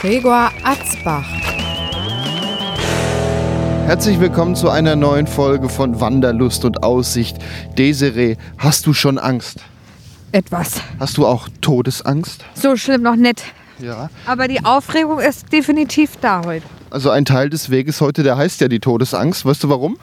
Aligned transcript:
Gregor 0.00 0.50
Atzbach. 0.62 1.26
Herzlich 3.86 4.20
willkommen 4.20 4.54
zu 4.54 4.68
einer 4.68 4.94
neuen 4.94 5.26
Folge 5.26 5.70
von 5.70 6.00
Wanderlust 6.00 6.66
und 6.66 6.82
Aussicht. 6.82 7.38
Desiree, 7.78 8.36
hast 8.58 8.86
du 8.86 8.92
schon 8.92 9.16
Angst? 9.18 9.60
Etwas. 10.32 10.82
Hast 11.00 11.16
du 11.16 11.26
auch 11.26 11.48
Todesangst? 11.62 12.44
So 12.54 12.76
schlimm 12.76 13.00
noch 13.02 13.16
nicht. 13.16 13.42
Ja. 13.78 14.10
Aber 14.26 14.48
die 14.48 14.62
Aufregung 14.62 15.18
ist 15.18 15.50
definitiv 15.50 16.18
da 16.20 16.42
heute. 16.44 16.66
Also 16.90 17.08
ein 17.08 17.24
Teil 17.24 17.48
des 17.48 17.70
Weges 17.70 18.02
heute, 18.02 18.22
der 18.22 18.36
heißt 18.36 18.60
ja 18.60 18.68
die 18.68 18.80
Todesangst. 18.80 19.46
Weißt 19.46 19.64
du 19.64 19.70
warum? 19.70 19.96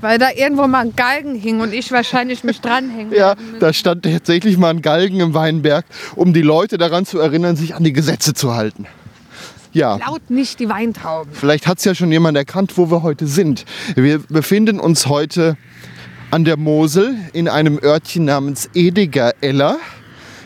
Weil 0.00 0.18
da 0.18 0.30
irgendwo 0.34 0.66
mal 0.66 0.80
ein 0.80 0.96
Galgen 0.96 1.36
hing 1.36 1.60
und 1.60 1.72
ich 1.72 1.92
wahrscheinlich 1.92 2.42
mich 2.42 2.60
dranhängen. 2.60 3.14
Ja, 3.14 3.36
da 3.60 3.72
stand 3.72 4.02
tatsächlich 4.02 4.58
mal 4.58 4.70
ein 4.70 4.82
Galgen 4.82 5.20
im 5.20 5.34
Weinberg, 5.34 5.84
um 6.16 6.32
die 6.34 6.42
Leute 6.42 6.78
daran 6.78 7.06
zu 7.06 7.20
erinnern, 7.20 7.54
sich 7.54 7.76
an 7.76 7.84
die 7.84 7.92
Gesetze 7.92 8.34
zu 8.34 8.54
halten. 8.56 8.86
Ja. 9.76 9.96
Laut 9.96 10.30
nicht 10.30 10.58
die 10.58 10.70
Weintrauben. 10.70 11.34
Vielleicht 11.34 11.66
hat 11.66 11.76
es 11.76 11.84
ja 11.84 11.94
schon 11.94 12.10
jemand 12.10 12.34
erkannt, 12.38 12.78
wo 12.78 12.90
wir 12.90 13.02
heute 13.02 13.26
sind. 13.26 13.66
Wir 13.94 14.20
befinden 14.20 14.80
uns 14.80 15.06
heute 15.06 15.58
an 16.30 16.46
der 16.46 16.56
Mosel 16.56 17.14
in 17.34 17.46
einem 17.46 17.78
Örtchen 17.82 18.24
namens 18.24 18.70
Ediger-Eller, 18.72 19.76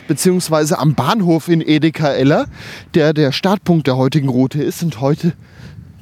beziehungsweise 0.09 0.81
am 0.81 0.97
Bahnhof 0.97 1.47
in 1.47 1.61
Ediger-Eller, 1.61 2.47
der 2.95 3.13
der 3.13 3.31
Startpunkt 3.31 3.87
der 3.87 3.97
heutigen 3.97 4.29
Route 4.29 4.61
ist. 4.65 4.83
Und 4.83 5.01
heute 5.01 5.35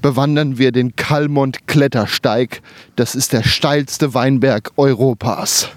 bewandern 0.01 0.57
wir 0.57 0.73
den 0.73 0.97
Kalmont-Klettersteig. 0.97 2.63
Das 2.97 3.15
ist 3.15 3.35
der 3.35 3.43
steilste 3.43 4.15
Weinberg 4.15 4.73
Europas. 4.79 5.69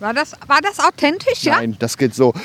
War 0.00 0.14
das, 0.14 0.32
war 0.46 0.60
das 0.62 0.78
authentisch, 0.78 1.42
ja? 1.42 1.56
Nein, 1.56 1.76
das 1.78 1.96
geht 1.96 2.14
so. 2.14 2.32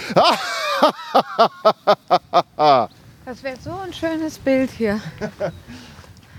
Das 3.26 3.42
wäre 3.42 3.56
so 3.64 3.72
ein 3.72 3.94
schönes 3.94 4.38
Bild 4.38 4.70
hier. 4.72 5.00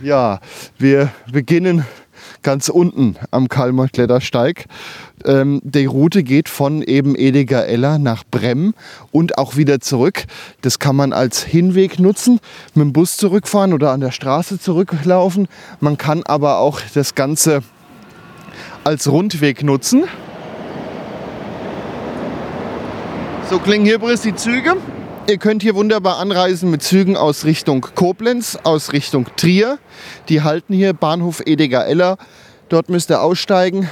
Ja, 0.02 0.40
wir 0.76 1.12
beginnen 1.30 1.86
ganz 2.42 2.68
unten 2.68 3.16
am 3.30 3.48
Kalmer 3.48 3.88
Klettersteig. 3.88 4.66
Ähm, 5.24 5.60
die 5.62 5.86
Route 5.86 6.24
geht 6.24 6.48
von 6.48 6.82
eben 6.82 7.14
Ediger 7.14 7.66
Eller 7.66 7.98
nach 7.98 8.24
Bremm 8.28 8.74
und 9.12 9.38
auch 9.38 9.56
wieder 9.56 9.80
zurück. 9.80 10.24
Das 10.62 10.80
kann 10.80 10.96
man 10.96 11.12
als 11.12 11.44
Hinweg 11.44 12.00
nutzen, 12.00 12.40
mit 12.74 12.82
dem 12.82 12.92
Bus 12.92 13.16
zurückfahren 13.16 13.72
oder 13.72 13.92
an 13.92 14.00
der 14.00 14.10
Straße 14.10 14.58
zurücklaufen. 14.58 15.46
Man 15.78 15.96
kann 15.96 16.24
aber 16.24 16.58
auch 16.58 16.80
das 16.92 17.14
Ganze 17.14 17.62
als 18.82 19.08
Rundweg 19.10 19.62
nutzen. 19.62 20.04
So 23.55 23.60
klingen 23.60 23.86
hier 23.86 23.94
übrigens 23.94 24.22
die 24.22 24.34
Züge. 24.34 24.74
Ihr 25.28 25.38
könnt 25.38 25.62
hier 25.62 25.77
wunderbar 25.77 26.19
anreisen 26.19 26.72
mit 26.72 26.83
Zügen 26.83 27.16
aus 27.16 27.44
Richtung 27.44 27.83
Koblenz, 27.94 28.58
aus 28.64 28.92
Richtung 28.92 29.28
Trier. 29.36 29.78
Die 30.28 30.42
halten 30.42 30.75
hier 30.75 30.92
Bahnhof 30.92 31.41
Ediger-Eller. 31.47 32.19
Dort 32.69 32.88
müsst 32.88 33.12
ihr 33.12 33.22
aussteigen. 33.22 33.88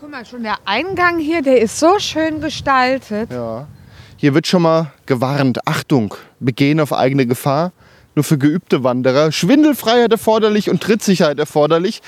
Guck 0.00 0.10
mal, 0.10 0.26
schon 0.26 0.42
der 0.42 0.56
Eingang 0.64 1.20
hier, 1.20 1.42
der 1.42 1.60
ist 1.60 1.78
so 1.78 2.00
schön 2.00 2.40
gestaltet. 2.40 3.30
Ja. 3.30 3.68
Hier 4.16 4.34
wird 4.34 4.48
schon 4.48 4.62
mal 4.62 4.90
gewarnt. 5.06 5.60
Achtung, 5.64 6.16
begehen 6.40 6.80
auf 6.80 6.92
eigene 6.92 7.26
Gefahr. 7.26 7.70
Nur 8.16 8.24
für 8.24 8.36
geübte 8.36 8.82
Wanderer. 8.82 9.30
Schwindelfreiheit 9.30 10.10
erforderlich 10.10 10.70
und 10.70 10.82
Trittsicherheit 10.82 11.38
erforderlich. 11.38 12.02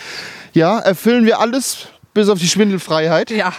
Ja, 0.55 0.81
erfüllen 0.81 1.25
wir 1.25 1.39
alles 1.39 1.87
bis 2.15 2.29
auf 2.29 2.41
die 2.41 2.49
Schwindelfreiheit. 2.49 3.31
Ja. 3.31 3.53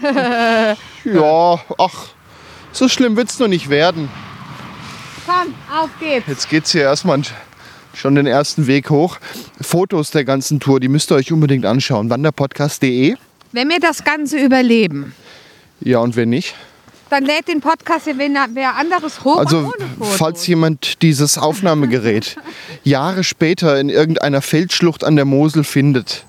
Ja, 1.04 1.60
ach, 1.78 2.08
so 2.72 2.88
schlimm 2.88 3.16
wird 3.16 3.30
es 3.30 3.38
noch 3.38 3.48
nicht 3.48 3.70
werden. 3.70 4.08
Komm, 5.26 5.54
auf 5.74 5.90
geht's. 6.00 6.26
Jetzt 6.26 6.48
geht's 6.48 6.72
hier 6.72 6.82
erstmal 6.82 7.20
schon 7.94 8.14
den 8.14 8.26
ersten 8.26 8.66
Weg 8.66 8.90
hoch. 8.90 9.18
Fotos 9.60 10.10
der 10.10 10.24
ganzen 10.24 10.60
Tour, 10.60 10.80
die 10.80 10.88
müsst 10.88 11.10
ihr 11.10 11.16
euch 11.16 11.32
unbedingt 11.32 11.66
anschauen. 11.66 12.10
Wanderpodcast.de. 12.10 13.16
Wenn 13.52 13.68
wir 13.68 13.80
das 13.80 14.04
Ganze 14.04 14.38
überleben, 14.38 15.14
Ja, 15.80 15.98
und 15.98 16.16
wenn 16.16 16.28
nicht? 16.30 16.54
dann 17.10 17.24
lädt 17.24 17.48
den 17.48 17.62
Podcast 17.62 18.04
hier 18.04 18.18
wer, 18.18 18.76
anderes 18.76 19.24
hoch 19.24 19.38
Also, 19.38 19.72
falls 20.00 20.46
jemand 20.46 21.00
dieses 21.00 21.38
Aufnahmegerät 21.38 22.36
Jahre 22.84 23.24
später 23.24 23.80
in 23.80 23.88
irgendeiner 23.88 24.42
Feldschlucht 24.42 25.04
an 25.04 25.16
der 25.16 25.24
Mosel 25.24 25.64
findet, 25.64 26.26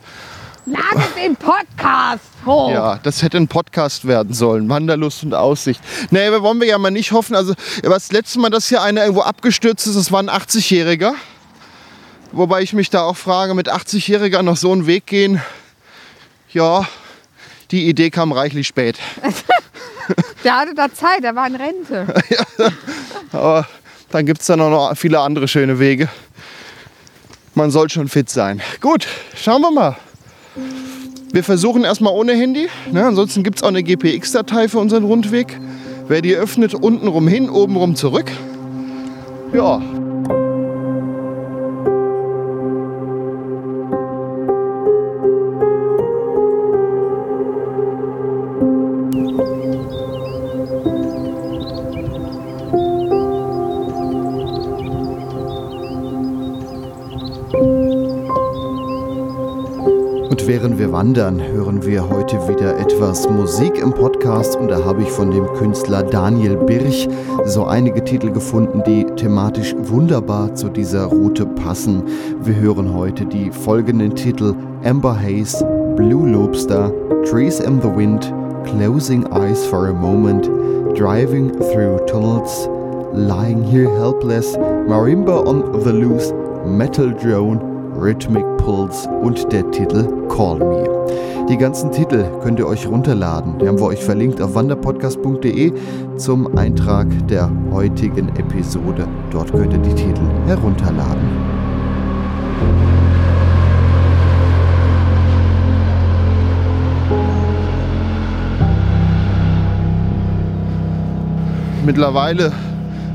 Lade 0.69 1.03
den 1.17 1.35
Podcast 1.35 2.21
hoch. 2.45 2.69
ja, 2.71 2.99
das 3.01 3.23
hätte 3.23 3.37
ein 3.37 3.47
Podcast 3.47 4.05
werden 4.07 4.33
sollen. 4.33 4.69
Wanderlust 4.69 5.23
und 5.23 5.33
Aussicht. 5.33 5.81
Nee, 6.11 6.29
wir 6.31 6.43
wollen 6.43 6.59
wir 6.59 6.67
ja 6.67 6.77
mal 6.77 6.91
nicht 6.91 7.11
hoffen. 7.11 7.35
Also, 7.35 7.53
das 7.81 8.11
letzte 8.11 8.39
Mal, 8.39 8.49
dass 8.49 8.69
hier 8.69 8.81
einer 8.81 9.01
irgendwo 9.01 9.21
abgestürzt 9.21 9.87
ist, 9.87 9.95
das 9.95 10.11
war 10.11 10.21
ein 10.21 10.29
80-Jähriger. 10.29 11.13
Wobei 12.31 12.61
ich 12.61 12.73
mich 12.73 12.89
da 12.91 13.01
auch 13.03 13.17
frage, 13.17 13.55
mit 13.55 13.71
80-Jähriger 13.71 14.43
noch 14.43 14.57
so 14.57 14.71
einen 14.71 14.85
Weg 14.85 15.07
gehen, 15.07 15.41
ja, 16.51 16.87
die 17.71 17.87
Idee 17.87 18.11
kam 18.11 18.31
reichlich 18.31 18.67
spät. 18.67 18.99
Der 20.43 20.55
hatte 20.57 20.73
da 20.73 20.91
Zeit, 20.91 21.23
der 21.23 21.35
war 21.35 21.45
in 21.45 21.55
Rente. 21.55 22.07
Aber 23.31 23.67
dann 24.09 24.25
gibt 24.25 24.41
es 24.41 24.47
da 24.47 24.55
noch 24.55 24.95
viele 24.95 25.19
andere 25.19 25.47
schöne 25.47 25.77
Wege. 25.79 26.09
Man 27.53 27.69
soll 27.69 27.89
schon 27.89 28.07
fit 28.07 28.29
sein. 28.29 28.61
Gut, 28.81 29.05
schauen 29.35 29.61
wir 29.61 29.69
mal. 29.69 29.97
Wir 31.31 31.43
versuchen 31.43 31.83
erstmal 31.83 32.13
ohne 32.13 32.33
Handy. 32.33 32.67
Ne? 32.91 33.05
Ansonsten 33.05 33.43
gibt 33.43 33.57
es 33.57 33.63
auch 33.63 33.67
eine 33.67 33.83
GPX-Datei 33.83 34.67
für 34.67 34.79
unseren 34.79 35.03
Rundweg. 35.03 35.59
Wer 36.07 36.21
die 36.21 36.35
öffnet, 36.35 36.73
untenrum 36.73 37.27
hin, 37.27 37.49
obenrum 37.49 37.95
zurück. 37.95 38.31
Ja. 39.53 39.81
Und 60.29 60.47
während 60.47 60.77
wir 60.77 60.91
wandern, 60.91 61.41
hören 61.41 61.83
wir 61.83 62.07
heute 62.07 62.37
wieder 62.47 62.77
etwas 62.77 63.27
Musik 63.27 63.79
im 63.79 63.91
Podcast 63.91 64.55
und 64.55 64.67
da 64.69 64.85
habe 64.85 65.01
ich 65.01 65.09
von 65.09 65.31
dem 65.31 65.47
Künstler 65.53 66.03
Daniel 66.03 66.55
Birch 66.55 67.09
so 67.45 67.65
einige 67.65 68.03
Titel 68.03 68.29
gefunden, 68.29 68.83
die 68.85 69.05
thematisch 69.15 69.75
wunderbar 69.75 70.53
zu 70.53 70.69
dieser 70.69 71.05
Route 71.05 71.47
passen. 71.47 72.03
Wir 72.43 72.55
hören 72.57 72.93
heute 72.93 73.25
die 73.25 73.49
folgenden 73.49 74.13
Titel 74.13 74.53
Amber 74.83 75.19
Haze, 75.19 75.65
Blue 75.95 76.29
Lobster, 76.29 76.93
Trees 77.25 77.59
in 77.59 77.81
the 77.81 77.87
Wind, 77.87 78.31
Closing 78.65 79.25
Eyes 79.33 79.65
for 79.65 79.87
a 79.87 79.93
Moment, 79.93 80.45
Driving 80.95 81.51
Through 81.53 82.05
Tunnels, 82.05 82.69
Lying 83.13 83.63
Here 83.63 83.89
Helpless, 83.97 84.55
Marimba 84.87 85.43
on 85.47 85.81
the 85.83 85.91
Loose, 85.91 86.31
Metal 86.67 87.09
Drone, 87.09 87.68
Rhythmic 88.01 88.45
Pulse 88.57 89.09
und 89.09 89.51
der 89.51 89.69
Titel 89.71 90.07
Call 90.29 90.59
Me. 90.59 91.45
Die 91.49 91.57
ganzen 91.57 91.91
Titel 91.91 92.25
könnt 92.41 92.59
ihr 92.59 92.67
euch 92.67 92.87
runterladen. 92.87 93.57
Die 93.59 93.67
haben 93.67 93.79
wir 93.79 93.87
euch 93.87 94.03
verlinkt 94.03 94.41
auf 94.41 94.55
wanderpodcast.de 94.55 95.73
zum 96.17 96.57
Eintrag 96.57 97.07
der 97.27 97.49
heutigen 97.71 98.29
Episode. 98.37 99.07
Dort 99.31 99.51
könnt 99.51 99.73
ihr 99.73 99.79
die 99.79 99.95
Titel 99.95 100.21
herunterladen. 100.45 101.27
Mittlerweile 111.85 112.51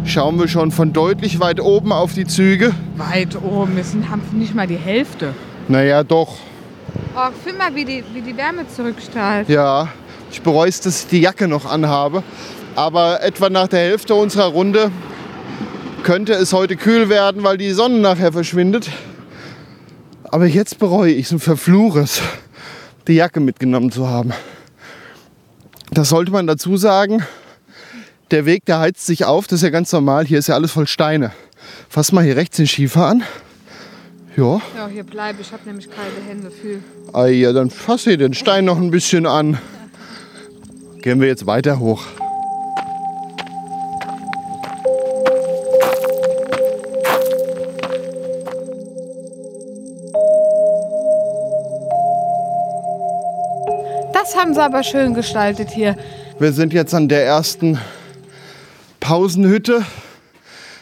schauen 0.05 0.39
wir 0.39 0.49
schon 0.49 0.71
von 0.71 0.93
deutlich 0.93 1.41
weit 1.41 1.61
oben 1.61 1.93
auf 1.93 2.15
die 2.15 2.27
Züge. 2.27 2.73
Weit 2.97 3.37
oben, 3.43 3.77
wir 3.77 3.85
sind, 3.85 4.11
haben 4.11 4.23
nicht 4.33 4.55
mal 4.55 4.67
die 4.67 4.77
Hälfte. 4.77 5.35
Naja, 5.69 6.03
doch. 6.03 6.37
Oh, 7.17 7.31
fühl 7.43 7.55
mal, 7.55 7.75
wie 7.75 7.85
die, 7.85 8.05
wie 8.13 8.21
die 8.21 8.37
Wärme 8.37 8.67
zurückstrahlt. 8.69 9.49
Ja, 9.49 9.89
ich 10.31 10.43
bereue 10.43 10.69
es, 10.69 10.81
dass 10.81 11.03
ich 11.03 11.09
die 11.09 11.21
Jacke 11.21 11.49
noch 11.49 11.65
anhabe. 11.65 12.23
Aber 12.77 13.23
etwa 13.23 13.51
nach 13.51 13.69
der 13.69 13.81
Hälfte 13.81 14.15
unserer 14.15 14.47
Runde 14.47 14.91
könnte 16.03 16.33
es 16.35 16.53
heute 16.53 16.77
kühl 16.77 17.09
werden, 17.09 17.43
weil 17.45 17.57
die 17.57 17.71
Sonne 17.71 17.99
nachher 17.99 18.33
verschwindet. 18.33 18.91
Aber 20.25 20.47
jetzt 20.47 20.79
bereue 20.79 21.13
ich 21.13 21.27
es 21.27 21.33
und 21.33 21.39
verfluche 21.39 22.01
es, 22.01 22.21
die 23.07 23.15
Jacke 23.15 23.41
mitgenommen 23.41 23.93
zu 23.93 24.09
haben. 24.09 24.33
Das 25.93 26.09
sollte 26.09 26.33
man 26.33 26.47
dazu 26.47 26.77
sagen. 26.77 27.23
Der 28.31 28.47
Weg, 28.47 28.65
der 28.65 28.81
heizt 28.81 29.05
sich 29.07 29.25
auf, 29.25 29.47
das 29.47 29.61
ist 29.61 29.63
ja 29.63 29.71
ganz 29.71 29.93
normal. 29.93 30.25
Hier 30.27 30.39
ist 30.39 30.49
ja 30.49 30.55
alles 30.55 30.73
voll 30.73 30.87
Steine. 30.87 31.33
Fass 31.89 32.11
mal 32.11 32.25
hier 32.25 32.37
rechts 32.37 32.57
den 32.57 32.67
Schiefer 32.67 33.07
an. 33.07 33.23
Ja. 34.37 34.61
Ja, 34.77 34.89
hier 34.89 35.05
bleibe 35.05 35.41
ich. 35.41 35.49
Ich 35.49 35.53
habe 35.53 35.63
nämlich 35.67 35.89
kalte 35.89 36.21
Hände. 36.27 36.51
Viel. 36.51 36.83
Ah 37.13 37.27
ja, 37.27 37.53
dann 37.53 37.71
fass 37.71 38.05
hier 38.05 38.17
den 38.17 38.35
Stein 38.35 38.65
noch 38.65 38.79
ein 38.79 38.91
bisschen 38.91 39.27
an. 39.27 39.59
Gehen 41.03 41.21
wir 41.21 41.29
jetzt 41.29 41.47
weiter 41.47 41.79
hoch. 41.79 42.03
Das 54.13 54.35
haben 54.35 54.55
sie 54.55 54.63
aber 54.63 54.83
schön 54.83 55.15
gestaltet 55.15 55.71
hier. 55.71 55.97
Wir 56.39 56.53
sind 56.53 56.73
jetzt 56.73 56.95
an 56.95 57.09
der 57.09 57.25
ersten 57.25 57.79
Pausenhütte. 59.05 59.85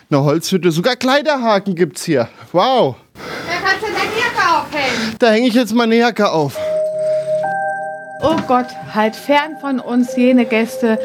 Eine 0.09 0.23
Holzhütte. 0.23 0.71
Sogar 0.71 0.95
Kleiderhaken 0.95 1.75
gibt's 1.75 2.05
hier. 2.05 2.29
Wow. 2.53 2.95
Da 3.15 3.69
kannst 3.69 3.83
du 3.83 3.87
deine 3.87 4.15
Jacke 4.17 4.61
aufhängen. 4.61 5.17
Da 5.19 5.31
hänge 5.31 5.49
ich 5.49 5.55
jetzt 5.55 5.75
meine 5.75 5.97
Jacke 5.97 6.31
auf. 6.31 6.57
Oh 8.23 8.37
Gott, 8.47 8.69
halt 8.95 9.17
fern 9.17 9.57
von 9.61 9.81
uns 9.81 10.15
jene 10.15 10.45
Gäste, 10.45 11.01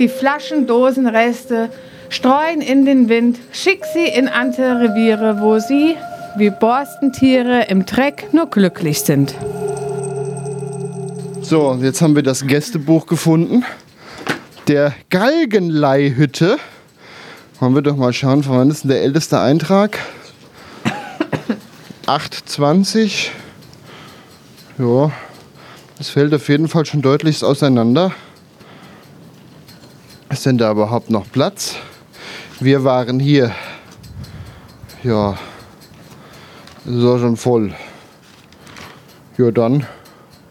die 0.00 0.08
Flaschen, 0.08 0.66
Dosen, 0.66 1.06
Reste 1.06 1.70
streuen 2.08 2.60
in 2.60 2.84
den 2.84 3.08
Wind, 3.08 3.38
schick 3.52 3.84
sie 3.94 4.06
in 4.06 4.26
andere 4.26 4.80
Reviere, 4.80 5.40
wo 5.40 5.60
sie, 5.60 5.94
wie 6.36 6.50
Borstentiere 6.50 7.66
im 7.68 7.86
Dreck, 7.86 8.32
nur 8.32 8.50
glücklich 8.50 9.02
sind. 9.02 9.36
So, 11.42 11.78
jetzt 11.80 12.02
haben 12.02 12.16
wir 12.16 12.24
das 12.24 12.44
Gästebuch 12.44 13.06
gefunden. 13.06 13.64
Der 14.68 14.94
Galgenleihhütte. 15.10 16.58
Wollen 17.60 17.76
wir 17.76 17.82
doch 17.82 17.96
mal 17.96 18.12
schauen, 18.12 18.42
von 18.42 18.58
wann 18.58 18.68
ist 18.68 18.82
denn 18.82 18.90
der 18.90 19.00
älteste 19.00 19.38
Eintrag? 19.38 19.96
820. 22.06 23.30
Ja, 24.78 25.12
das 25.98 26.08
fällt 26.08 26.34
auf 26.34 26.48
jeden 26.48 26.66
Fall 26.66 26.84
schon 26.84 27.00
deutlichst 27.00 27.44
auseinander. 27.44 28.12
Ist 30.30 30.46
denn 30.46 30.58
da 30.58 30.72
überhaupt 30.72 31.10
noch 31.10 31.30
Platz? 31.30 31.76
Wir 32.58 32.82
waren 32.82 33.20
hier. 33.20 33.54
Ja, 35.04 35.38
das 36.84 36.92
ist 36.92 37.04
auch 37.04 37.18
schon 37.20 37.36
voll. 37.36 37.72
Ja, 39.38 39.52
dann, 39.52 39.86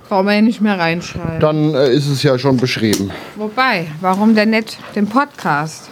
Brauchen 0.07 0.25
wir 0.27 0.33
hier 0.33 0.41
nicht 0.43 0.61
mehr 0.61 0.77
reinschreiben. 0.77 1.39
dann 1.39 1.73
äh, 1.73 1.91
ist 1.91 2.07
es 2.07 2.21
ja 2.23 2.37
schon 2.37 2.57
beschrieben. 2.57 3.11
Wobei, 3.35 3.87
warum 4.01 4.35
denn 4.35 4.51
nicht 4.51 4.77
den 4.95 5.07
Podcast? 5.07 5.89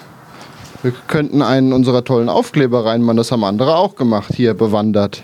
Wir 0.84 0.94
könnten 1.08 1.42
einen 1.42 1.74
unserer 1.74 2.04
tollen 2.04 2.30
Aufkleber 2.30 2.86
reinmachen. 2.86 3.18
Das 3.18 3.32
haben 3.32 3.44
andere 3.44 3.76
auch 3.78 3.96
gemacht, 3.96 4.34
hier 4.36 4.54
bewandert. 4.54 5.24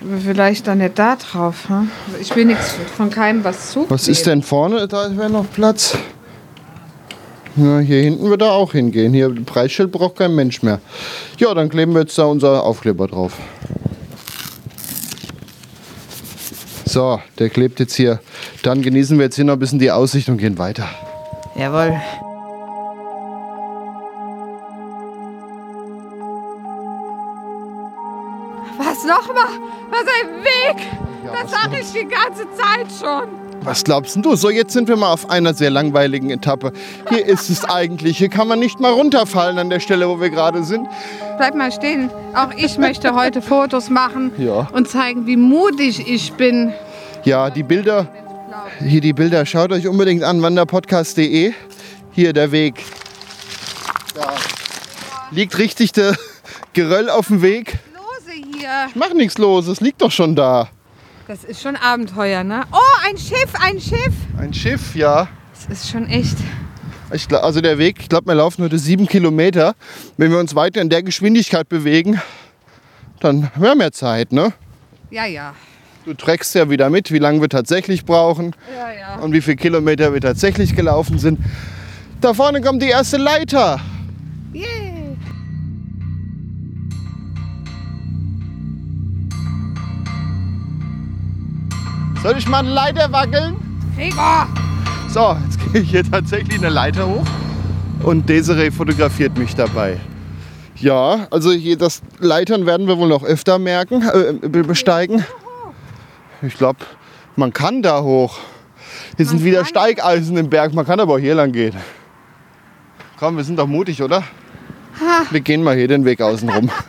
Aber 0.00 0.18
vielleicht 0.18 0.66
dann 0.66 0.78
nicht 0.78 0.98
da 0.98 1.16
drauf. 1.16 1.68
Hm? 1.68 1.90
Ich 2.20 2.34
will 2.34 2.44
nichts 2.46 2.76
von 2.96 3.10
keinem 3.10 3.44
was 3.44 3.70
zu. 3.72 3.86
Was 3.88 4.08
ist 4.08 4.26
denn 4.26 4.42
vorne? 4.42 4.88
Da 4.88 5.16
wäre 5.16 5.30
noch 5.30 5.46
Platz. 5.52 5.96
Ja, 7.56 7.80
hier 7.80 8.02
hinten 8.02 8.30
wird 8.30 8.42
er 8.42 8.52
auch 8.52 8.72
hingehen. 8.72 9.12
Hier, 9.12 9.32
Preisschild 9.44 9.92
braucht 9.92 10.16
kein 10.16 10.34
Mensch 10.34 10.62
mehr. 10.62 10.80
Ja, 11.38 11.52
dann 11.52 11.68
kleben 11.68 11.92
wir 11.92 12.00
jetzt 12.00 12.16
da 12.16 12.24
unser 12.24 12.62
Aufkleber 12.62 13.08
drauf. 13.08 13.34
So, 16.92 17.22
der 17.38 17.48
klebt 17.48 17.80
jetzt 17.80 17.94
hier. 17.94 18.20
Dann 18.62 18.82
genießen 18.82 19.16
wir 19.16 19.24
jetzt 19.24 19.36
hier 19.36 19.46
noch 19.46 19.54
ein 19.54 19.58
bisschen 19.58 19.78
die 19.78 19.90
Aussicht 19.90 20.28
und 20.28 20.36
gehen 20.36 20.58
weiter. 20.58 20.86
Jawohl. 21.56 21.98
Was 28.76 29.04
nochmal? 29.04 29.46
Was 29.90 30.04
ein 30.20 30.44
Weg! 30.44 30.86
das 31.32 31.50
sage 31.50 31.78
ich 31.80 31.92
die 31.92 32.06
ganze 32.06 32.46
Zeit 32.54 32.88
schon. 33.00 33.41
Was 33.64 33.84
glaubst 33.84 34.16
denn 34.16 34.22
du? 34.22 34.34
So, 34.34 34.50
jetzt 34.50 34.72
sind 34.72 34.88
wir 34.88 34.96
mal 34.96 35.12
auf 35.12 35.30
einer 35.30 35.54
sehr 35.54 35.70
langweiligen 35.70 36.30
Etappe. 36.30 36.72
Hier 37.08 37.24
ist 37.24 37.48
es 37.48 37.64
eigentlich. 37.64 38.18
Hier 38.18 38.28
kann 38.28 38.48
man 38.48 38.58
nicht 38.58 38.80
mal 38.80 38.92
runterfallen 38.92 39.56
an 39.58 39.70
der 39.70 39.78
Stelle, 39.78 40.08
wo 40.08 40.20
wir 40.20 40.30
gerade 40.30 40.64
sind. 40.64 40.88
Bleib 41.36 41.54
mal 41.54 41.70
stehen. 41.70 42.10
Auch 42.34 42.50
ich 42.56 42.76
möchte 42.78 43.14
heute 43.14 43.40
Fotos 43.40 43.88
machen 43.88 44.32
Ja. 44.38 44.68
und 44.72 44.88
zeigen, 44.88 45.26
wie 45.26 45.36
mutig 45.36 46.08
ich 46.08 46.32
bin. 46.32 46.72
Ja, 47.24 47.50
die 47.50 47.62
Bilder, 47.62 48.08
hier 48.84 49.00
die 49.00 49.12
Bilder, 49.12 49.46
schaut 49.46 49.70
euch 49.70 49.86
unbedingt 49.86 50.24
an, 50.24 50.42
wanderpodcast.de. 50.42 51.52
Hier 52.10 52.32
der 52.32 52.50
Weg. 52.50 52.82
Da 54.14 54.32
liegt 55.30 55.56
richtig 55.58 55.92
der 55.92 56.16
Geröll 56.72 57.08
auf 57.08 57.28
dem 57.28 57.42
Weg. 57.42 57.78
Lose 57.94 58.32
hier. 58.58 58.68
Mach 58.94 59.12
nichts 59.14 59.38
los, 59.38 59.68
es 59.68 59.80
liegt 59.80 60.02
doch 60.02 60.10
schon 60.10 60.34
da. 60.34 60.68
Das 61.28 61.44
ist 61.44 61.62
schon 61.62 61.76
Abenteuer, 61.76 62.42
ne? 62.44 62.64
Oh, 62.72 63.08
ein 63.08 63.16
Schiff, 63.16 63.52
ein 63.60 63.80
Schiff. 63.80 64.12
Ein 64.38 64.52
Schiff, 64.52 64.94
ja. 64.94 65.28
Das 65.54 65.78
ist 65.84 65.90
schon 65.90 66.06
echt. 66.08 66.36
Ich, 67.12 67.30
also 67.32 67.60
der 67.60 67.78
Weg, 67.78 67.98
ich 68.00 68.08
glaube, 68.08 68.26
wir 68.26 68.34
laufen 68.34 68.64
heute 68.64 68.78
sieben 68.78 69.06
Kilometer. 69.06 69.74
Wenn 70.16 70.30
wir 70.30 70.38
uns 70.38 70.54
weiter 70.54 70.80
in 70.80 70.88
der 70.90 71.02
Geschwindigkeit 71.02 71.68
bewegen, 71.68 72.20
dann 73.20 73.50
haben 73.54 73.62
wir 73.62 73.74
mehr 73.76 73.92
Zeit, 73.92 74.32
ne? 74.32 74.52
Ja, 75.10 75.26
ja. 75.26 75.54
Du 76.04 76.14
trägst 76.14 76.54
ja 76.56 76.68
wieder 76.68 76.90
mit, 76.90 77.12
wie 77.12 77.18
lange 77.18 77.40
wir 77.40 77.48
tatsächlich 77.48 78.04
brauchen 78.04 78.56
Ja, 78.76 78.90
ja. 78.92 79.14
und 79.20 79.32
wie 79.32 79.40
viele 79.40 79.56
Kilometer 79.56 80.12
wir 80.12 80.20
tatsächlich 80.20 80.74
gelaufen 80.74 81.18
sind. 81.18 81.38
Da 82.20 82.34
vorne 82.34 82.60
kommt 82.60 82.82
die 82.82 82.88
erste 82.88 83.18
Leiter. 83.18 83.78
Soll 92.22 92.38
ich 92.38 92.48
mal 92.48 92.58
eine 92.60 92.70
Leiter 92.70 93.10
wackeln? 93.12 93.56
Gregor! 93.96 94.46
So, 95.08 95.36
jetzt 95.44 95.58
gehe 95.72 95.82
ich 95.82 95.90
hier 95.90 96.04
tatsächlich 96.08 96.58
eine 96.58 96.68
Leiter 96.70 97.06
hoch 97.06 97.26
und 98.04 98.28
Desiree 98.28 98.70
fotografiert 98.70 99.36
mich 99.36 99.54
dabei. 99.54 99.98
Ja, 100.76 101.26
also 101.30 101.52
hier 101.52 101.76
das 101.76 102.00
Leitern 102.18 102.64
werden 102.66 102.86
wir 102.88 102.96
wohl 102.98 103.08
noch 103.08 103.22
öfter 103.22 103.58
merken, 103.58 104.02
äh, 104.02 104.32
be- 104.48 104.64
besteigen. 104.64 105.24
Ich 106.40 106.56
glaube, 106.56 106.80
man 107.36 107.52
kann 107.52 107.82
da 107.82 108.02
hoch. 108.02 108.38
Hier 109.16 109.26
sind 109.26 109.44
wieder. 109.44 109.64
Steigeisen 109.64 110.36
im 110.36 110.48
Berg, 110.50 110.74
man 110.74 110.86
kann 110.86 110.98
aber 111.00 111.14
auch 111.14 111.18
hier 111.18 111.34
lang 111.34 111.52
gehen. 111.52 111.74
Komm, 113.18 113.36
wir 113.36 113.44
sind 113.44 113.58
doch 113.58 113.66
mutig, 113.66 114.02
oder? 114.02 114.22
Wir 115.30 115.40
gehen 115.40 115.62
mal 115.62 115.76
hier 115.76 115.88
den 115.88 116.04
Weg 116.04 116.20
außen 116.20 116.48
rum. 116.48 116.70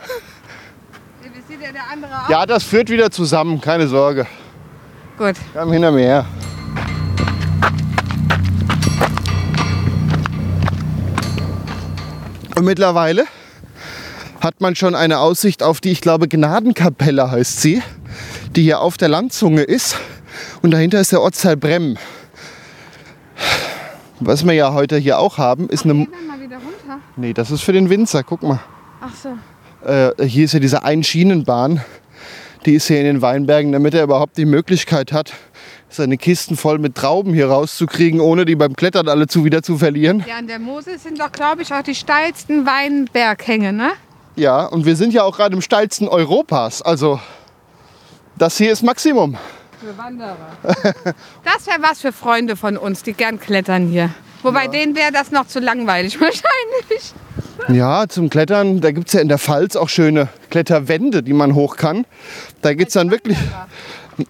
Ja, 2.28 2.44
das 2.46 2.64
führt 2.64 2.90
wieder 2.90 3.10
zusammen, 3.10 3.60
keine 3.60 3.86
Sorge. 3.86 4.26
Gut. 5.16 5.36
Komm 5.52 5.72
hinter 5.72 5.92
mir 5.92 6.00
her. 6.00 6.26
Und 12.56 12.64
mittlerweile 12.64 13.24
hat 14.40 14.60
man 14.60 14.74
schon 14.76 14.94
eine 14.94 15.18
Aussicht 15.20 15.62
auf 15.62 15.80
die, 15.80 15.90
ich 15.90 16.00
glaube, 16.00 16.28
Gnadenkapelle 16.28 17.30
heißt 17.30 17.60
sie, 17.60 17.82
die 18.56 18.62
hier 18.62 18.80
auf 18.80 18.96
der 18.96 19.08
Landzunge 19.08 19.62
ist. 19.62 19.96
Und 20.62 20.72
dahinter 20.72 21.00
ist 21.00 21.12
der 21.12 21.20
Ortsteil 21.20 21.56
Bremm. 21.56 21.96
Was 24.20 24.44
wir 24.44 24.52
ja 24.52 24.72
heute 24.72 24.96
hier 24.96 25.18
auch 25.18 25.38
haben, 25.38 25.68
ist 25.68 25.84
eine. 25.84 25.94
Wieder 25.94 26.56
runter. 26.56 27.00
Nee, 27.16 27.32
das 27.32 27.50
ist 27.50 27.62
für 27.62 27.72
den 27.72 27.88
Winzer, 27.90 28.22
guck 28.22 28.42
mal. 28.42 28.60
Ach 29.00 29.12
so. 29.14 29.88
Äh, 29.88 30.26
hier 30.26 30.44
ist 30.44 30.54
ja 30.54 30.60
diese 30.60 30.82
Einschienenbahn. 30.82 31.80
Die 32.66 32.74
ist 32.74 32.86
hier 32.86 32.98
in 32.98 33.04
den 33.04 33.22
Weinbergen, 33.22 33.72
damit 33.72 33.92
er 33.92 34.04
überhaupt 34.04 34.38
die 34.38 34.46
Möglichkeit 34.46 35.12
hat, 35.12 35.32
seine 35.90 36.16
Kisten 36.16 36.56
voll 36.56 36.78
mit 36.78 36.94
Trauben 36.94 37.34
hier 37.34 37.48
rauszukriegen, 37.48 38.20
ohne 38.20 38.46
die 38.46 38.56
beim 38.56 38.74
Klettern 38.74 39.08
alle 39.08 39.26
zu 39.26 39.44
wieder 39.44 39.62
zu 39.62 39.76
verlieren. 39.76 40.24
Ja, 40.26 40.38
an 40.38 40.46
der 40.46 40.58
Mosel 40.58 40.98
sind 40.98 41.20
doch, 41.20 41.30
glaube 41.30 41.62
ich, 41.62 41.72
auch 41.74 41.82
die 41.82 41.94
steilsten 41.94 42.64
Weinberghänge, 42.64 43.72
ne? 43.72 43.90
Ja, 44.36 44.64
und 44.64 44.86
wir 44.86 44.96
sind 44.96 45.12
ja 45.12 45.22
auch 45.24 45.36
gerade 45.36 45.54
im 45.54 45.60
steilsten 45.60 46.08
Europas. 46.08 46.80
Also, 46.80 47.20
das 48.36 48.56
hier 48.56 48.72
ist 48.72 48.82
Maximum. 48.82 49.36
Für 49.78 49.96
Wanderer. 49.98 50.36
das 51.44 51.66
wäre 51.66 51.82
was 51.82 52.00
für 52.00 52.12
Freunde 52.12 52.56
von 52.56 52.78
uns, 52.78 53.02
die 53.02 53.12
gern 53.12 53.38
klettern 53.38 53.88
hier. 53.88 54.10
Wobei 54.42 54.68
denen 54.68 54.96
wäre 54.96 55.12
das 55.12 55.30
noch 55.30 55.46
zu 55.46 55.60
langweilig 55.60 56.14
wahrscheinlich. 56.20 57.12
Ja, 57.68 58.06
zum 58.08 58.30
Klettern, 58.30 58.80
da 58.80 58.90
gibt 58.90 59.08
es 59.08 59.14
ja 59.14 59.20
in 59.20 59.28
der 59.28 59.38
Pfalz 59.38 59.76
auch 59.76 59.88
schöne 59.88 60.28
Kletterwände, 60.50 61.22
die 61.22 61.32
man 61.32 61.54
hoch 61.54 61.76
kann. 61.76 62.04
Da 62.62 62.74
geht 62.74 62.88
es 62.88 62.94
dann 62.94 63.10
wirklich. 63.10 63.38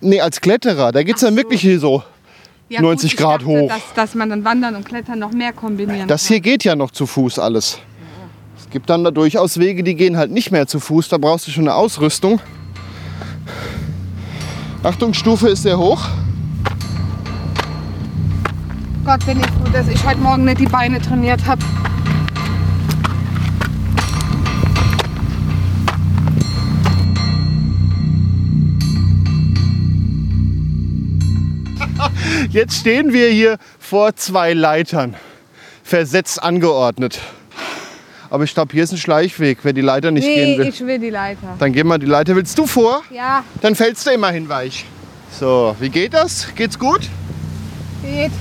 Nee, 0.00 0.21
als 0.21 0.40
Kletterer, 0.40 0.93
da 0.93 1.02
geht 1.02 1.16
es 1.16 1.23
dann 1.23 1.35
so. 1.35 1.40
wirklich 1.40 1.61
hier 1.61 1.78
so. 1.78 2.02
Ja, 2.69 2.81
90 2.81 3.12
ich 3.12 3.16
Grad 3.19 3.43
dachte, 3.43 3.47
hoch. 3.47 3.69
Dass, 3.69 3.83
dass 3.95 4.14
man 4.14 4.31
dann 4.31 4.45
Wandern 4.45 4.76
und 4.76 4.85
Klettern 4.87 5.19
noch 5.19 5.33
mehr 5.33 5.52
kombinieren 5.52 6.09
Das 6.09 6.23
kann. 6.23 6.28
hier 6.28 6.40
geht 6.40 6.64
ja 6.64 6.75
noch 6.75 6.90
zu 6.90 7.07
Fuß 7.07 7.38
alles. 7.38 7.78
Es 8.59 8.71
gibt 8.71 8.88
dann 8.88 9.04
da 9.04 9.11
durchaus 9.11 9.59
Wege, 9.59 9.83
die 9.83 9.95
gehen 9.95 10.16
halt 10.16 10.31
nicht 10.31 10.50
mehr 10.50 10.66
zu 10.66 10.81
Fuß. 10.81 11.09
Da 11.09 11.19
brauchst 11.19 11.47
du 11.47 11.50
schon 11.50 11.64
eine 11.64 11.75
Ausrüstung. 11.75 12.40
Achtung, 14.83 15.14
Stufe 15.14 15.49
ist 15.49 15.62
sehr 15.62 15.78
hoch. 15.78 16.02
Gott, 19.04 19.25
bin 19.26 19.38
ich 19.38 19.47
froh, 19.47 19.71
dass 19.73 19.88
ich 19.88 20.02
heute 20.04 20.21
Morgen 20.21 20.45
nicht 20.45 20.61
die 20.61 20.66
Beine 20.66 21.00
trainiert 21.00 21.47
habe. 21.47 21.62
Jetzt 32.50 32.76
stehen 32.81 33.12
wir 33.12 33.28
hier 33.31 33.59
vor 33.78 34.14
zwei 34.16 34.52
Leitern, 34.52 35.14
versetzt 35.83 36.43
angeordnet. 36.43 37.21
Aber 38.31 38.45
ich 38.45 38.54
glaube, 38.54 38.73
hier 38.73 38.83
ist 38.85 38.93
ein 38.93 38.99
Schleichweg, 38.99 39.59
wer 39.62 39.73
die 39.73 39.81
Leiter 39.81 40.11
nicht 40.11 40.26
Nee, 40.26 40.35
gehen 40.35 40.59
will. 40.59 40.69
ich 40.69 40.81
will 40.85 40.99
die 40.99 41.11
Leiter. 41.11 41.54
Dann 41.59 41.73
geh 41.73 41.85
mal 41.85 41.99
die 41.99 42.07
Leiter. 42.07 42.35
Willst 42.35 42.59
du 42.59 42.66
vor? 42.66 43.02
Ja, 43.11 43.45
Dann 43.61 43.75
fällst 43.75 44.07
du 44.07 44.11
immerhin 44.11 44.49
weich. 44.49 44.85
So, 45.38 45.76
wie 45.78 45.88
geht 45.88 46.14
das? 46.14 46.49
Geht's 46.54 46.78
gut? 46.78 47.00
geht. 48.02 48.33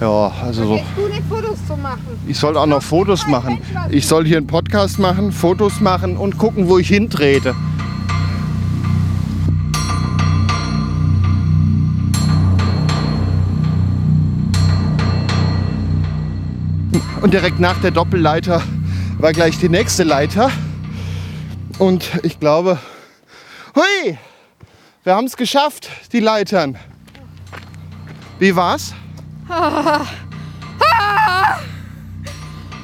Ja, 0.00 0.32
also 0.42 0.64
so. 0.64 0.80
Fotos 1.28 1.58
zu 1.66 1.76
machen. 1.76 2.18
Ich 2.26 2.38
soll 2.38 2.56
auch 2.56 2.64
noch 2.66 2.82
Fotos 2.82 3.26
machen. 3.26 3.60
Ich 3.90 4.06
soll 4.06 4.24
hier 4.24 4.38
einen 4.38 4.46
Podcast 4.46 4.98
machen, 4.98 5.30
Fotos 5.30 5.80
machen 5.80 6.16
und 6.16 6.38
gucken, 6.38 6.68
wo 6.68 6.78
ich 6.78 6.88
hintrete. 6.88 7.54
Und 17.22 17.34
direkt 17.34 17.60
nach 17.60 17.80
der 17.80 17.90
Doppelleiter 17.90 18.62
war 19.18 19.32
gleich 19.32 19.58
die 19.58 19.68
nächste 19.68 20.04
Leiter. 20.04 20.50
Und 21.78 22.10
ich 22.22 22.40
glaube, 22.40 22.78
hui, 23.74 24.18
wir 25.04 25.14
haben 25.14 25.26
es 25.26 25.36
geschafft, 25.36 25.88
die 26.12 26.20
Leitern. 26.20 26.78
Wie 28.38 28.54
war's? 28.56 28.94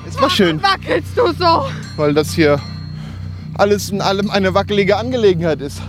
Es 0.08 0.20
war 0.20 0.30
schön 0.30 0.62
Wackelst 0.62 1.16
du 1.16 1.32
so? 1.32 1.66
weil 1.96 2.14
das 2.14 2.32
hier 2.32 2.60
alles 3.54 3.90
in 3.90 4.00
allem 4.00 4.30
eine 4.30 4.54
wackelige 4.54 4.96
Angelegenheit 4.96 5.60
ist. 5.60 5.80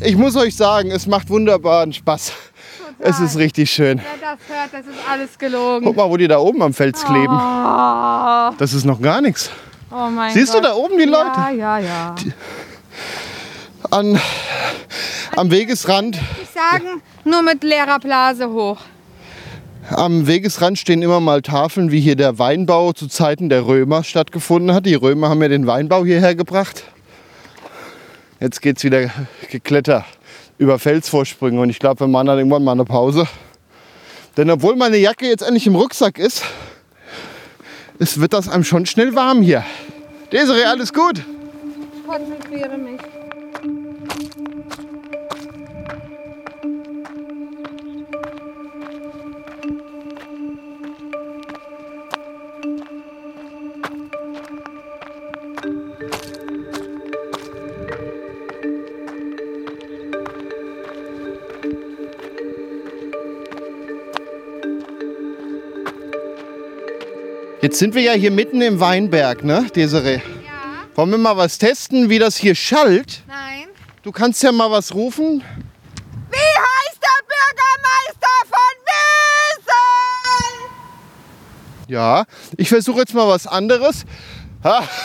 Ich 0.00 0.16
muss 0.16 0.36
euch 0.36 0.56
sagen, 0.56 0.90
es 0.90 1.06
macht 1.06 1.30
wunderbaren 1.30 1.92
Spaß. 1.92 2.32
Es 3.04 3.18
ist 3.20 3.36
richtig 3.36 3.70
schön. 3.70 3.98
Wer 3.98 4.30
das 4.36 4.38
hört, 4.48 4.72
das 4.72 4.86
ist 4.86 4.98
alles 5.10 5.38
gelogen. 5.38 5.84
Guck 5.84 5.96
mal, 5.96 6.08
wo 6.08 6.16
die 6.16 6.28
da 6.28 6.38
oben 6.38 6.62
am 6.62 6.72
Fels 6.72 7.04
kleben. 7.04 7.34
Oh, 7.34 8.54
Das 8.58 8.72
ist 8.72 8.84
noch 8.84 9.00
gar 9.00 9.20
nichts. 9.20 9.50
oh 9.90 10.08
Siehst 10.32 10.54
du 10.54 10.58
Gott. 10.58 10.66
da 10.66 10.74
oben 10.74 10.98
die 10.98 11.04
Leute? 11.04 11.30
Ja, 11.36 11.50
ja, 11.50 11.78
ja. 11.78 12.14
An, 13.90 14.18
am 15.36 15.50
Wegesrand, 15.50 16.16
Ich 16.42 16.48
sagen, 16.50 17.02
nur 17.24 17.42
mit 17.42 17.64
leerer 17.64 17.98
Blase 17.98 18.48
hoch. 18.50 18.78
am 19.90 20.26
Wegesrand 20.28 20.78
stehen 20.78 21.02
immer 21.02 21.18
mal 21.20 21.42
Tafeln, 21.42 21.90
wie 21.90 22.00
hier 22.00 22.14
der 22.16 22.38
Weinbau 22.38 22.92
zu 22.92 23.08
Zeiten 23.08 23.48
der 23.48 23.66
Römer 23.66 24.04
stattgefunden 24.04 24.72
hat. 24.74 24.86
Die 24.86 24.94
Römer 24.94 25.28
haben 25.28 25.42
ja 25.42 25.48
den 25.48 25.66
Weinbau 25.66 26.04
hierher 26.04 26.34
gebracht. 26.36 26.84
Jetzt 28.40 28.62
geht's 28.62 28.84
wieder 28.84 29.10
gekletter 29.50 30.04
über 30.62 30.78
Felsvorsprünge 30.78 31.60
und 31.60 31.70
ich 31.70 31.80
glaube, 31.80 32.00
wir 32.00 32.06
machen 32.06 32.28
dann 32.28 32.38
irgendwann 32.38 32.62
mal 32.62 32.72
eine 32.72 32.84
Pause. 32.84 33.26
Denn 34.36 34.48
obwohl 34.48 34.76
meine 34.76 34.96
Jacke 34.96 35.26
jetzt 35.26 35.42
endlich 35.42 35.66
im 35.66 35.74
Rucksack 35.74 36.18
ist, 36.18 36.44
es 37.98 38.20
wird 38.20 38.32
das 38.32 38.48
einem 38.48 38.62
schon 38.62 38.86
schnell 38.86 39.14
warm 39.14 39.42
hier. 39.42 39.64
Desiree, 40.30 40.64
alles 40.64 40.92
gut? 40.92 41.18
Ich 41.18 42.06
konzentriere 42.06 42.78
mich. 42.78 43.00
Jetzt 67.72 67.78
sind 67.78 67.94
wir 67.94 68.02
ja 68.02 68.12
hier 68.12 68.30
mitten 68.30 68.60
im 68.60 68.80
Weinberg, 68.80 69.44
ne, 69.44 69.64
Desiree? 69.74 70.16
Ja, 70.16 70.20
Wollen 70.94 71.10
wir 71.10 71.16
mal 71.16 71.38
was 71.38 71.56
testen, 71.56 72.10
wie 72.10 72.18
das 72.18 72.36
hier 72.36 72.54
schallt? 72.54 73.22
nein. 73.26 73.64
Du 74.02 74.12
kannst 74.12 74.42
ja 74.42 74.52
mal 74.52 74.70
was 74.70 74.92
rufen. 74.94 75.42
Wie 76.30 76.36
heißt 76.36 77.00
der 77.00 77.24
Bürgermeister 77.24 78.36
von 78.44 78.74
Wesel? 80.68 81.88
Ja, 81.88 82.26
ich 82.58 82.68
versuche 82.68 82.98
jetzt 82.98 83.14
mal 83.14 83.26
was 83.26 83.46
anderes. 83.46 84.04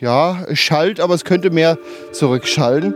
Ja, 0.00 0.44
es 0.48 0.58
schallt, 0.58 1.00
aber 1.00 1.14
es 1.14 1.24
könnte 1.24 1.50
mehr 1.50 1.78
zurückschallen. 2.12 2.94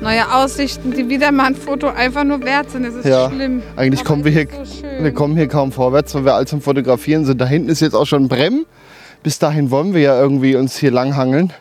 Neue 0.00 0.32
Aussichten, 0.34 0.92
die 0.92 1.08
wieder 1.10 1.30
mal 1.30 1.46
ein 1.48 1.54
Foto 1.56 1.88
einfach 1.88 2.24
nur 2.24 2.42
wert 2.42 2.70
sind. 2.70 2.84
Das 2.84 2.94
ist 2.94 3.04
Ja, 3.04 3.30
schlimm. 3.30 3.62
eigentlich 3.76 4.00
Aber 4.00 4.08
kommen 4.08 4.24
wir 4.24 4.32
es 4.32 4.48
hier, 4.72 4.98
So 4.98 5.04
wir 5.04 5.12
kommen 5.12 5.36
hier 5.36 5.46
kaum 5.46 5.72
vorwärts, 5.72 6.14
weil 6.14 6.24
wir 6.24 6.34
all 6.34 6.46
zum 6.46 6.62
Fotografieren 6.62 7.26
sind. 7.26 7.38
Da 7.40 7.46
hinten 7.46 7.68
ist 7.68 7.80
jetzt 7.80 7.94
auch 7.94 8.06
schon 8.06 8.28
Brem. 8.28 8.64
Bis 9.22 9.38
dahin 9.38 9.70
wollen 9.70 9.92
wir 9.92 10.00
ja 10.00 10.18
irgendwie 10.18 10.56
uns 10.56 10.78
hier 10.78 10.90
langhangeln. 10.90 11.52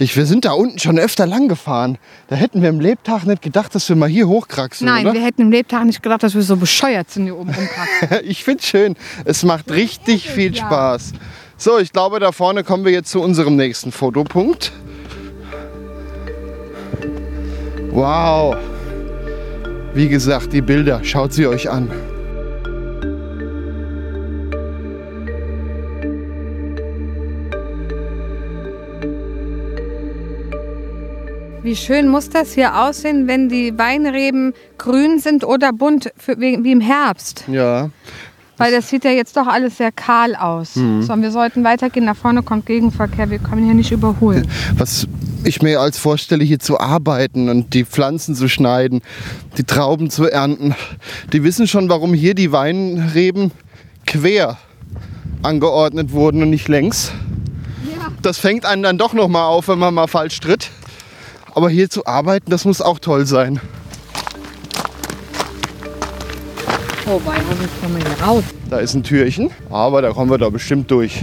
Ich, 0.00 0.16
wir 0.16 0.26
sind 0.26 0.44
da 0.44 0.52
unten 0.52 0.80
schon 0.80 0.98
öfter 0.98 1.24
lang 1.26 1.46
gefahren. 1.46 1.98
Da 2.26 2.34
hätten 2.34 2.62
wir 2.62 2.68
im 2.68 2.80
Lebtag 2.80 3.24
nicht 3.26 3.42
gedacht, 3.42 3.72
dass 3.76 3.88
wir 3.88 3.94
mal 3.94 4.08
hier 4.08 4.26
hochkraxeln, 4.26 4.90
Nein, 4.90 5.04
oder? 5.06 5.14
wir 5.14 5.24
hätten 5.24 5.42
im 5.42 5.52
Lebtag 5.52 5.84
nicht 5.84 6.02
gedacht, 6.02 6.24
dass 6.24 6.34
wir 6.34 6.42
so 6.42 6.56
bescheuert 6.56 7.08
sind 7.10 7.24
hier 7.24 7.36
oben 7.36 7.50
rumkratzen. 7.50 8.24
Ich 8.28 8.42
finde 8.42 8.60
es 8.60 8.66
schön. 8.66 8.96
Es 9.24 9.44
macht 9.44 9.70
richtig 9.70 10.28
viel. 10.28 10.56
Spaß. 10.56 11.12
So, 11.56 11.78
ich 11.78 11.92
glaube, 11.92 12.18
da 12.18 12.32
vorne 12.32 12.64
kommen 12.64 12.84
wir 12.84 12.90
jetzt 12.92 13.10
zu 13.12 13.20
unserem 13.22 13.54
nächsten 13.54 13.92
Fotopunkt. 13.92 14.72
Wow. 17.96 18.54
Wie 19.94 20.06
gesagt, 20.06 20.52
die 20.52 20.60
Bilder, 20.60 21.02
schaut 21.02 21.32
sie 21.32 21.46
euch 21.46 21.70
an. 21.70 21.90
Wie 31.62 31.74
schön 31.74 32.08
muss 32.08 32.28
das 32.28 32.52
hier 32.52 32.76
aussehen, 32.76 33.28
wenn 33.28 33.48
die 33.48 33.72
Weinreben 33.78 34.52
grün 34.76 35.18
sind 35.18 35.42
oder 35.42 35.72
bunt, 35.72 36.12
für, 36.18 36.38
wie, 36.38 36.62
wie 36.62 36.72
im 36.72 36.82
Herbst. 36.82 37.44
Ja. 37.48 37.88
Weil 38.58 38.72
das 38.72 38.90
sieht 38.90 39.04
ja 39.04 39.10
jetzt 39.10 39.38
doch 39.38 39.46
alles 39.46 39.78
sehr 39.78 39.90
kahl 39.90 40.36
aus. 40.36 40.76
Mhm. 40.76 41.00
So, 41.00 41.14
und 41.14 41.22
wir 41.22 41.30
sollten 41.30 41.64
weitergehen. 41.64 42.04
Nach 42.04 42.16
vorne 42.16 42.42
kommt 42.42 42.66
Gegenverkehr. 42.66 43.30
Wir 43.30 43.38
können 43.38 43.64
hier 43.64 43.74
nicht 43.74 43.90
überholen. 43.90 44.46
Was 44.76 45.06
ich 45.46 45.62
mir 45.62 45.80
als 45.80 45.98
vorstelle, 45.98 46.44
hier 46.44 46.58
zu 46.58 46.80
arbeiten 46.80 47.48
und 47.48 47.72
die 47.72 47.84
Pflanzen 47.84 48.34
zu 48.34 48.48
schneiden, 48.48 49.02
die 49.56 49.64
Trauben 49.64 50.10
zu 50.10 50.30
ernten. 50.30 50.74
Die 51.32 51.44
wissen 51.44 51.68
schon, 51.68 51.88
warum 51.88 52.12
hier 52.14 52.34
die 52.34 52.52
Weinreben 52.52 53.52
quer 54.06 54.58
angeordnet 55.42 56.12
wurden 56.12 56.42
und 56.42 56.50
nicht 56.50 56.68
längs. 56.68 57.12
Ja. 57.84 58.08
Das 58.22 58.38
fängt 58.38 58.66
einen 58.66 58.82
dann 58.82 58.98
doch 58.98 59.12
noch 59.12 59.28
mal 59.28 59.46
auf, 59.46 59.68
wenn 59.68 59.78
man 59.78 59.94
mal 59.94 60.08
falsch 60.08 60.40
tritt. 60.40 60.70
Aber 61.54 61.70
hier 61.70 61.88
zu 61.88 62.06
arbeiten, 62.06 62.50
das 62.50 62.64
muss 62.64 62.80
auch 62.80 62.98
toll 62.98 63.24
sein. 63.24 63.60
Oh, 67.08 67.20
Wein, 67.24 67.40
jetzt 67.62 67.80
kommen 67.80 67.96
wir 67.96 68.04
hier 68.04 68.26
raus. 68.26 68.44
Da 68.68 68.78
ist 68.78 68.94
ein 68.94 69.04
Türchen, 69.04 69.50
aber 69.70 70.02
da 70.02 70.10
kommen 70.10 70.28
wir 70.30 70.38
da 70.38 70.50
bestimmt 70.50 70.90
durch. 70.90 71.22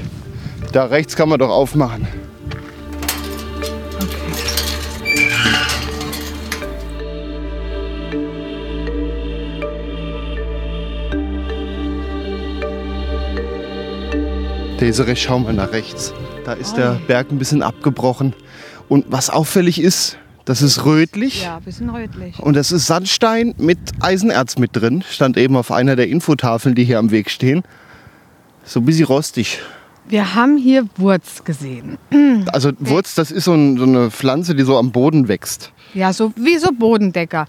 Da 0.71 0.85
rechts 0.85 1.17
kann 1.17 1.27
man 1.27 1.39
doch 1.39 1.49
aufmachen. 1.49 2.07
Desiree, 14.83 15.15
schau 15.15 15.39
mal 15.39 15.53
nach 15.53 15.71
rechts. 15.71 16.13
Da 16.43 16.51
ist 16.51 16.75
der 16.75 16.99
Berg 17.07 17.31
ein 17.31 17.37
bisschen 17.37 17.63
abgebrochen. 17.63 18.33
Und 18.89 19.05
was 19.07 19.29
auffällig 19.29 19.79
ist, 19.79 20.17
das 20.43 20.61
ist 20.61 20.83
rötlich. 20.83 21.43
Ja, 21.43 21.59
bisschen 21.59 21.89
rötlich. 21.89 22.37
Und 22.39 22.57
das 22.57 22.73
ist 22.73 22.87
Sandstein 22.87 23.55
mit 23.57 23.79
Eisenerz 24.01 24.57
mit 24.57 24.75
drin. 24.75 25.01
Stand 25.09 25.37
eben 25.37 25.55
auf 25.55 25.71
einer 25.71 25.95
der 25.95 26.09
Infotafeln, 26.09 26.75
die 26.75 26.83
hier 26.83 26.99
am 26.99 27.11
Weg 27.11 27.29
stehen. 27.29 27.63
So 28.65 28.81
ein 28.81 28.85
bisschen 28.85 29.05
rostig. 29.05 29.59
Wir 30.09 30.35
haben 30.35 30.57
hier 30.57 30.85
Wurz 30.97 31.45
gesehen. 31.45 31.97
Also 32.51 32.73
Wurz, 32.77 33.15
das 33.15 33.31
ist 33.31 33.45
so, 33.45 33.53
ein, 33.53 33.77
so 33.77 33.85
eine 33.85 34.11
Pflanze, 34.11 34.53
die 34.53 34.63
so 34.63 34.77
am 34.77 34.91
Boden 34.91 35.29
wächst. 35.29 35.71
Ja, 35.93 36.11
so 36.11 36.33
wie 36.35 36.57
so 36.57 36.71
Bodendecker. 36.77 37.47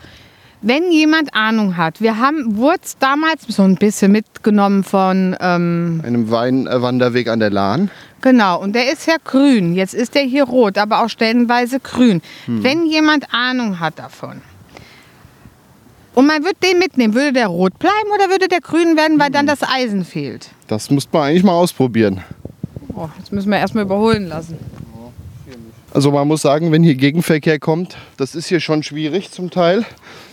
Wenn 0.66 0.90
jemand 0.90 1.34
Ahnung 1.34 1.76
hat, 1.76 2.00
wir 2.00 2.16
haben 2.16 2.56
Wurz 2.56 2.96
damals 2.98 3.42
so 3.48 3.64
ein 3.64 3.74
bisschen 3.74 4.12
mitgenommen 4.12 4.82
von, 4.82 5.36
ähm, 5.38 6.00
Einem 6.02 6.30
Weinwanderweg 6.30 7.28
an 7.28 7.38
der 7.38 7.50
Lahn. 7.50 7.90
genau, 8.22 8.62
und 8.62 8.74
der 8.74 8.90
ist 8.90 9.06
ja 9.06 9.16
grün. 9.22 9.74
Jetzt 9.74 9.92
ist 9.92 10.14
der 10.14 10.22
hier 10.22 10.44
rot, 10.44 10.78
aber 10.78 11.04
auch 11.04 11.10
stellenweise 11.10 11.80
grün. 11.80 12.22
Wenn 12.46 12.86
jemand 12.86 13.26
Ahnung 13.34 13.78
hat 13.78 13.98
davon 13.98 14.40
und 16.14 16.26
man 16.26 16.42
würde 16.44 16.56
den 16.64 16.78
mitnehmen, 16.78 17.12
würde 17.12 17.34
der 17.34 17.48
rot 17.48 17.78
bleiben 17.78 18.08
oder 18.14 18.30
würde 18.30 18.48
der 18.48 18.60
grün 18.62 18.96
werden, 18.96 19.18
weil 19.20 19.30
dann 19.30 19.46
das 19.46 19.62
Eisen 19.62 20.06
fehlt? 20.06 20.48
Das 20.66 20.88
muss 20.90 21.06
man 21.12 21.24
eigentlich 21.24 21.44
mal 21.44 21.52
ausprobieren. 21.52 22.22
Oh, 22.94 23.10
jetzt 23.18 23.32
müssen 23.32 23.50
wir 23.50 23.58
erstmal 23.58 23.84
überholen 23.84 24.28
lassen. 24.28 24.56
Also 25.94 26.10
man 26.10 26.26
muss 26.26 26.42
sagen, 26.42 26.72
wenn 26.72 26.82
hier 26.82 26.96
Gegenverkehr 26.96 27.60
kommt, 27.60 27.96
das 28.16 28.34
ist 28.34 28.48
hier 28.48 28.58
schon 28.58 28.82
schwierig 28.82 29.30
zum 29.30 29.50
Teil. 29.50 29.84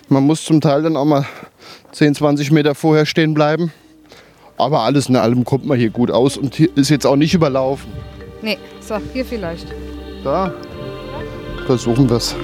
Man 0.09 0.23
muss 0.23 0.43
zum 0.43 0.59
Teil 0.59 0.81
dann 0.81 0.97
auch 0.97 1.05
mal 1.05 1.27
10, 1.91 2.15
20 2.15 2.51
Meter 2.51 2.73
vorher 2.73 3.05
stehen 3.05 3.35
bleiben. 3.35 3.71
Aber 4.57 4.79
alles 4.79 5.07
in 5.07 5.15
allem 5.15 5.45
kommt 5.45 5.67
man 5.67 5.77
hier 5.77 5.91
gut 5.91 6.09
aus 6.09 6.35
und 6.35 6.55
hier 6.55 6.69
ist 6.75 6.89
jetzt 6.89 7.05
auch 7.05 7.15
nicht 7.15 7.35
überlaufen. 7.35 7.91
Nee, 8.41 8.57
so, 8.79 8.97
hier 9.13 9.23
vielleicht. 9.23 9.67
Da 10.23 10.51
versuchen 11.67 12.09
wir 12.09 12.17
es. 12.17 12.35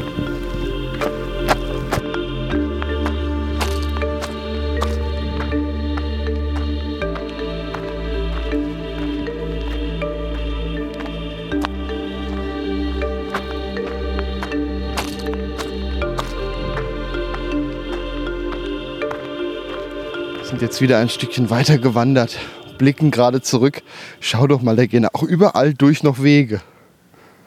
Sind 20.57 20.65
jetzt 20.65 20.81
wieder 20.81 20.97
ein 20.97 21.07
Stückchen 21.07 21.51
weiter 21.51 21.77
gewandert, 21.77 22.39
blicken 22.79 23.11
gerade 23.11 23.41
zurück. 23.41 23.83
Schau 24.19 24.47
doch 24.47 24.63
mal, 24.63 24.75
da 24.75 24.87
gehen 24.87 25.05
auch 25.05 25.21
überall 25.21 25.75
durch 25.75 26.01
noch 26.01 26.23
Wege. 26.23 26.61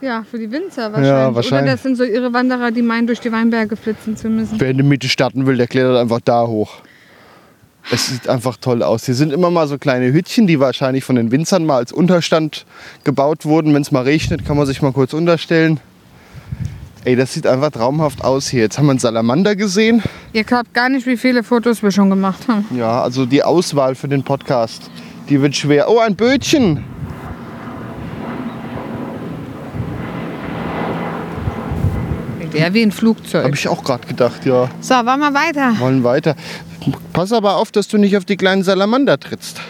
Ja, 0.00 0.24
für 0.30 0.38
die 0.38 0.52
Winzer 0.52 0.92
wahrscheinlich. 0.92 1.34
wahrscheinlich. 1.34 1.62
Oder 1.64 1.72
das 1.72 1.82
sind 1.82 1.96
so 1.96 2.04
ihre 2.04 2.32
Wanderer, 2.32 2.70
die 2.70 2.82
meinen, 2.82 3.08
durch 3.08 3.18
die 3.18 3.32
Weinberge 3.32 3.74
flitzen 3.74 4.16
zu 4.16 4.28
müssen. 4.28 4.60
Wer 4.60 4.70
in 4.70 4.76
der 4.76 4.86
Mitte 4.86 5.08
starten 5.08 5.44
will, 5.44 5.56
der 5.56 5.66
klettert 5.66 5.96
einfach 5.96 6.20
da 6.24 6.46
hoch. 6.46 6.82
Es 7.90 8.06
sieht 8.06 8.28
einfach 8.28 8.56
toll 8.58 8.84
aus. 8.84 9.06
Hier 9.06 9.16
sind 9.16 9.32
immer 9.32 9.50
mal 9.50 9.66
so 9.66 9.76
kleine 9.76 10.12
Hütchen, 10.12 10.46
die 10.46 10.60
wahrscheinlich 10.60 11.02
von 11.02 11.16
den 11.16 11.32
Winzern 11.32 11.66
mal 11.66 11.78
als 11.78 11.90
Unterstand 11.90 12.64
gebaut 13.02 13.44
wurden. 13.44 13.74
Wenn 13.74 13.82
es 13.82 13.90
mal 13.90 14.04
regnet, 14.04 14.46
kann 14.46 14.56
man 14.56 14.66
sich 14.66 14.82
mal 14.82 14.92
kurz 14.92 15.14
unterstellen. 15.14 15.80
Ey, 17.02 17.16
das 17.16 17.32
sieht 17.32 17.46
einfach 17.46 17.70
traumhaft 17.70 18.22
aus 18.22 18.48
hier. 18.48 18.60
Jetzt 18.60 18.76
haben 18.76 18.86
wir 18.86 18.90
einen 18.90 18.98
Salamander 18.98 19.56
gesehen. 19.56 20.02
Ihr 20.34 20.44
glaubt 20.44 20.74
gar 20.74 20.90
nicht, 20.90 21.06
wie 21.06 21.16
viele 21.16 21.42
Fotos 21.42 21.82
wir 21.82 21.90
schon 21.90 22.10
gemacht 22.10 22.46
haben. 22.46 22.66
Ja, 22.76 23.00
also 23.00 23.24
die 23.24 23.42
Auswahl 23.42 23.94
für 23.94 24.06
den 24.06 24.22
Podcast, 24.22 24.90
die 25.30 25.40
wird 25.40 25.56
schwer. 25.56 25.88
Oh, 25.88 25.98
ein 25.98 26.14
Bötchen. 26.14 26.84
Der 32.52 32.74
wie 32.74 32.82
ein 32.82 32.92
Flugzeug. 32.92 33.44
Habe 33.44 33.54
ich 33.54 33.68
auch 33.68 33.82
gerade 33.82 34.06
gedacht, 34.06 34.44
ja. 34.44 34.68
So, 34.80 34.94
wollen 34.94 35.20
wir 35.20 35.32
weiter? 35.32 35.78
Wollen 35.78 36.04
weiter. 36.04 36.34
Pass 37.12 37.32
aber 37.32 37.56
auf, 37.56 37.70
dass 37.70 37.88
du 37.88 37.96
nicht 37.96 38.16
auf 38.16 38.24
die 38.24 38.36
kleinen 38.36 38.64
Salamander 38.64 39.18
trittst. 39.18 39.60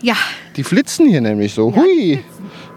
Ja. 0.00 0.16
Die 0.56 0.64
flitzen 0.64 1.06
hier 1.06 1.20
nämlich 1.20 1.54
so. 1.54 1.74
Hui. 1.74 2.24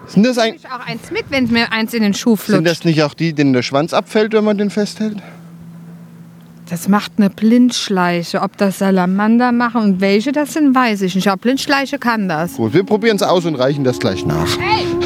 Sind 0.08 0.26
das, 0.26 0.38
ein, 0.38 0.56
Ich 0.56 0.66
auch 0.68 0.86
eins 0.86 1.12
mit, 1.12 1.26
wenn 1.30 1.52
mir 1.52 1.72
eins 1.72 1.94
in 1.94 2.02
den 2.02 2.14
Schuh 2.14 2.36
sind 2.36 2.46
flutscht. 2.46 2.66
das 2.66 2.84
nicht 2.86 3.04
auch 3.04 3.14
die, 3.14 3.34
denen 3.34 3.54
der 3.54 3.62
Schwanz 3.64 3.94
abfällt, 3.94 4.34
wenn 4.34 4.44
man 4.44 4.58
den 4.58 4.70
festhält? 4.70 5.18
Das 6.70 6.88
macht 6.90 7.14
eine 7.18 7.30
Blindschleiche. 7.30 8.42
Ob 8.42 8.58
das 8.58 8.80
Salamander 8.80 9.52
machen 9.54 9.82
und 9.82 10.02
welche 10.02 10.34
das 10.34 10.54
sind, 10.54 10.76
weiß 10.76 11.02
ich 11.04 11.16
nicht. 11.16 11.28
Aber 11.30 11.38
Blindschleiche 11.38 11.98
kann 11.98 12.28
das. 12.28 12.56
Gut, 12.56 12.74
wir 12.74 12.84
probieren 12.84 13.16
es 13.16 13.24
aus 13.24 13.46
und 13.46 13.56
reichen 13.56 13.84
das 13.86 14.00
gleich 14.00 14.26
nach. 14.26 14.46
Ach, 14.46 15.06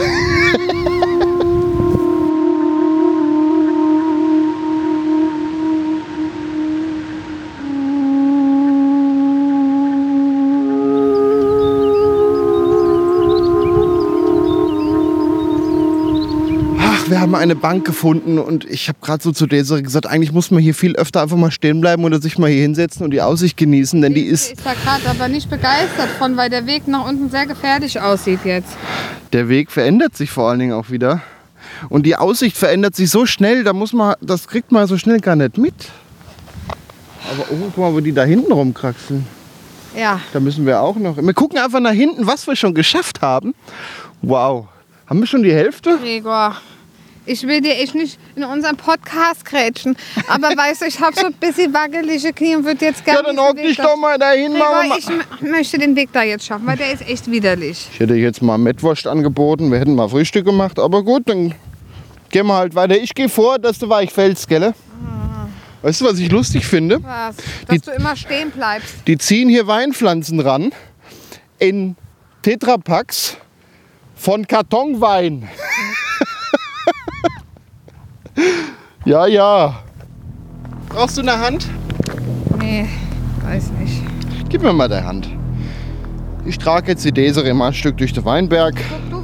haben 17.22 17.36
eine 17.36 17.56
Bank 17.56 17.86
gefunden 17.86 18.40
und 18.40 18.66
ich 18.66 18.88
habe 18.90 18.98
gerade 19.02 19.22
so 19.22 19.32
zu 19.32 19.46
Desiree 19.46 19.84
gesagt, 19.84 20.08
eigentlich 20.08 20.32
muss 20.32 20.50
man 20.50 20.62
hier 20.62 20.74
viel 20.74 20.96
öfter 20.96 21.22
einfach 21.22 21.38
mal 21.38 21.52
stehen 21.52 21.80
bleiben 21.80 22.04
oder 22.04 22.20
sich 22.20 22.38
mal 22.38 22.50
hier 22.50 22.62
hinsetzen 22.62 23.06
und 23.06 23.12
die 23.12 23.22
Aussicht 23.22 23.58
genießen, 23.58 24.02
denn 24.02 24.14
die 24.14 24.24
ist, 24.24 24.54
ist 24.54 24.66
da 24.66 24.74
gerade 24.74 25.08
aber 25.08 25.28
nicht 25.28 25.50
begeistert 25.50 26.10
von, 26.18 26.36
weil 26.36 26.50
der 26.50 26.66
Weg 26.66 26.88
nach 26.88 27.08
unten 27.08 27.30
sehr 27.30 27.46
gefährlich 27.46 28.02
aussieht 28.02 28.40
jetzt. 28.44 28.76
der 29.34 29.48
Weg 29.48 29.72
verändert 29.72 30.18
sich 30.18 30.32
vor 30.32 30.50
allen 30.50 30.60
Dingen 30.60 30.74
auch 30.74 30.90
wieder. 30.90 31.22
Und 31.90 32.06
die 32.06 32.16
Aussicht 32.16 32.58
verändert 32.58 32.96
sich 32.96 33.10
so 33.10 33.26
schnell, 33.26 33.64
da 33.64 33.74
muss 33.74 33.94
man, 33.94 34.16
das 34.20 34.48
kriegt 34.48 34.72
man 34.72 34.88
so 34.88 34.98
schnell 34.98 35.20
gar 35.20 35.36
nicht 35.36 35.58
mit. 35.58 35.74
Aber 37.32 37.46
oh, 37.52 37.56
guck 37.66 37.78
mal, 37.78 37.94
wo 37.94 38.00
die 38.00 38.12
da 38.12 38.24
hinten 38.24 38.52
rumkraxeln. 38.52 39.26
Ja. 39.96 40.20
Da 40.34 40.40
müssen 40.40 40.66
wir 40.66 40.82
auch 40.82 40.96
noch. 40.96 41.18
Wir 41.18 41.34
gucken 41.34 41.60
einfach 41.60 41.80
nach 41.80 41.92
hinten, 41.92 42.26
was 42.26 42.48
wir 42.48 42.56
schon 42.56 42.74
geschafft 42.74 43.22
haben. 43.22 43.54
Wow. 44.22 44.68
Haben 45.06 45.20
wir 45.20 45.28
schon 45.28 45.44
die 45.44 45.54
Hälfte? 45.54 45.98
Gregor, 46.02 46.56
ich 47.26 47.46
will 47.48 47.62
dir 47.62 47.76
echt 47.78 47.96
nicht 47.96 48.20
in 48.36 48.44
unseren 48.44 48.78
Podcast 48.78 49.46
krätschen. 49.46 49.96
Aber 50.28 50.48
weißt 50.58 50.82
du, 50.82 50.86
ich 50.86 51.00
habe 51.00 51.16
so 51.16 51.28
ein 51.28 51.34
bisschen 51.34 51.74
wackelige 51.74 52.34
Knie 52.34 52.56
und 52.56 52.66
würde 52.66 52.86
jetzt 52.86 53.06
gerne. 53.06 53.20
Ja, 53.20 53.26
dann 53.34 53.40
hock 53.40 53.58
dich 53.58 53.78
doch 53.78 53.96
mal 53.98 54.18
dahin. 54.18 54.54
Wir 54.54 54.98
ich 54.98 55.42
möchte 55.42 55.78
den 55.78 55.96
Weg 55.96 56.10
da 56.14 56.24
jetzt 56.24 56.46
schaffen, 56.46 56.66
weil 56.66 56.78
der 56.78 56.92
ist 56.94 57.08
echt 57.08 57.30
widerlich. 57.30 57.88
Ich 57.94 58.00
hätte 58.00 58.16
jetzt 58.16 58.42
mal 58.42 58.58
Mettwurst 58.58 59.08
angeboten, 59.08 59.72
wir 59.72 59.80
hätten 59.80 59.96
mal 59.96 60.10
Frühstück 60.10 60.46
gemacht, 60.46 60.80
aber 60.80 61.04
gut, 61.04 61.30
dann 61.30 61.54
gehen 62.30 62.48
wir 62.48 62.56
halt 62.56 62.76
weiter. 62.76 62.98
Ich 62.98 63.14
gehe 63.14 63.30
vor, 63.30 63.60
dass 63.60 63.78
du 63.80 63.88
weich 63.90 64.12
fällst, 64.12 64.48
gell? 64.48 64.74
Weißt 65.84 66.02
du, 66.02 66.06
was 66.06 66.20
ich 66.20 66.30
lustig 66.32 66.66
finde? 66.66 67.04
Was? 67.04 67.36
Die- 67.38 67.78
Dass 67.78 67.82
du 67.82 67.92
immer 67.92 68.16
stehen 68.16 68.52
bleibst. 68.52 68.96
Die 69.08 69.18
ziehen 69.18 69.50
hier 69.50 69.66
Weinpflanzen 69.66 70.40
ran 70.40 70.72
in 71.58 71.96
Tetrapacks 72.44 73.38
von 74.16 74.48
Kartonwein. 74.48 75.50
ja, 79.06 79.28
ja. 79.28 79.80
Brauchst 80.90 81.18
du 81.18 81.22
eine 81.22 81.40
Hand? 81.40 81.68
Nee, 82.60 82.88
weiß 83.44 83.72
nicht. 83.80 84.04
Gib 84.50 84.62
mir 84.62 84.74
mal 84.74 84.88
deine 84.88 85.08
Hand. 85.08 85.30
Ich 86.46 86.58
trage 86.58 86.92
jetzt 86.92 87.06
die 87.06 87.12
Desiree 87.12 87.54
mal 87.54 87.68
ein 87.68 87.74
Stück 87.74 87.98
durch 87.98 88.14
den 88.14 88.26
Weinberg. 88.26 88.76
Guck 89.12 89.21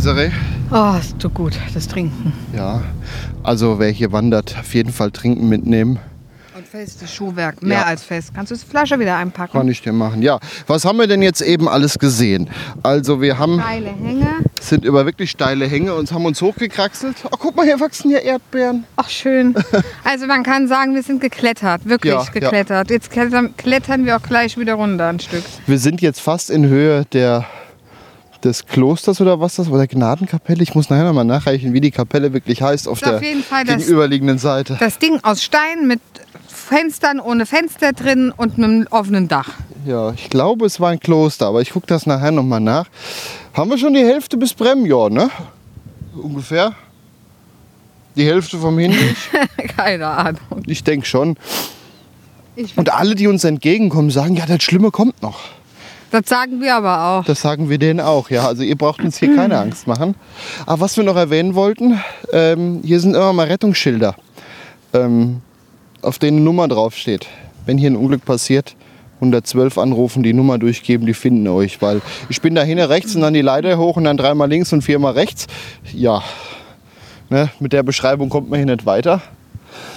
Desiree? 0.00 0.30
Oh, 0.72 0.94
es 0.98 1.14
tut 1.18 1.34
gut, 1.34 1.52
das 1.74 1.86
Trinken. 1.86 2.32
Ja. 2.56 2.80
Also, 3.42 3.78
wer 3.78 3.90
hier 3.90 4.12
wandert, 4.12 4.56
auf 4.58 4.72
jeden 4.72 4.92
Fall 4.94 5.10
trinken 5.10 5.46
mitnehmen. 5.50 5.98
Und 6.56 6.66
festes 6.66 7.12
Schuhwerk, 7.12 7.62
mehr 7.62 7.80
Ja. 7.80 7.84
als 7.84 8.02
fest. 8.02 8.30
Kannst 8.34 8.50
du 8.50 8.56
die 8.56 8.64
Flasche 8.64 8.98
wieder 8.98 9.16
einpacken? 9.16 9.52
Kann 9.58 9.68
ich 9.68 9.82
dir 9.82 9.92
machen. 9.92 10.22
Ja. 10.22 10.40
Was 10.66 10.86
haben 10.86 10.96
wir 10.98 11.06
denn 11.06 11.20
jetzt 11.20 11.42
eben 11.42 11.68
alles 11.68 11.98
gesehen? 11.98 12.48
Also, 12.82 13.20
wir 13.20 13.38
haben, 13.38 13.60
Steile 13.60 13.90
Hänge. 13.90 14.26
sind 14.62 14.86
über 14.86 15.04
wirklich 15.04 15.30
steile 15.32 15.66
Hänge 15.66 15.92
und 15.94 16.10
haben 16.12 16.24
uns 16.24 16.40
hochgekraxelt. 16.40 17.16
Oh, 17.30 17.36
guck 17.38 17.54
mal, 17.54 17.66
hier 17.66 17.78
wachsen 17.78 18.08
hier 18.08 18.22
Erdbeeren. 18.22 18.84
Ach, 18.96 19.10
schön. 19.10 19.54
Also 20.04 20.26
man 20.26 20.42
kann 20.44 20.66
sagen, 20.66 20.94
wir 20.94 21.02
sind 21.02 21.20
geklettert, 21.20 21.86
wirklich 21.86 22.14
Ja, 22.14 22.22
ja. 22.24 22.30
geklettert. 22.30 22.88
Jetzt 22.88 23.10
klettern, 23.10 23.54
klettern 23.58 24.06
wir 24.06 24.16
auch 24.16 24.22
gleich 24.22 24.56
wieder 24.56 24.74
runter 24.74 25.08
ein 25.08 25.20
Stück. 25.20 25.44
Wir 25.66 25.78
sind 25.78 26.00
jetzt 26.00 26.22
fast 26.22 26.48
in 26.48 26.66
Höhe 26.66 27.04
der, 27.12 27.44
des 28.44 28.66
Klosters 28.66 29.20
oder 29.20 29.40
was 29.40 29.56
das 29.56 29.70
war, 29.70 29.78
der 29.78 29.86
Gnadenkapelle. 29.86 30.62
Ich 30.62 30.74
muss 30.74 30.88
nachher 30.90 31.04
nochmal 31.04 31.24
nachreichen, 31.24 31.72
wie 31.72 31.80
die 31.80 31.90
Kapelle 31.90 32.32
wirklich 32.32 32.62
heißt 32.62 32.88
auf 32.88 33.02
auf 33.02 33.20
der 33.20 33.20
Fall 33.42 33.64
das- 33.64 33.78
gegenüberliegenden 33.78 34.38
Seite. 34.38 34.76
Das 34.80 34.98
Ding 34.98 35.18
aus 35.22 35.42
Stein 35.42 35.86
mit 35.86 36.00
Fenstern 36.48 37.20
ohne 37.20 37.46
Fenster 37.46 37.92
drin 37.92 38.32
und 38.36 38.56
einem 38.58 38.86
offenen 38.90 39.28
Dach. 39.28 39.48
Ja, 39.86 40.12
ich 40.12 40.30
glaube, 40.30 40.66
es 40.66 40.78
war 40.80 40.90
ein 40.90 41.00
Kloster, 41.00 41.46
aber 41.46 41.60
ich 41.62 41.70
gucke 41.70 41.86
das 41.86 42.06
nachher 42.06 42.30
nochmal 42.30 42.60
nach. 42.60 42.86
Haben 43.54 43.70
wir 43.70 43.78
schon 43.78 43.94
die 43.94 44.04
Hälfte 44.04 44.36
bis 44.36 44.54
Brem, 44.54 44.86
ja, 44.86 45.08
ne? 45.08 45.30
Ungefähr. 46.14 46.72
Die 48.16 48.24
Hälfte 48.26 48.58
vom 48.58 48.78
Hinweg? 48.78 49.16
Keine 49.76 50.06
Ahnung. 50.06 50.40
ich 50.66 50.84
denke 50.84 51.06
schon. 51.06 51.36
Ich- 52.56 52.76
Und 52.76 52.92
alle, 52.92 53.14
die 53.14 53.26
uns 53.26 53.44
entgegenkommen, 53.44 54.10
sagen, 54.10 54.36
ja, 54.36 54.44
das 54.46 54.62
Schlimme 54.62 54.90
kommt 54.90 55.22
noch. 55.22 55.40
Das 56.10 56.22
sagen 56.26 56.60
wir 56.60 56.74
aber 56.74 57.04
auch. 57.04 57.24
Das 57.24 57.40
sagen 57.40 57.70
wir 57.70 57.78
denen 57.78 58.00
auch, 58.00 58.30
ja. 58.30 58.46
Also 58.46 58.62
ihr 58.62 58.76
braucht 58.76 59.00
uns 59.00 59.18
hier 59.18 59.34
keine 59.34 59.58
Angst 59.58 59.86
machen. 59.86 60.14
Aber 60.66 60.80
was 60.80 60.96
wir 60.96 61.04
noch 61.04 61.16
erwähnen 61.16 61.54
wollten, 61.54 62.00
ähm, 62.32 62.80
hier 62.84 63.00
sind 63.00 63.14
immer 63.14 63.32
mal 63.32 63.46
Rettungsschilder, 63.46 64.16
ähm, 64.92 65.40
auf 66.02 66.18
denen 66.18 66.38
eine 66.38 66.44
Nummer 66.44 66.66
draufsteht. 66.66 67.26
Wenn 67.64 67.78
hier 67.78 67.90
ein 67.90 67.96
Unglück 67.96 68.24
passiert, 68.24 68.74
112 69.16 69.78
anrufen, 69.78 70.22
die 70.22 70.32
Nummer 70.32 70.58
durchgeben, 70.58 71.06
die 71.06 71.14
finden 71.14 71.46
euch. 71.46 71.80
Weil 71.80 72.00
ich 72.28 72.40
bin 72.40 72.54
da 72.54 72.62
hinten 72.62 72.84
rechts 72.84 73.14
und 73.14 73.20
dann 73.20 73.34
die 73.34 73.42
Leiter 73.42 73.78
hoch 73.78 73.96
und 73.96 74.04
dann 74.04 74.16
dreimal 74.16 74.48
links 74.48 74.72
und 74.72 74.82
viermal 74.82 75.12
rechts. 75.12 75.46
Ja, 75.92 76.22
ne, 77.28 77.50
mit 77.60 77.72
der 77.72 77.82
Beschreibung 77.82 78.30
kommt 78.30 78.50
man 78.50 78.58
hier 78.58 78.66
nicht 78.66 78.86
weiter. 78.86 79.22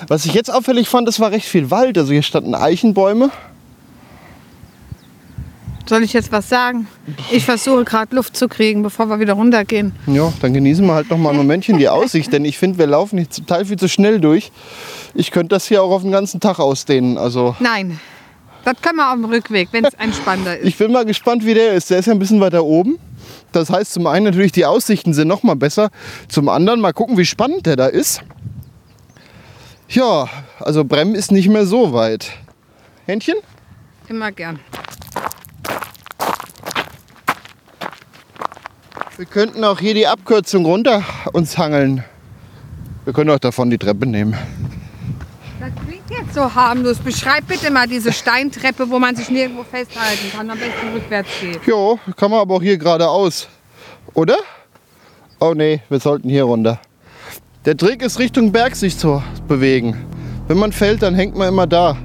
Was 0.07 0.25
ich 0.25 0.33
jetzt 0.33 0.53
auffällig 0.53 0.89
fand, 0.89 1.07
es 1.07 1.19
war 1.19 1.31
recht 1.31 1.47
viel 1.47 1.71
Wald. 1.71 1.97
Also 1.97 2.11
hier 2.11 2.21
standen 2.21 2.53
Eichenbäume. 2.53 3.31
Soll 5.85 6.03
ich 6.03 6.13
jetzt 6.13 6.31
was 6.31 6.47
sagen? 6.47 6.87
Ich 7.29 7.43
versuche 7.45 7.83
gerade 7.83 8.15
Luft 8.15 8.37
zu 8.37 8.47
kriegen, 8.47 8.83
bevor 8.83 9.07
wir 9.07 9.19
wieder 9.19 9.33
runtergehen. 9.33 9.93
Ja, 10.07 10.31
dann 10.41 10.53
genießen 10.53 10.85
wir 10.85 10.93
halt 10.93 11.09
noch 11.09 11.17
mal 11.17 11.31
ein 11.31 11.35
Momentchen 11.37 11.77
die 11.77 11.89
Aussicht, 11.89 12.31
denn 12.31 12.45
ich 12.45 12.57
finde, 12.57 12.77
wir 12.77 12.87
laufen 12.87 13.17
hier 13.17 13.29
zum 13.29 13.45
Teil 13.45 13.65
viel 13.65 13.77
zu 13.77 13.89
schnell 13.89 14.21
durch. 14.21 14.51
Ich 15.13 15.31
könnte 15.31 15.49
das 15.49 15.67
hier 15.67 15.83
auch 15.83 15.91
auf 15.91 16.01
den 16.03 16.11
ganzen 16.11 16.39
Tag 16.39 16.59
ausdehnen. 16.59 17.17
Also 17.17 17.55
Nein, 17.59 17.99
das 18.63 18.75
können 18.81 18.95
wir 18.95 19.09
auf 19.09 19.15
dem 19.15 19.25
Rückweg, 19.25 19.69
wenn 19.71 19.83
es 19.83 19.93
entspannter 19.95 20.57
ist. 20.57 20.67
ich 20.67 20.77
bin 20.77 20.91
mal 20.91 21.03
gespannt, 21.05 21.45
wie 21.45 21.53
der 21.53 21.73
ist. 21.73 21.89
Der 21.89 21.99
ist 21.99 22.05
ja 22.05 22.13
ein 22.13 22.19
bisschen 22.19 22.39
weiter 22.39 22.63
oben. 22.63 22.97
Das 23.51 23.69
heißt, 23.69 23.93
zum 23.93 24.07
einen 24.07 24.25
natürlich 24.25 24.53
die 24.53 24.65
Aussichten 24.65 25.13
sind 25.13 25.27
noch 25.27 25.43
mal 25.43 25.55
besser. 25.55 25.89
Zum 26.29 26.47
anderen 26.49 26.79
mal 26.79 26.93
gucken, 26.93 27.17
wie 27.17 27.25
spannend 27.25 27.65
der 27.65 27.75
da 27.75 27.87
ist. 27.87 28.21
Ja, 29.89 30.27
also 30.59 30.85
Brem 30.85 31.13
ist 31.13 31.31
nicht 31.31 31.49
mehr 31.49 31.65
so 31.65 31.93
weit. 31.93 32.31
Händchen? 33.05 33.35
Immer 34.07 34.31
gern. 34.31 34.59
Wir 39.15 39.25
könnten 39.25 39.63
auch 39.63 39.79
hier 39.79 39.93
die 39.93 40.07
Abkürzung 40.07 40.65
runter 40.65 41.03
uns 41.33 41.57
hangeln. 41.57 42.03
Wir 43.05 43.13
können 43.13 43.29
auch 43.29 43.39
davon 43.39 43.69
die 43.69 43.77
Treppe 43.77 44.05
nehmen. 44.05 44.35
Das 45.59 45.69
klingt 45.85 46.09
jetzt 46.09 46.33
so 46.33 46.53
harmlos. 46.53 46.97
Beschreib 46.97 47.47
bitte 47.47 47.69
mal 47.69 47.87
diese 47.87 48.11
Steintreppe, 48.11 48.89
wo 48.89 48.97
man 48.97 49.15
sich 49.15 49.29
nirgendwo 49.29 49.63
festhalten 49.63 50.31
kann, 50.35 50.49
am 50.49 50.57
besten 50.57 50.93
rückwärts 50.93 51.29
geht. 51.39 51.59
Jo, 51.65 51.99
kann 52.17 52.31
man 52.31 52.39
aber 52.39 52.55
auch 52.55 52.61
hier 52.61 52.77
geradeaus. 52.77 53.47
Oder? 54.13 54.37
Oh 55.39 55.53
nee, 55.53 55.81
wir 55.89 55.99
sollten 55.99 56.29
hier 56.29 56.45
runter. 56.45 56.79
Der 57.65 57.77
Trick 57.77 58.01
ist 58.01 58.19
Richtung 58.19 58.51
Berg 58.51 58.75
sich 58.75 58.97
zu 58.97 59.21
bewegen. 59.47 60.05
Wenn 60.47 60.57
man 60.57 60.71
fällt, 60.71 61.01
dann 61.01 61.15
hängt 61.15 61.37
man 61.37 61.47
immer 61.47 61.67
da. 61.67 61.95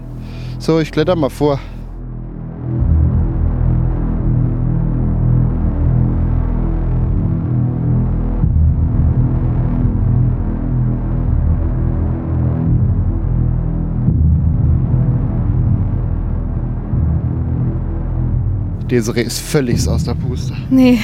So, 0.58 0.78
ich 0.78 0.92
kletter 0.92 1.16
mal 1.16 1.30
vor. 1.30 1.58
Desiree 18.88 19.22
ist 19.22 19.38
völlig 19.40 19.86
aus 19.88 20.04
der 20.04 20.14
Puste. 20.14 20.54
Nee, 20.70 21.00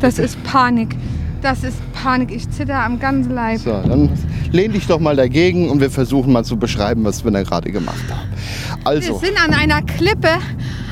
das 0.00 0.18
ist 0.18 0.42
Panik. 0.44 0.96
Das 1.42 1.62
ist 1.62 1.76
Panik. 1.92 2.32
Ich 2.32 2.48
zitter 2.50 2.82
am 2.82 2.98
ganzen 2.98 3.32
Leib. 3.34 3.58
So, 3.60 3.70
dann 3.70 4.10
lehn 4.52 4.72
dich 4.72 4.86
doch 4.86 4.98
mal 4.98 5.14
dagegen 5.14 5.68
und 5.68 5.80
wir 5.80 5.90
versuchen 5.90 6.32
mal 6.32 6.44
zu 6.44 6.56
beschreiben, 6.56 7.04
was 7.04 7.24
wir 7.24 7.30
da 7.30 7.42
gerade 7.42 7.70
gemacht 7.70 7.96
haben. 8.10 8.28
Wir 8.80 8.86
Also, 8.86 9.18
sind 9.18 9.36
an 9.42 9.52
einer 9.54 9.82
Klippe 9.82 10.28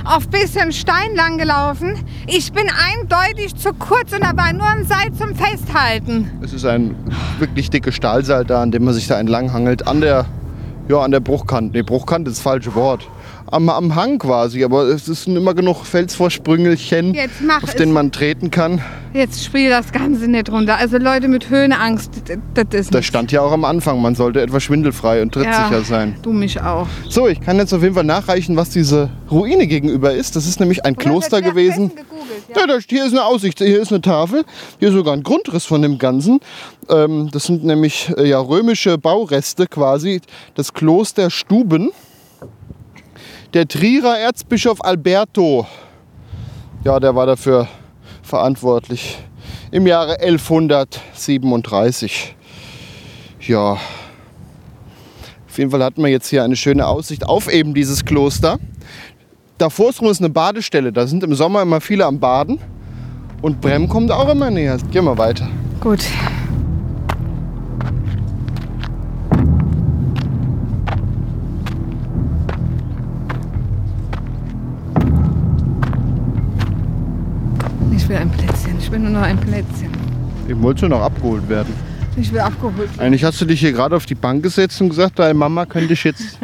auf 0.04 0.28
bisschen 0.28 0.70
Stein 0.72 1.14
lang 1.16 1.38
gelaufen. 1.38 1.94
Ich 2.26 2.52
bin 2.52 2.64
eindeutig 2.68 3.57
zu 3.57 3.72
kurz 3.72 4.12
und 4.12 4.20
da 4.22 4.37
war 4.37 4.52
nur 4.52 4.66
ein 4.66 4.85
Seil 4.85 5.12
zum 5.16 5.35
Festhalten. 5.35 6.30
es 6.42 6.52
ist 6.52 6.66
ein 6.66 6.94
wirklich 7.38 7.70
dickes 7.70 7.94
Stahlseil 7.94 8.44
da, 8.44 8.62
an 8.62 8.70
dem 8.70 8.85
man 8.85 8.92
sich 8.94 9.07
da 9.07 9.18
entlang 9.18 9.52
hangelt. 9.52 9.88
An 9.88 10.02
der, 10.02 10.26
ja, 10.88 10.98
an 10.98 11.11
der 11.11 11.20
Bruchkante. 11.20 11.78
Nee, 11.78 11.83
Bruchkante 11.83 12.30
ist 12.30 12.37
das 12.38 12.42
falsche 12.42 12.74
Wort. 12.74 13.09
Am, 13.54 13.68
am 13.68 13.94
Hang 13.94 14.18
quasi, 14.18 14.64
aber 14.64 14.82
es 14.88 15.06
sind 15.06 15.36
immer 15.36 15.54
genug 15.54 15.84
Felsvorsprüngelchen, 15.84 17.16
auf 17.62 17.74
denen 17.76 17.92
man 17.92 18.10
treten 18.10 18.50
kann. 18.50 18.82
Jetzt 19.12 19.44
spiel 19.44 19.70
das 19.70 19.92
Ganze 19.92 20.26
nicht 20.26 20.50
runter. 20.50 20.76
Also 20.76 20.98
Leute 20.98 21.28
mit 21.28 21.48
Höhenangst, 21.50 22.10
das, 22.54 22.64
ist 22.72 22.92
Das 22.92 23.04
stand 23.04 23.30
ja 23.30 23.42
auch 23.42 23.52
am 23.52 23.64
Anfang, 23.64 24.02
man 24.02 24.16
sollte 24.16 24.42
etwas 24.42 24.64
schwindelfrei 24.64 25.22
und 25.22 25.32
trittsicher 25.32 25.84
sein. 25.84 26.16
Du 26.22 26.32
mich 26.32 26.60
auch. 26.60 26.88
So, 27.08 27.28
ich 27.28 27.40
kann 27.40 27.58
jetzt 27.58 27.72
auf 27.72 27.80
jeden 27.80 27.94
Fall 27.94 28.02
nachreichen, 28.02 28.56
was 28.56 28.70
diese 28.70 29.08
Ruine 29.30 29.68
gegenüber 29.68 30.12
ist. 30.12 30.34
Das 30.34 30.48
ist 30.48 30.58
nämlich 30.58 30.84
ein 30.84 30.96
Kloster 30.96 31.40
gewesen. 31.40 31.92
Ja, 32.56 32.66
da, 32.66 32.78
hier 32.88 33.06
ist 33.06 33.12
eine 33.12 33.24
Aussicht, 33.24 33.58
hier 33.58 33.80
ist 33.80 33.92
eine 33.92 34.00
Tafel, 34.00 34.42
hier 34.80 34.88
ist 34.88 34.94
sogar 34.94 35.14
ein 35.14 35.22
Grundriss 35.22 35.64
von 35.64 35.80
dem 35.80 35.98
Ganzen. 35.98 36.40
Ähm, 36.88 37.28
das 37.30 37.44
sind 37.44 37.62
nämlich 37.62 38.12
äh, 38.16 38.28
ja, 38.28 38.40
römische 38.40 38.98
Baureste 38.98 39.68
quasi, 39.68 40.22
das 40.56 40.72
Kloster 40.72 41.30
Stuben. 41.30 41.92
Der 43.54 43.66
Trierer 43.68 44.18
Erzbischof 44.18 44.84
Alberto, 44.84 45.66
ja, 46.82 46.98
der 46.98 47.14
war 47.14 47.26
dafür 47.26 47.68
verantwortlich 48.20 49.16
im 49.70 49.86
Jahre 49.86 50.18
1137. 50.18 52.34
Ja, 53.42 53.78
auf 55.48 55.56
jeden 55.56 55.70
Fall 55.70 55.84
hatten 55.84 56.02
wir 56.02 56.08
jetzt 56.08 56.26
hier 56.26 56.42
eine 56.42 56.56
schöne 56.56 56.84
Aussicht 56.84 57.24
auf 57.24 57.48
eben 57.48 57.74
dieses 57.74 58.04
Kloster. 58.04 58.58
Davor 59.58 59.90
ist 59.90 60.18
eine 60.18 60.30
Badestelle. 60.30 60.92
Da 60.92 61.06
sind 61.06 61.22
im 61.22 61.36
Sommer 61.36 61.62
immer 61.62 61.80
viele 61.80 62.06
am 62.06 62.18
Baden. 62.18 62.58
Und 63.40 63.60
Brem 63.60 63.88
kommt 63.88 64.10
auch 64.10 64.28
immer 64.28 64.50
näher. 64.50 64.78
Gehen 64.90 65.04
wir 65.04 65.16
weiter. 65.16 65.48
Gut. 65.80 66.00
Ich 78.04 78.10
will 78.10 78.18
ein 78.18 78.30
Plätzchen. 78.30 78.78
Ich 78.78 78.90
will 78.90 78.98
nur 78.98 79.12
noch 79.12 79.22
ein 79.22 79.40
Plätzchen. 79.40 79.90
Ich 80.46 80.60
wollte 80.60 80.80
schon 80.80 80.90
noch 80.90 81.00
abgeholt 81.00 81.48
werden. 81.48 81.72
Ich 82.18 82.30
will 82.30 82.40
abgeholt. 82.40 82.90
Eigentlich 82.98 83.24
hast 83.24 83.40
du 83.40 83.46
dich 83.46 83.60
hier 83.60 83.72
gerade 83.72 83.96
auf 83.96 84.04
die 84.04 84.14
Bank 84.14 84.42
gesetzt 84.42 84.78
und 84.82 84.90
gesagt, 84.90 85.18
deine 85.18 85.32
Mama 85.32 85.64
könnte 85.64 85.94
ich 85.94 86.04
jetzt. 86.04 86.38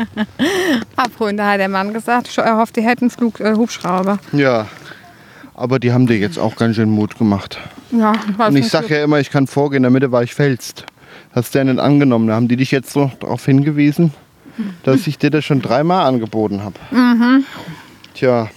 Abholen, 0.97 1.37
da 1.37 1.51
hat 1.51 1.61
der 1.61 1.69
Mann 1.69 1.93
gesagt, 1.93 2.35
er 2.39 2.57
hofft, 2.57 2.77
die 2.77 2.81
hätten 2.81 3.11
Flug, 3.11 3.41
äh, 3.41 3.53
Hubschrauber. 3.57 4.19
ja. 4.33 4.69
Aber 5.53 5.79
die 5.79 5.93
haben 5.93 6.07
dir 6.07 6.17
jetzt 6.17 6.39
auch 6.39 6.57
ganz 6.57 6.77
schön 6.77 6.89
Mut 6.89 7.19
gemacht. 7.19 7.59
Ja, 7.91 8.15
was 8.39 8.49
Und 8.49 8.57
ich 8.57 8.63
nicht 8.63 8.73
sag 8.73 8.89
ja 8.89 9.05
immer, 9.05 9.21
ich 9.21 9.29
kann 9.31 9.47
vorgehen, 9.47 9.83
damit 9.83 10.11
war 10.11 10.23
ich 10.23 10.35
fällst. 10.35 10.87
Hast 11.33 11.55
du 11.55 11.59
ja 11.59 11.65
nicht 11.65 11.79
angenommen. 11.79 12.29
Da 12.29 12.37
haben 12.37 12.49
die 12.49 12.57
dich 12.57 12.71
jetzt 12.71 12.91
so 12.91 13.13
darauf 13.21 13.45
hingewiesen, 13.45 14.15
dass 14.83 15.07
ich 15.07 15.19
dir 15.19 15.29
das 15.29 15.45
schon 15.45 15.61
dreimal 15.61 16.07
angeboten 16.07 16.63
habe. 16.65 16.77
Tja, 18.15 18.49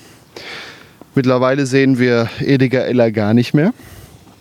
mittlerweile 1.15 1.65
sehen 1.65 1.99
wir 1.99 2.30
Ediger 2.39 2.86
Eller 2.86 3.12
gar 3.12 3.34
nicht 3.34 3.54
mehr. 3.54 3.73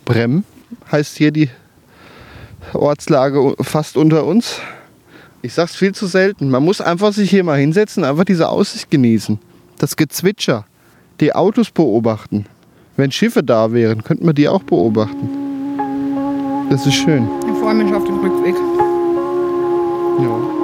Brem 0.05 0.45
heißt 0.91 1.17
hier 1.17 1.31
die 1.31 1.51
Ortslage 2.73 3.55
fast 3.61 3.97
unter 3.97 4.25
uns. 4.25 4.61
Ich 5.43 5.55
sag's 5.55 5.75
viel 5.75 5.95
zu 5.95 6.07
selten. 6.07 6.51
Man 6.51 6.65
muss 6.65 6.81
einfach 6.81 7.13
sich 7.13 7.31
hier 7.31 7.45
mal 7.45 7.59
hinsetzen, 7.59 8.05
einfach 8.05 8.25
diese 8.25 8.49
Aussicht 8.49 8.91
genießen. 8.91 9.39
Das 9.79 9.97
Gezwitscher, 9.97 10.67
die 11.21 11.35
Autos 11.35 11.71
beobachten. 11.71 12.47
Wenn 12.97 13.11
Schiffe 13.11 13.43
da 13.43 13.73
wären, 13.73 14.05
könnten 14.05 14.27
wir 14.27 14.35
die 14.35 14.49
auch 14.49 14.63
beobachten. 14.63 15.29
Das 16.71 16.87
ist 16.87 16.95
schön. 16.95 17.29
Ich 17.53 17.59
freue 17.59 17.75
mich 17.75 17.93
auf 17.93 18.05
den 18.05 18.15
Rückweg. 18.21 18.55
Ja. 20.21 20.62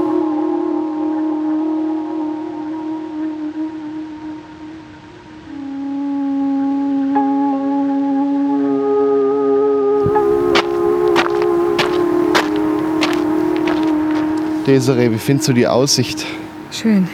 Desiree, 14.68 15.10
wie 15.10 15.18
findest 15.18 15.48
du 15.48 15.54
die 15.54 15.66
Aussicht? 15.66 16.26
Schön. 16.70 17.08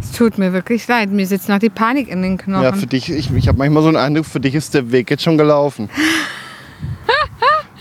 Es 0.00 0.12
tut 0.12 0.38
mir 0.38 0.52
wirklich 0.52 0.86
leid. 0.86 1.10
Mir 1.10 1.26
sitzt 1.26 1.48
noch 1.48 1.58
die 1.58 1.70
Panik 1.70 2.08
in 2.08 2.22
den 2.22 2.38
Knochen. 2.38 2.62
Ja, 2.62 2.72
für 2.72 2.86
dich, 2.86 3.10
ich, 3.10 3.32
ich 3.34 3.48
habe 3.48 3.58
manchmal 3.58 3.82
so 3.82 3.88
einen 3.88 3.96
Eindruck, 3.96 4.26
für 4.26 4.38
dich 4.38 4.54
ist 4.54 4.72
der 4.72 4.92
Weg 4.92 5.10
jetzt 5.10 5.24
schon 5.24 5.36
gelaufen. 5.36 5.90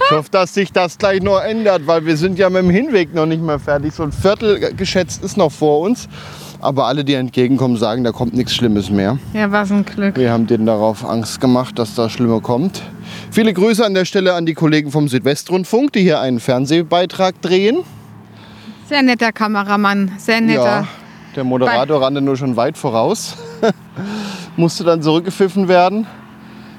Ich 0.08 0.12
hoffe, 0.12 0.30
dass 0.32 0.54
sich 0.54 0.72
das 0.72 0.98
gleich 0.98 1.22
noch 1.22 1.40
ändert, 1.42 1.86
weil 1.86 2.06
wir 2.06 2.18
sind 2.18 2.38
ja 2.38 2.50
mit 2.50 2.64
dem 2.64 2.70
Hinweg 2.70 3.14
noch 3.14 3.26
nicht 3.26 3.42
mehr 3.42 3.60
fertig. 3.60 3.94
So 3.94 4.04
ein 4.04 4.12
Viertel 4.12 4.74
geschätzt 4.76 5.24
ist 5.24 5.38
noch 5.38 5.52
vor 5.52 5.82
uns. 5.82 6.08
Aber 6.60 6.86
alle, 6.88 7.04
die 7.04 7.14
entgegenkommen, 7.14 7.78
sagen, 7.78 8.04
da 8.04 8.12
kommt 8.12 8.34
nichts 8.34 8.56
Schlimmes 8.56 8.90
mehr. 8.90 9.20
ja, 9.34 9.52
was 9.52 9.72
ein 9.72 9.86
Glück. 9.86 10.18
Wir 10.18 10.32
haben 10.32 10.48
denen 10.48 10.66
darauf 10.66 11.06
Angst 11.06 11.40
gemacht, 11.40 11.78
dass 11.78 11.94
da 11.94 12.10
Schlimmer 12.10 12.40
kommt. 12.42 12.82
Viele 13.30 13.54
Grüße 13.54 13.86
an 13.86 13.94
der 13.94 14.06
Stelle 14.06 14.34
an 14.34 14.48
die 14.48 14.56
Kollegen 14.56 14.90
vom 14.90 15.08
Südwestrundfunk, 15.08 15.94
die 15.94 16.02
hier 16.02 16.20
einen 16.20 16.40
Fernsehbeitrag 16.40 17.40
drehen. 17.42 17.78
Sehr 18.88 19.02
netter 19.02 19.32
Kameramann. 19.32 20.12
Sehr 20.18 20.42
netter. 20.42 20.64
Ja, 20.64 20.88
Der 21.36 21.44
Moderator 21.44 22.02
rannte 22.02 22.22
nur 22.22 22.38
schon 22.38 22.56
weit 22.56 22.78
voraus. 22.78 23.36
Musste 24.58 24.84
dann 24.84 25.02
zurückgepfiffen 25.02 25.68
werden. 25.68 26.06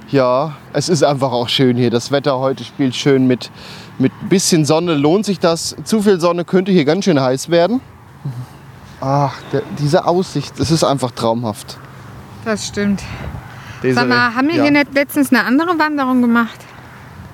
Ja, 0.08 0.54
es 0.72 0.88
ist 0.88 1.02
einfach 1.02 1.32
auch 1.32 1.48
schön 1.48 1.76
hier. 1.76 1.90
Das 1.90 2.12
Wetter 2.12 2.38
heute 2.38 2.62
spielt 2.62 2.94
schön 2.94 3.26
mit. 3.26 3.50
Mit 3.98 4.12
bisschen 4.28 4.64
Sonne 4.64 4.94
lohnt 4.94 5.26
sich 5.26 5.40
das. 5.40 5.74
Zu 5.82 6.02
viel 6.02 6.20
Sonne 6.20 6.44
könnte 6.44 6.70
hier 6.70 6.84
ganz 6.84 7.06
schön 7.06 7.20
heiß 7.20 7.50
werden. 7.50 7.80
Ach, 9.00 9.34
der, 9.52 9.62
diese 9.78 10.06
Aussicht, 10.06 10.60
das 10.60 10.70
ist 10.70 10.84
einfach 10.84 11.10
traumhaft. 11.10 11.78
Das 12.44 12.68
stimmt. 12.68 13.02
Desiree, 13.82 13.94
Sag 13.94 14.08
mal, 14.08 14.34
haben 14.34 14.48
wir 14.48 14.56
ja. 14.56 14.62
hier 14.62 14.70
nicht 14.70 14.94
letztens 14.94 15.32
eine 15.32 15.44
andere 15.44 15.78
Wanderung 15.78 16.22
gemacht? 16.22 16.58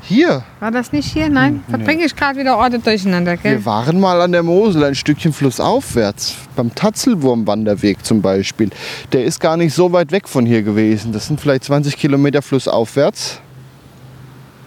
Hier, 0.05 0.43
War 0.59 0.71
das 0.73 0.91
nicht 0.93 1.11
hier? 1.13 1.29
Nein? 1.29 1.63
Verbringe 1.71 2.05
ich 2.05 2.17
gerade 2.17 2.39
wieder 2.39 2.59
Orte 2.59 2.81
durcheinander, 2.81 3.37
gell? 3.37 3.59
wir 3.59 3.65
waren 3.65 4.01
mal 4.01 4.21
an 4.21 4.33
der 4.33 4.43
Mosel, 4.43 4.83
ein 4.85 4.95
Stückchen 4.97 5.33
flussaufwärts. 5.33 6.35
Beim 6.57 6.75
Tatzelwurmwanderweg 6.75 8.05
zum 8.05 8.21
Beispiel. 8.21 8.71
Der 9.13 9.25
ist 9.25 9.39
gar 9.39 9.57
nicht 9.57 9.73
so 9.75 9.93
weit 9.93 10.11
weg 10.11 10.29
von 10.29 10.45
hier 10.45 10.63
gewesen. 10.63 11.13
Das 11.13 11.29
sind 11.29 11.41
vielleicht 11.41 11.65
20 11.65 11.97
Kilometer 11.97 12.43
flussaufwärts. 12.43 13.39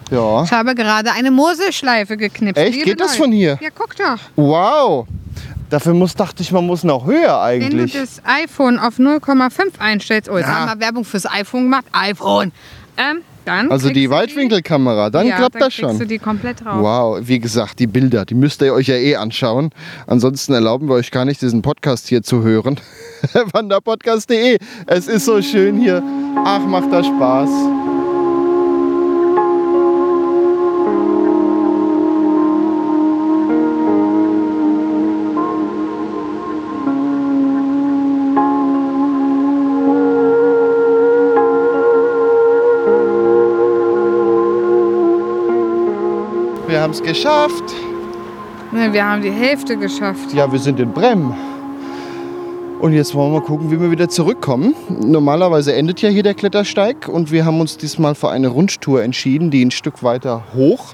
Ja. 0.10 0.44
Ich 0.44 0.52
habe 0.52 0.74
gerade 0.74 1.12
eine 1.12 1.32
Moselschleife 1.32 2.16
geknipst. 2.16 2.62
Echt? 2.62 2.84
Geht 2.84 3.02
das 3.02 3.16
von 3.18 3.32
hier? 3.32 3.58
Ja, 3.62 3.70
guck 3.76 3.96
doch. 3.98 4.18
Wow. 4.38 5.06
Dafür 5.70 5.94
muss, 5.96 6.16
dachte 6.16 6.44
ich, 6.44 6.52
man 6.52 6.66
muss 6.66 6.84
noch 6.84 7.06
höher 7.06 7.42
Wenn 7.50 7.72
du 7.72 7.78
eigentlich. 7.80 7.94
das 7.94 8.22
iPhone 8.24 8.80
auf 8.80 9.00
0,5 9.00 9.80
einstellst, 9.80 10.30
oh, 10.30 10.38
jetzt 10.38 10.48
Ja. 10.48 10.60
haben 10.68 10.80
wir 10.80 10.86
Werbung 10.86 11.04
fürs 11.04 11.26
iPhone 11.26 11.64
gemacht. 11.64 11.86
iPhone. 11.92 12.52
Ähm, 12.98 13.22
dann 13.46 13.72
Also 13.72 13.90
die 13.90 14.06
du 14.06 14.10
Weitwinkelkamera, 14.12 15.10
dann 15.10 15.28
ja, 15.28 15.38
klappt 15.38 15.56
dann 15.56 15.62
das 15.62 15.74
kriegst 15.76 15.94
du 15.94 15.98
schon. 16.00 16.08
die 16.08 16.20
komplett 16.20 16.64
drauf. 16.64 16.82
Wow, 16.82 17.20
wie 17.28 17.40
gesagt, 17.40 17.80
die 17.80 17.88
Bilder, 17.88 18.26
die 18.26 18.36
müsst 18.36 18.62
ihr 18.62 18.74
euch 18.74 18.88
ja 18.88 18.96
eh 18.96 19.16
anschauen. 19.16 19.70
Ansonsten 20.08 20.54
erlauben 20.54 20.88
wir 20.88 20.96
euch 20.96 21.12
gar 21.12 21.26
nicht, 21.26 21.42
diesen 21.42 21.62
Podcast 21.62 22.08
hier 22.08 22.24
zu 22.24 22.44
hören. 22.44 22.80
Wanderpodcast.de. 23.54 24.58
Es 24.88 25.08
ist 25.08 25.26
so 25.26 25.42
schön 25.42 25.78
hier. 25.80 26.04
Ach, 26.44 26.66
macht 26.66 26.92
das 26.92 27.06
Spaß. 27.08 27.95
Haben 46.86 46.92
es 46.92 47.02
geschafft. 47.02 47.74
Ne, 48.72 48.94
wir 48.94 49.04
haben 49.04 49.24
die 49.24 49.32
Hälfte 49.32 49.76
geschafft. 49.76 50.32
Ja, 50.36 50.52
wir 50.52 50.60
sind 50.60 50.80
in 50.80 50.92
Brem. 50.92 51.34
Und 52.80 52.94
jetzt 52.94 53.16
wollen 53.16 53.34
wir 53.34 53.40
mal 53.40 53.44
gucken, 53.44 53.72
wie 53.72 53.82
wir 53.82 53.90
wieder 53.90 54.08
zurückkommen. 54.08 54.76
Normalerweise 54.88 55.74
endet 55.74 56.04
ja 56.04 56.10
hier 56.10 56.22
der 56.22 56.36
Klettersteig 56.36 57.08
und 57.08 57.32
wir 57.32 57.44
haben 57.44 57.60
uns 57.60 57.78
diesmal 57.78 58.14
für 58.14 58.30
eine 58.30 58.50
Rundtour 58.50 59.02
entschieden, 59.02 59.50
die 59.50 59.66
ein 59.66 59.72
Stück 59.72 60.04
weiter 60.04 60.44
hoch 60.54 60.94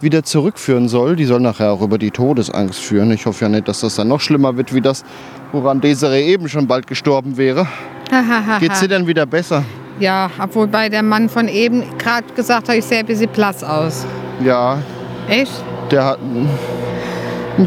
wieder 0.00 0.22
zurückführen 0.22 0.88
soll. 0.88 1.16
Die 1.16 1.24
soll 1.24 1.40
nachher 1.40 1.72
auch 1.72 1.82
über 1.82 1.98
die 1.98 2.12
Todesangst 2.12 2.78
führen. 2.78 3.10
Ich 3.10 3.26
hoffe 3.26 3.46
ja 3.46 3.48
nicht, 3.48 3.66
dass 3.66 3.80
das 3.80 3.96
dann 3.96 4.06
noch 4.06 4.20
schlimmer 4.20 4.56
wird, 4.56 4.72
wie 4.72 4.82
das, 4.82 5.02
woran 5.50 5.80
Desiree 5.80 6.32
eben 6.32 6.48
schon 6.48 6.68
bald 6.68 6.86
gestorben 6.86 7.36
wäre. 7.36 7.66
Geht's 8.60 8.78
dir 8.78 8.88
denn 8.88 9.08
wieder 9.08 9.26
besser? 9.26 9.64
ja, 9.98 10.30
obwohl 10.40 10.66
bei 10.66 10.88
der 10.88 11.02
Mann 11.02 11.28
von 11.28 11.48
eben 11.48 11.82
gerade 11.98 12.32
gesagt 12.34 12.68
hat, 12.68 12.76
ich 12.76 12.84
sehe 12.84 13.00
ein 13.00 13.06
bisschen 13.06 13.30
blass 13.30 13.62
aus. 13.62 14.06
Ja, 14.42 14.78
Echt? 15.28 15.52
der 15.90 16.04
hat 16.04 16.18
ein- 16.20 16.48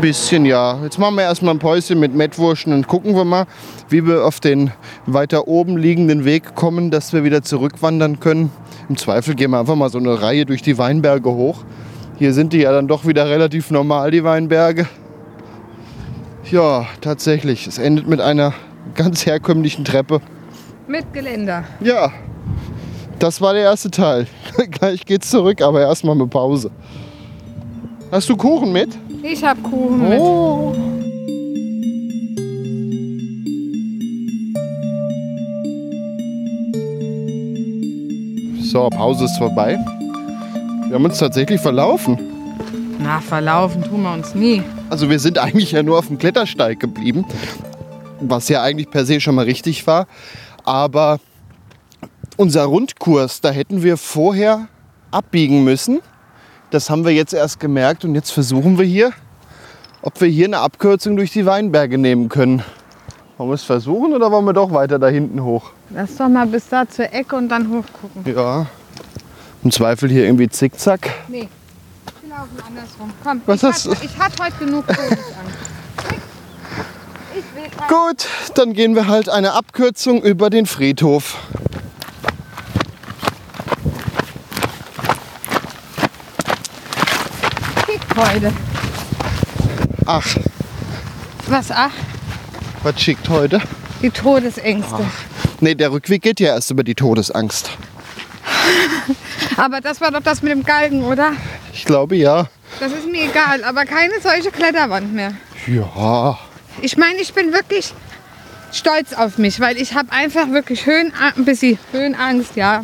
bisschen, 0.01 0.45
ja. 0.45 0.79
Jetzt 0.83 0.99
machen 0.99 1.15
wir 1.15 1.23
erstmal 1.23 1.53
ein 1.53 1.59
Päuschen 1.59 1.97
mit 1.99 2.13
Mettwurschen 2.13 2.73
und 2.73 2.87
gucken 2.87 3.15
wir 3.15 3.23
mal, 3.23 3.45
wie 3.87 4.05
wir 4.05 4.25
auf 4.25 4.41
den 4.41 4.71
weiter 5.05 5.47
oben 5.47 5.77
liegenden 5.77 6.25
Weg 6.25 6.55
kommen, 6.55 6.91
dass 6.91 7.13
wir 7.13 7.23
wieder 7.23 7.41
zurückwandern 7.41 8.19
können. 8.19 8.51
Im 8.89 8.97
Zweifel 8.97 9.33
gehen 9.35 9.51
wir 9.51 9.59
einfach 9.59 9.75
mal 9.77 9.89
so 9.89 9.97
eine 9.97 10.21
Reihe 10.21 10.45
durch 10.45 10.61
die 10.61 10.77
Weinberge 10.77 11.29
hoch. 11.31 11.63
Hier 12.17 12.33
sind 12.33 12.51
die 12.51 12.59
ja 12.59 12.73
dann 12.73 12.89
doch 12.89 13.05
wieder 13.05 13.29
relativ 13.29 13.71
normal, 13.71 14.11
die 14.11 14.25
Weinberge. 14.25 14.87
Ja, 16.51 16.85
tatsächlich. 16.99 17.65
Es 17.67 17.77
endet 17.77 18.07
mit 18.07 18.19
einer 18.19 18.53
ganz 18.93 19.25
herkömmlichen 19.25 19.85
Treppe. 19.85 20.19
Mit 20.87 21.13
Geländer. 21.13 21.63
Ja, 21.79 22.11
das 23.19 23.39
war 23.39 23.53
der 23.53 23.63
erste 23.63 23.89
Teil. 23.89 24.27
Gleich 24.71 25.05
geht's 25.05 25.29
zurück, 25.29 25.61
aber 25.61 25.79
erstmal 25.81 26.15
eine 26.15 26.27
Pause. 26.27 26.71
Hast 28.09 28.29
du 28.29 28.37
Kuchen 28.37 28.71
mit? 28.71 28.97
Ich 29.21 29.43
hab 29.43 29.61
Kuchen 29.61 30.07
mit. 30.07 30.19
Oh. 30.19 30.73
So, 38.61 38.89
Pause 38.89 39.25
ist 39.25 39.37
vorbei. 39.37 39.77
Wir 40.87 40.95
haben 40.95 41.03
uns 41.03 41.17
tatsächlich 41.17 41.59
verlaufen. 41.59 42.17
Na, 42.99 43.19
verlaufen 43.19 43.83
tun 43.83 44.03
wir 44.03 44.13
uns 44.13 44.33
nie. 44.33 44.63
Also 44.89 45.09
wir 45.09 45.19
sind 45.19 45.37
eigentlich 45.37 45.73
ja 45.73 45.83
nur 45.83 45.99
auf 45.99 46.07
dem 46.07 46.17
Klettersteig 46.17 46.79
geblieben, 46.79 47.25
was 48.21 48.47
ja 48.47 48.61
eigentlich 48.61 48.89
per 48.89 49.05
se 49.05 49.19
schon 49.19 49.35
mal 49.35 49.45
richtig 49.45 49.85
war. 49.85 50.07
Aber 50.63 51.19
unser 52.37 52.63
Rundkurs, 52.63 53.41
da 53.41 53.51
hätten 53.51 53.83
wir 53.83 53.97
vorher 53.97 54.69
abbiegen 55.11 55.65
müssen. 55.65 55.99
Das 56.71 56.89
haben 56.89 57.05
wir 57.05 57.13
jetzt 57.13 57.33
erst 57.33 57.59
gemerkt 57.59 58.03
und 58.05 58.15
jetzt 58.15 58.31
versuchen 58.31 58.77
wir 58.77 58.85
hier, 58.85 59.11
ob 60.01 60.19
wir 60.19 60.27
hier 60.27 60.45
eine 60.45 60.59
Abkürzung 60.59 61.15
durch 61.15 61.31
die 61.31 61.45
Weinberge 61.45 61.97
nehmen 61.97 62.29
können. 62.29 62.61
Wollen 63.37 63.49
wir 63.51 63.53
es 63.55 63.63
versuchen 63.63 64.13
oder 64.13 64.31
wollen 64.31 64.45
wir 64.45 64.53
doch 64.53 64.71
weiter 64.73 64.99
da 64.99 65.07
hinten 65.07 65.43
hoch? 65.43 65.71
Lass 65.91 66.15
doch 66.17 66.27
mal 66.27 66.45
bis 66.47 66.67
da 66.69 66.87
zur 66.89 67.13
Ecke 67.13 67.35
und 67.35 67.49
dann 67.49 67.69
hochgucken. 67.69 68.25
Ja. 68.35 68.65
Im 69.63 69.71
Zweifel 69.71 70.09
hier 70.09 70.25
irgendwie 70.25 70.49
zickzack. 70.49 71.09
Nee, 71.27 71.47
wir 72.21 72.29
laufen 72.29 72.49
andersrum. 72.67 73.11
Komm, 73.23 73.41
Was 73.45 73.63
ich, 73.63 73.69
hast 73.69 73.85
du- 73.85 73.91
hat, 73.91 74.03
ich 74.03 74.17
hatte 74.19 74.43
heute 74.43 74.65
genug. 74.65 74.83
Ich 77.35 77.77
kein 77.77 77.87
Gut, 77.87 78.27
dann 78.55 78.73
gehen 78.73 78.95
wir 78.95 79.07
halt 79.07 79.29
eine 79.29 79.53
Abkürzung 79.53 80.21
über 80.23 80.49
den 80.49 80.65
Friedhof. 80.65 81.37
Heute. 88.17 88.51
Ach, 90.05 90.25
Was, 91.47 91.71
ach, 91.71 91.91
was 92.83 92.99
schickt 93.01 93.29
heute? 93.29 93.61
die 94.01 94.09
Todesängste. 94.11 95.05
Nee, 95.59 95.73
der 95.75 95.91
Rückweg 95.91 96.21
geht 96.21 96.39
ja 96.39 96.49
erst 96.49 96.69
über 96.71 96.83
die 96.83 96.93
Todesangst. 96.95 97.71
Aber 99.57 99.81
das 99.81 100.01
war 100.01 100.11
doch 100.11 100.21
das 100.21 100.41
mit 100.43 100.51
dem 100.51 100.63
Galgen, 100.63 101.03
oder? 101.03 101.31
Ich 101.73 101.83
glaube 101.85 102.15
ja. 102.15 102.47
Das 102.79 102.91
ist 102.91 103.07
mir 103.09 103.23
egal, 103.23 103.63
aber 103.63 103.85
keine 103.85 104.19
solche 104.21 104.51
Kletterwand 104.51 105.13
mehr. 105.13 105.31
Ja. 105.65 106.37
Ich 106.81 106.95
meine, 106.97 107.15
ich 107.19 107.33
bin 107.33 107.51
wirklich 107.53 107.93
stolz 108.71 109.13
auf 109.13 109.37
mich, 109.39 109.59
weil 109.59 109.77
ich 109.77 109.95
habe 109.95 110.11
einfach 110.11 110.49
wirklich 110.51 110.85
Höhen, 110.85 111.11
ein 111.35 111.45
bisschen 111.45 111.79
Höhenangst, 111.91 112.55
ja. 112.55 112.83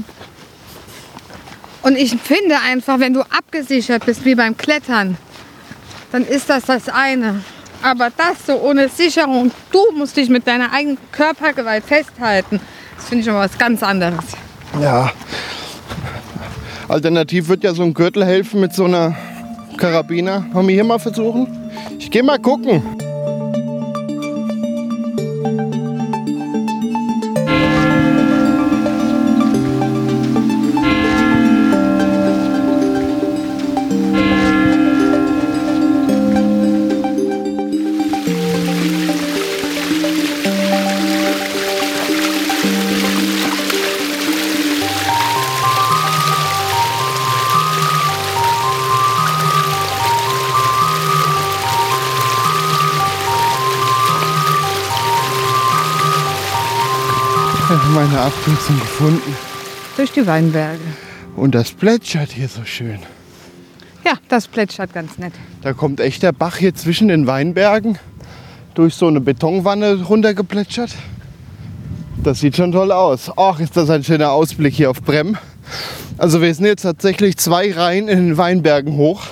Und 1.84 1.98
ich 1.98 2.16
finde 2.16 2.56
einfach, 2.66 3.00
wenn 3.00 3.14
du 3.14 3.22
abgesichert 3.22 4.06
bist 4.06 4.26
wie 4.26 4.36
beim 4.36 4.58
Klettern, 4.58 5.18
dann 6.12 6.26
ist 6.26 6.50
das 6.50 6.64
das 6.66 6.90
eine. 6.90 7.44
Aber 7.82 8.10
das 8.16 8.46
so 8.48 8.62
ohne 8.62 8.88
Sicherung, 8.88 9.52
du 9.72 9.92
musst 9.98 10.16
dich 10.16 10.30
mit 10.30 10.48
deiner 10.48 10.72
eigenen 10.72 10.98
Körpergewalt 11.12 11.84
festhalten, 11.84 12.62
das 12.96 13.10
finde 13.10 13.20
ich 13.22 13.26
schon 13.26 13.36
was 13.36 13.58
ganz 13.58 13.84
anderes. 13.84 14.24
Ja. 14.82 15.12
Alternativ 16.88 17.50
wird 17.50 17.64
ja 17.64 17.74
so 17.74 17.84
ein 17.84 17.94
Gürtel 17.94 18.26
helfen 18.26 18.62
mit 18.62 18.74
so 18.74 18.86
einer 18.86 19.16
Karabiner. 19.78 20.46
Wollen 20.54 20.68
wir 20.68 20.76
hier 20.76 20.84
mal 20.84 21.00
versuchen? 21.00 21.48
Ich 22.00 22.10
gehe 22.10 22.24
mal 22.24 22.40
gucken. 22.40 22.82
Abkürzung 58.44 58.78
gefunden. 58.78 59.38
Durch 59.96 60.12
die 60.12 60.28
Weinberge. 60.28 60.82
Und 61.38 61.56
das 61.56 61.72
plätschert 61.72 62.30
hier 62.34 62.50
so 62.50 62.66
schön. 62.66 63.00
Ja, 64.04 64.16
das 64.28 64.50
plätschert 64.50 64.94
ganz 64.94 65.18
nett. 65.18 65.32
Da 65.62 65.72
kommt 65.72 66.02
echt 66.02 66.24
der 66.24 66.34
Bach 66.34 66.58
hier 66.58 66.76
zwischen 66.76 67.08
den 67.08 67.26
Weinbergen. 67.26 67.98
durch 68.74 68.96
so 68.96 69.08
eine 69.08 69.22
Betonwanne 69.22 70.04
runtergeplätschert. 70.04 70.94
Das 72.22 72.42
sieht 72.42 72.58
schon 72.58 72.74
toll 72.74 72.92
aus. 72.92 73.32
Ach, 73.38 73.62
ist 73.62 73.78
das 73.78 73.90
ein 73.90 74.04
schöner 74.04 74.32
Ausblick 74.32 74.74
hier 74.74 74.90
auf 74.90 75.02
Brem. 75.02 75.38
Also 76.18 76.42
wir 76.42 76.54
sind 76.54 76.66
jetzt 76.66 76.82
tatsächlich 76.82 77.38
zwei 77.38 77.72
Reihen 77.72 78.10
in 78.10 78.18
den 78.28 78.38
Weinbergen 78.38 78.98
hoch, 78.98 79.24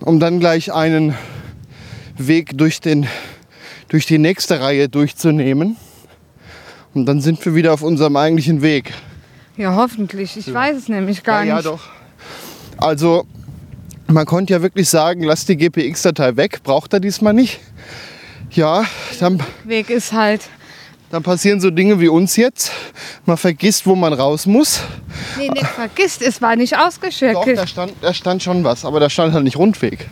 um 0.00 0.18
dann 0.18 0.40
gleich 0.40 0.72
einen 0.72 1.14
Weg 2.18 2.58
durch, 2.58 2.80
den, 2.80 3.06
durch 3.86 4.06
die 4.06 4.18
nächste 4.18 4.60
Reihe 4.60 4.88
durchzunehmen. 4.88 5.76
Und 6.94 7.06
dann 7.06 7.20
sind 7.20 7.44
wir 7.44 7.54
wieder 7.54 7.72
auf 7.74 7.82
unserem 7.82 8.16
eigentlichen 8.16 8.62
Weg. 8.62 8.94
Ja, 9.56 9.74
hoffentlich. 9.74 10.36
Ich 10.36 10.52
weiß 10.52 10.76
es 10.76 10.88
nämlich 10.88 11.22
gar 11.22 11.44
ja, 11.44 11.56
nicht. 11.56 11.64
Ja, 11.64 11.70
doch. 11.70 11.82
Also, 12.76 13.26
man 14.06 14.26
konnte 14.26 14.52
ja 14.52 14.62
wirklich 14.62 14.88
sagen, 14.88 15.22
lass 15.22 15.44
die 15.46 15.56
GPX-Datei 15.56 16.36
weg, 16.36 16.62
braucht 16.62 16.92
er 16.92 17.00
diesmal 17.00 17.32
nicht. 17.32 17.60
Ja, 18.50 18.84
dann, 19.18 19.42
Weg 19.64 19.90
ist 19.90 20.12
halt. 20.12 20.42
dann 21.10 21.22
passieren 21.22 21.60
so 21.60 21.70
Dinge 21.70 21.98
wie 22.00 22.08
uns 22.08 22.36
jetzt. 22.36 22.70
Man 23.26 23.36
vergisst, 23.36 23.86
wo 23.86 23.96
man 23.96 24.12
raus 24.12 24.46
muss. 24.46 24.82
Nee, 25.36 25.48
nicht 25.48 25.66
vergisst, 25.66 26.22
es 26.22 26.40
war 26.40 26.54
nicht 26.54 26.74
Doch, 26.74 26.86
ausgeschüttet. 26.86 27.58
da 27.58 27.66
stand, 27.66 27.92
da 28.00 28.14
stand 28.14 28.42
schon 28.42 28.62
was, 28.62 28.84
aber 28.84 29.00
da 29.00 29.10
stand 29.10 29.32
halt 29.32 29.44
nicht 29.44 29.56
Rundweg. 29.56 30.08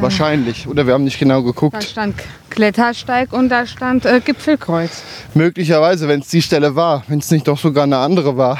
Wahrscheinlich. 0.00 0.66
Oder 0.66 0.86
wir 0.86 0.94
haben 0.94 1.04
nicht 1.04 1.18
genau 1.18 1.40
Da 1.40 1.46
geguckt. 1.46 1.82
stand 1.84 2.14
Klettersteig 2.50 3.32
und 3.32 3.48
da 3.48 3.66
stand 3.66 4.04
äh, 4.06 4.20
Gipfelkreuz. 4.24 5.02
Möglicherweise, 5.34 6.08
wenn 6.08 6.20
es 6.20 6.28
die 6.28 6.42
Stelle 6.42 6.74
war, 6.76 7.02
wenn 7.08 7.18
es 7.18 7.30
nicht 7.30 7.46
doch 7.48 7.58
sogar 7.58 7.84
eine 7.84 7.98
andere 7.98 8.36
war. 8.36 8.58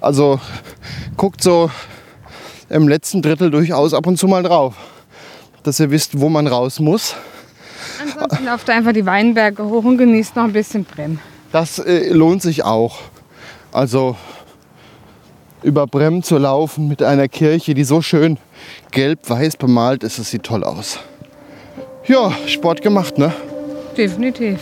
Also 0.00 0.40
guckt 1.16 1.42
so 1.42 1.70
im 2.68 2.88
letzten 2.88 3.20
Drittel 3.22 3.50
durchaus 3.50 3.92
ab 3.94 4.06
und 4.06 4.16
zu 4.16 4.26
mal 4.28 4.42
drauf, 4.42 4.74
dass 5.62 5.80
ihr 5.80 5.90
wisst, 5.90 6.20
wo 6.20 6.28
man 6.28 6.46
raus 6.46 6.80
muss. 6.80 7.14
Ansonsten 8.00 8.44
lauft 8.44 8.70
einfach 8.70 8.92
die 8.92 9.04
Weinberge 9.04 9.64
hoch 9.64 9.84
und 9.84 9.98
genießt 9.98 10.36
noch 10.36 10.44
ein 10.44 10.52
bisschen 10.52 10.84
Brem. 10.84 11.18
Das 11.52 11.78
äh, 11.78 12.10
lohnt 12.12 12.42
sich 12.42 12.64
auch. 12.64 12.98
Also 13.72 14.16
über 15.62 15.86
Brem 15.86 16.22
zu 16.22 16.38
laufen 16.38 16.88
mit 16.88 17.02
einer 17.02 17.28
Kirche, 17.28 17.74
die 17.74 17.84
so 17.84 18.02
schön 18.02 18.38
gelb-weiß 18.92 19.56
bemalt 19.56 20.04
ist, 20.04 20.18
das 20.18 20.30
sieht 20.30 20.42
toll 20.42 20.64
aus. 20.64 20.98
Ja, 22.06 22.32
Sport 22.46 22.82
gemacht, 22.82 23.18
ne? 23.18 23.32
Definitiv. 23.96 24.58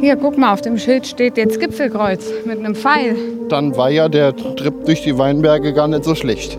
Hier, 0.00 0.16
guck 0.16 0.38
mal, 0.38 0.52
auf 0.54 0.62
dem 0.62 0.78
Schild 0.78 1.06
steht 1.06 1.36
jetzt 1.36 1.60
Gipfelkreuz 1.60 2.24
mit 2.46 2.58
einem 2.58 2.74
Pfeil. 2.74 3.14
Dann 3.48 3.76
war 3.76 3.90
ja 3.90 4.08
der 4.08 4.34
Trip 4.34 4.84
durch 4.86 5.02
die 5.02 5.18
Weinberge 5.18 5.74
gar 5.74 5.86
nicht 5.86 6.04
so 6.04 6.14
schlecht. 6.14 6.58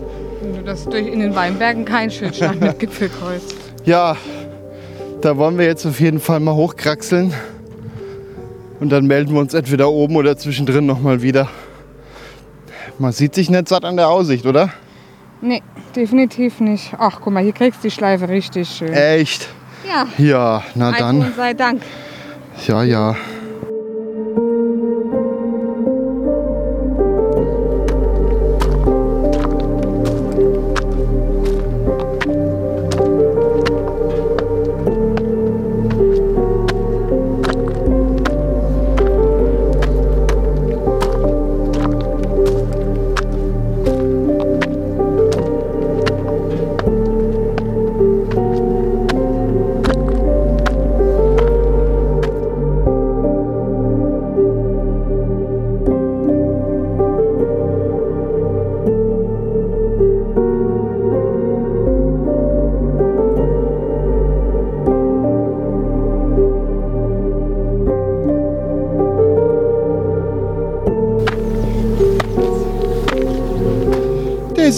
Und 0.60 0.66
Das 0.66 0.84
durch 0.84 1.06
in 1.06 1.20
den 1.20 1.34
Weinbergen 1.34 1.86
kein 1.86 2.10
Schild 2.10 2.36
stand 2.36 2.60
mit 2.60 2.78
Gipfelkreuz. 2.78 3.42
Ja, 3.86 4.14
da 5.22 5.38
wollen 5.38 5.56
wir 5.56 5.64
jetzt 5.64 5.86
auf 5.86 5.98
jeden 6.00 6.20
Fall 6.20 6.38
mal 6.38 6.54
hochkraxeln. 6.54 7.32
Und 8.78 8.90
dann 8.90 9.06
melden 9.06 9.32
wir 9.32 9.40
uns 9.40 9.54
entweder 9.54 9.88
oben 9.90 10.16
oder 10.16 10.36
zwischendrin 10.36 10.84
nochmal 10.84 11.22
wieder. 11.22 11.48
Man 12.98 13.12
sieht 13.12 13.34
sich 13.34 13.48
nicht 13.48 13.68
satt 13.68 13.86
an 13.86 13.96
der 13.96 14.10
Aussicht, 14.10 14.44
oder? 14.44 14.68
Nee, 15.40 15.62
definitiv 15.96 16.60
nicht. 16.60 16.92
Ach, 16.98 17.20
guck 17.22 17.32
mal, 17.32 17.42
hier 17.42 17.54
kriegst 17.54 17.82
du 17.82 17.88
die 17.88 17.94
Schleife 17.94 18.28
richtig 18.28 18.68
schön. 18.68 18.92
Echt? 18.92 19.48
Ja, 19.88 20.06
Ja, 20.18 20.62
na 20.74 20.92
dann. 20.92 21.32
sei 21.38 21.54
Dank. 21.54 21.80
Ja, 22.66 22.82
ja. 22.82 23.16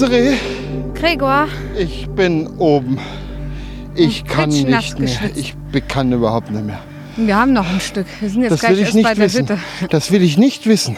Desiree, 0.03 0.37
Gregor, 0.95 1.47
ich 1.79 2.09
bin 2.09 2.49
oben. 2.59 2.99
Ich 3.95 4.25
kann 4.25 4.51
klitschnass 4.51 4.99
nicht 4.99 5.21
mehr. 5.21 5.31
Ich 5.37 5.55
kann 5.87 6.11
überhaupt 6.11 6.51
nicht 6.51 6.65
mehr. 6.65 6.81
wir 7.15 7.37
haben 7.37 7.53
noch 7.53 7.69
ein 7.71 7.79
Stück. 7.79 8.07
Wir 8.19 8.29
sind 8.29 8.43
jetzt 8.43 8.51
Das 8.51 8.61
gleich 8.63 8.73
will 8.73 8.79
ich 8.81 8.85
erst 8.87 8.95
nicht 8.97 9.05
bei 9.05 9.15
der 9.15 9.25
wissen. 9.27 9.49
Hütte. 9.49 9.59
Das 9.91 10.11
will 10.11 10.23
ich 10.23 10.37
nicht 10.39 10.67
wissen. 10.67 10.97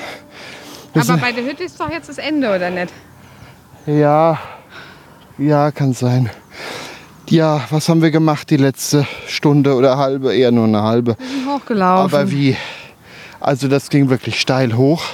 Das 0.95 1.11
Aber 1.11 1.21
bei 1.21 1.33
der 1.33 1.45
Hütte 1.45 1.65
ist 1.65 1.79
doch 1.79 1.91
jetzt 1.91 2.09
das 2.09 2.17
Ende, 2.17 2.49
oder 2.49 2.71
nicht? 2.71 2.95
Ja, 3.85 4.39
ja, 5.37 5.71
kann 5.71 5.93
sein. 5.93 6.31
Ja, 7.29 7.61
was 7.69 7.91
haben 7.91 8.01
wir 8.01 8.11
gemacht 8.11 8.49
die 8.49 8.57
letzte 8.57 9.07
Stunde 9.29 9.75
oder 9.75 9.99
halbe? 9.99 10.35
Eher 10.35 10.51
nur 10.51 10.65
eine 10.65 10.83
halbe. 10.83 11.19
Wir 11.19 11.29
sind 11.29 11.47
hochgelaufen. 11.47 12.15
Aber 12.15 12.31
wie? 12.31 12.57
Also 13.39 13.69
das 13.69 13.91
ging 13.91 14.09
wirklich 14.09 14.41
steil 14.41 14.75
hoch. 14.79 15.05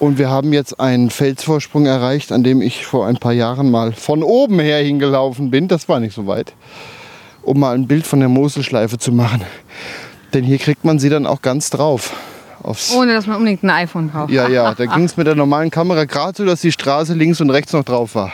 Und 0.00 0.18
wir 0.18 0.30
haben 0.30 0.52
jetzt 0.52 0.80
einen 0.80 1.10
Felsvorsprung 1.10 1.84
erreicht, 1.86 2.32
an 2.32 2.42
dem 2.42 2.62
ich 2.62 2.86
vor 2.86 3.06
ein 3.06 3.18
paar 3.18 3.32
Jahren 3.34 3.70
mal 3.70 3.92
von 3.92 4.22
oben 4.22 4.58
her 4.58 4.82
hingelaufen 4.82 5.50
bin. 5.50 5.68
Das 5.68 5.88
war 5.88 6.00
nicht 6.00 6.14
so 6.14 6.26
weit. 6.26 6.54
Um 7.42 7.60
mal 7.60 7.74
ein 7.74 7.86
Bild 7.86 8.06
von 8.06 8.18
der 8.20 8.28
Moselschleife 8.30 8.96
zu 8.98 9.12
machen. 9.12 9.42
Denn 10.32 10.42
hier 10.42 10.58
kriegt 10.58 10.84
man 10.84 10.98
sie 10.98 11.10
dann 11.10 11.26
auch 11.26 11.42
ganz 11.42 11.70
drauf. 11.70 12.14
Aufs 12.62 12.92
Ohne 12.94 13.12
dass 13.14 13.26
man 13.26 13.36
unbedingt 13.36 13.62
ein 13.62 13.70
iPhone 13.70 14.08
braucht. 14.10 14.30
ja, 14.30 14.48
ja, 14.48 14.74
da 14.76 14.86
ging 14.86 15.04
es 15.04 15.16
mit 15.16 15.26
der 15.26 15.34
normalen 15.34 15.70
Kamera 15.70 16.04
gerade 16.06 16.34
so, 16.36 16.44
dass 16.44 16.60
die 16.62 16.72
Straße 16.72 17.14
links 17.14 17.40
und 17.40 17.50
rechts 17.50 17.72
noch 17.72 17.84
drauf 17.84 18.14
war. 18.14 18.32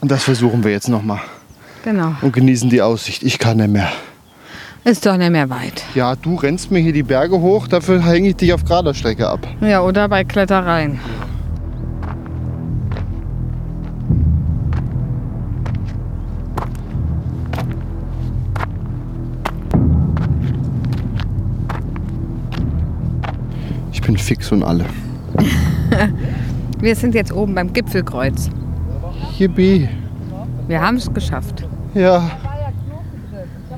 Und 0.00 0.10
das 0.10 0.24
versuchen 0.24 0.64
wir 0.64 0.72
jetzt 0.72 0.88
nochmal 0.88 1.20
Genau. 1.84 2.14
und 2.22 2.32
genießen 2.32 2.70
die 2.70 2.82
Aussicht. 2.82 3.22
Ich 3.22 3.38
kann 3.38 3.56
nicht 3.58 3.70
mehr. 3.70 3.90
Ist 4.84 5.06
doch 5.06 5.16
nicht 5.16 5.30
mehr 5.30 5.48
weit. 5.48 5.84
Ja, 5.94 6.16
du 6.16 6.34
rennst 6.34 6.72
mir 6.72 6.80
hier 6.80 6.92
die 6.92 7.04
Berge 7.04 7.40
hoch, 7.40 7.68
dafür 7.68 8.04
hänge 8.04 8.30
ich 8.30 8.36
dich 8.36 8.52
auf 8.52 8.64
gerader 8.64 8.94
Strecke 8.94 9.28
ab. 9.28 9.46
Ja, 9.60 9.80
oder 9.82 10.08
bei 10.08 10.24
Klettereien. 10.24 10.98
Ich 23.92 24.02
bin 24.02 24.16
fix 24.16 24.50
und 24.50 24.64
alle. 24.64 24.84
Wir 26.80 26.96
sind 26.96 27.14
jetzt 27.14 27.32
oben 27.32 27.54
beim 27.54 27.72
Gipfelkreuz. 27.72 28.50
Yippie. 29.38 29.88
Wir 30.66 30.80
haben 30.80 30.96
es 30.96 31.12
geschafft. 31.12 31.64
Ja, 31.94 32.28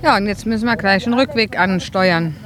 Ja, 0.04 0.18
und 0.18 0.26
jetzt 0.26 0.44
müssen 0.44 0.66
wir 0.66 0.76
gleich 0.76 1.04
den 1.04 1.14
Rückweg 1.14 1.58
ansteuern. 1.58 2.37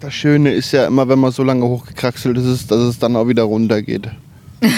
das 0.00 0.12
Schöne 0.12 0.52
ist 0.52 0.70
ja 0.72 0.86
immer, 0.86 1.08
wenn 1.08 1.18
man 1.18 1.32
so 1.32 1.42
lange 1.42 1.64
hochgekraxelt 1.64 2.36
ist, 2.36 2.70
dass 2.70 2.80
es 2.80 2.98
dann 2.98 3.16
auch 3.16 3.26
wieder 3.26 3.44
runter 3.44 3.80
geht. 3.80 4.10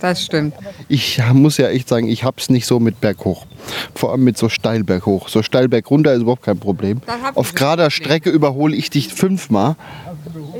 Das 0.00 0.24
stimmt. 0.24 0.54
Ich 0.88 1.20
muss 1.32 1.58
ja 1.58 1.68
echt 1.68 1.88
sagen, 1.88 2.08
ich 2.08 2.24
hab's 2.24 2.48
nicht 2.48 2.66
so 2.66 2.80
mit 2.80 3.00
berghoch. 3.00 3.46
Vor 3.94 4.12
allem 4.12 4.24
mit 4.24 4.38
so 4.38 4.48
steil 4.48 4.84
berghoch. 4.84 5.28
So 5.28 5.42
steil 5.42 5.68
berg 5.68 5.90
runter 5.90 6.14
ist 6.14 6.22
überhaupt 6.22 6.42
kein 6.42 6.58
Problem. 6.58 7.00
Auf 7.34 7.54
gerader 7.54 7.90
Strecke 7.90 8.30
überhole 8.30 8.74
ich 8.74 8.88
dich 8.88 9.12
fünfmal. 9.12 9.76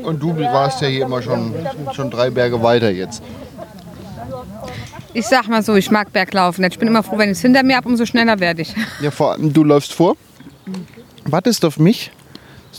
Und 0.03 0.21
du 0.21 0.37
warst 0.37 0.81
ja 0.81 0.87
hier 0.87 1.05
immer 1.05 1.21
schon, 1.21 1.53
schon 1.93 2.11
drei 2.11 2.29
Berge 2.29 2.61
weiter 2.61 2.91
jetzt. 2.91 3.23
Ich 5.13 5.25
sag 5.25 5.47
mal 5.47 5.63
so, 5.63 5.75
ich 5.75 5.89
mag 5.89 6.11
Berglaufen. 6.11 6.63
Ich 6.65 6.77
bin 6.77 6.87
immer 6.87 7.01
froh, 7.01 7.17
wenn 7.17 7.29
ich 7.31 7.37
es 7.37 7.41
hinter 7.41 7.63
mir 7.63 7.77
habe, 7.77 7.87
umso 7.87 8.05
schneller 8.05 8.39
werde 8.39 8.63
ich. 8.63 8.73
Ja, 9.01 9.11
vor 9.11 9.31
allem 9.31 9.51
du 9.51 9.63
läufst 9.63 9.93
vor, 9.93 10.15
wartest 11.25 11.65
auf 11.65 11.79
mich. 11.79 12.11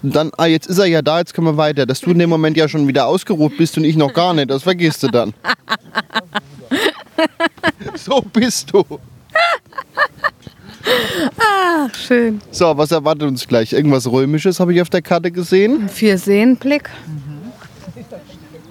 Und 0.03 0.15
dann, 0.15 0.31
ah, 0.37 0.47
jetzt 0.47 0.67
ist 0.67 0.79
er 0.79 0.87
ja 0.87 1.03
da, 1.03 1.19
jetzt 1.19 1.35
können 1.35 1.47
wir 1.47 1.57
weiter. 1.57 1.87
Dass 1.87 2.01
du 2.01 2.11
in 2.11 2.19
dem 2.19 2.31
Moment 2.31 2.57
ja 2.57 2.69
schon 2.69 2.87
wieder 2.87 3.07
ausgeruht 3.07 3.57
bist 3.57 3.77
und 3.79 3.85
ich 3.85 3.97
noch 3.97 4.13
gar 4.13 4.35
nicht, 4.35 4.51
das 4.51 4.63
vergisst 4.63 5.03
du 5.03 5.09
dann. 5.09 5.33
so 7.95 8.21
bist 8.33 8.73
du. 8.73 8.85
schön. 11.95 12.41
So, 12.51 12.77
was 12.77 12.93
erwartet 12.93 13.29
uns 13.29 13.49
gleich? 13.49 13.73
Irgendwas 13.73 14.11
Römisches 14.11 14.61
habe 14.61 14.75
ich 14.75 14.83
auf 14.83 14.91
der 14.91 15.03
Karte 15.03 15.31
gesehen. 15.31 15.89
Vier 15.89 16.19
Seenblick. 16.19 16.91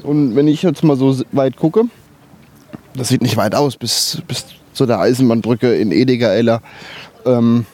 Und 0.03 0.36
wenn 0.36 0.47
ich 0.47 0.61
jetzt 0.61 0.84
mal 0.84 0.95
so 0.95 1.19
weit 1.32 1.55
gucke, 1.55 1.86
das 2.95 3.07
sieht 3.09 3.21
nicht 3.21 3.38
weit 3.38 3.55
aus, 3.55 3.76
bis, 3.76 4.21
bis 4.28 4.45
zu 4.73 4.86
der 4.86 4.99
Eisenbahnbrücke 4.99 5.76
in 5.76 5.91
Ediger-Eller. 5.91 6.61
Ähm, 7.26 7.65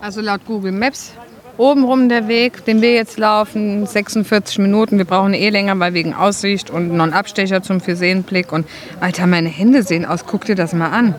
Also 0.00 0.20
laut 0.20 0.44
Google 0.46 0.72
Maps 0.72 1.12
obenrum 1.58 2.08
der 2.08 2.28
Weg, 2.28 2.64
den 2.64 2.82
wir 2.82 2.92
jetzt 2.92 3.18
laufen, 3.18 3.86
46 3.86 4.58
Minuten. 4.58 4.98
Wir 4.98 5.04
brauchen 5.04 5.34
eh 5.34 5.48
länger, 5.50 5.78
weil 5.78 5.94
wegen 5.94 6.14
Aussicht 6.14 6.70
und 6.70 6.94
noch 6.94 7.04
einen 7.04 7.12
Abstecher 7.12 7.62
zum 7.62 7.80
Vierseenblick. 7.80 8.52
Und 8.52 8.66
Alter, 9.00 9.26
meine 9.26 9.48
Hände 9.48 9.82
sehen 9.82 10.04
aus. 10.04 10.24
Guck 10.26 10.44
dir 10.44 10.54
das 10.54 10.72
mal 10.72 10.90
an. 10.90 11.14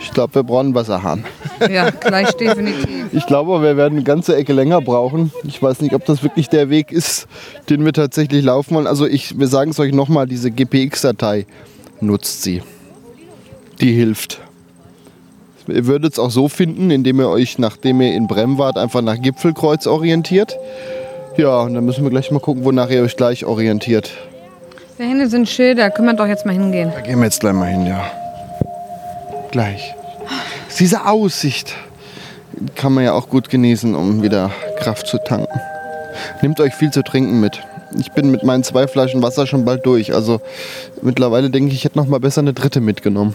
ich 0.00 0.12
glaube, 0.12 0.34
wir 0.36 0.42
brauchen 0.42 0.66
einen 0.66 0.74
Wasserhahn. 0.74 1.24
Ja, 1.70 1.90
gleich 1.90 2.32
definitiv. 2.32 3.12
Ich 3.12 3.26
glaube, 3.26 3.60
wir 3.62 3.76
werden 3.76 3.94
eine 3.94 4.04
ganze 4.04 4.36
Ecke 4.36 4.52
länger 4.52 4.80
brauchen. 4.80 5.32
Ich 5.44 5.62
weiß 5.62 5.80
nicht, 5.80 5.94
ob 5.94 6.04
das 6.04 6.22
wirklich 6.22 6.48
der 6.48 6.70
Weg 6.70 6.92
ist, 6.92 7.26
den 7.68 7.84
wir 7.84 7.92
tatsächlich 7.92 8.44
laufen 8.44 8.74
wollen. 8.74 8.86
Also 8.86 9.06
ich, 9.06 9.38
wir 9.38 9.48
sagen 9.48 9.70
es 9.70 9.80
euch 9.80 9.92
nochmal, 9.92 10.26
diese 10.26 10.50
GPX-Datei 10.50 11.46
nutzt 12.00 12.42
sie. 12.42 12.62
Die 13.80 13.92
hilft. 13.92 14.40
Ihr 15.68 15.86
würdet 15.86 16.14
es 16.14 16.18
auch 16.18 16.30
so 16.30 16.48
finden, 16.48 16.90
indem 16.90 17.20
ihr 17.20 17.28
euch, 17.28 17.58
nachdem 17.58 18.00
ihr 18.00 18.14
in 18.14 18.26
Brem 18.26 18.58
wart, 18.58 18.78
einfach 18.78 19.02
nach 19.02 19.20
Gipfelkreuz 19.20 19.86
orientiert. 19.86 20.56
Ja, 21.36 21.60
und 21.60 21.74
dann 21.74 21.84
müssen 21.84 22.02
wir 22.02 22.10
gleich 22.10 22.30
mal 22.30 22.40
gucken, 22.40 22.64
wonach 22.64 22.90
ihr 22.90 23.02
euch 23.02 23.16
gleich 23.16 23.44
orientiert. 23.44 24.10
Da 24.98 25.04
hinten 25.04 25.28
sind 25.28 25.48
Schilder. 25.48 25.90
Können 25.90 26.08
wir 26.08 26.14
doch 26.14 26.26
jetzt 26.26 26.44
mal 26.44 26.52
hingehen. 26.52 26.90
Da 26.92 27.00
gehen 27.00 27.18
wir 27.18 27.26
jetzt 27.26 27.40
gleich 27.40 27.52
mal 27.52 27.66
hin, 27.68 27.86
ja. 27.86 28.10
Gleich. 29.52 29.94
Diese 30.80 31.06
Aussicht 31.06 31.74
kann 32.74 32.92
man 32.92 33.04
ja 33.04 33.12
auch 33.12 33.28
gut 33.28 33.50
genießen, 33.50 33.94
um 33.94 34.22
wieder 34.22 34.50
Kraft 34.78 35.06
zu 35.06 35.18
tanken. 35.18 35.60
Nehmt 36.42 36.60
euch 36.60 36.74
viel 36.74 36.90
zu 36.90 37.02
trinken 37.02 37.40
mit. 37.40 37.60
Ich 37.98 38.10
bin 38.12 38.30
mit 38.30 38.42
meinen 38.42 38.64
zwei 38.64 38.88
Flaschen 38.88 39.22
Wasser 39.22 39.46
schon 39.46 39.64
bald 39.64 39.86
durch. 39.86 40.14
Also 40.14 40.40
mittlerweile 41.02 41.50
denke 41.50 41.70
ich, 41.70 41.76
ich 41.76 41.84
hätte 41.84 41.98
noch 41.98 42.06
mal 42.06 42.20
besser 42.20 42.40
eine 42.40 42.52
dritte 42.52 42.80
mitgenommen. 42.80 43.34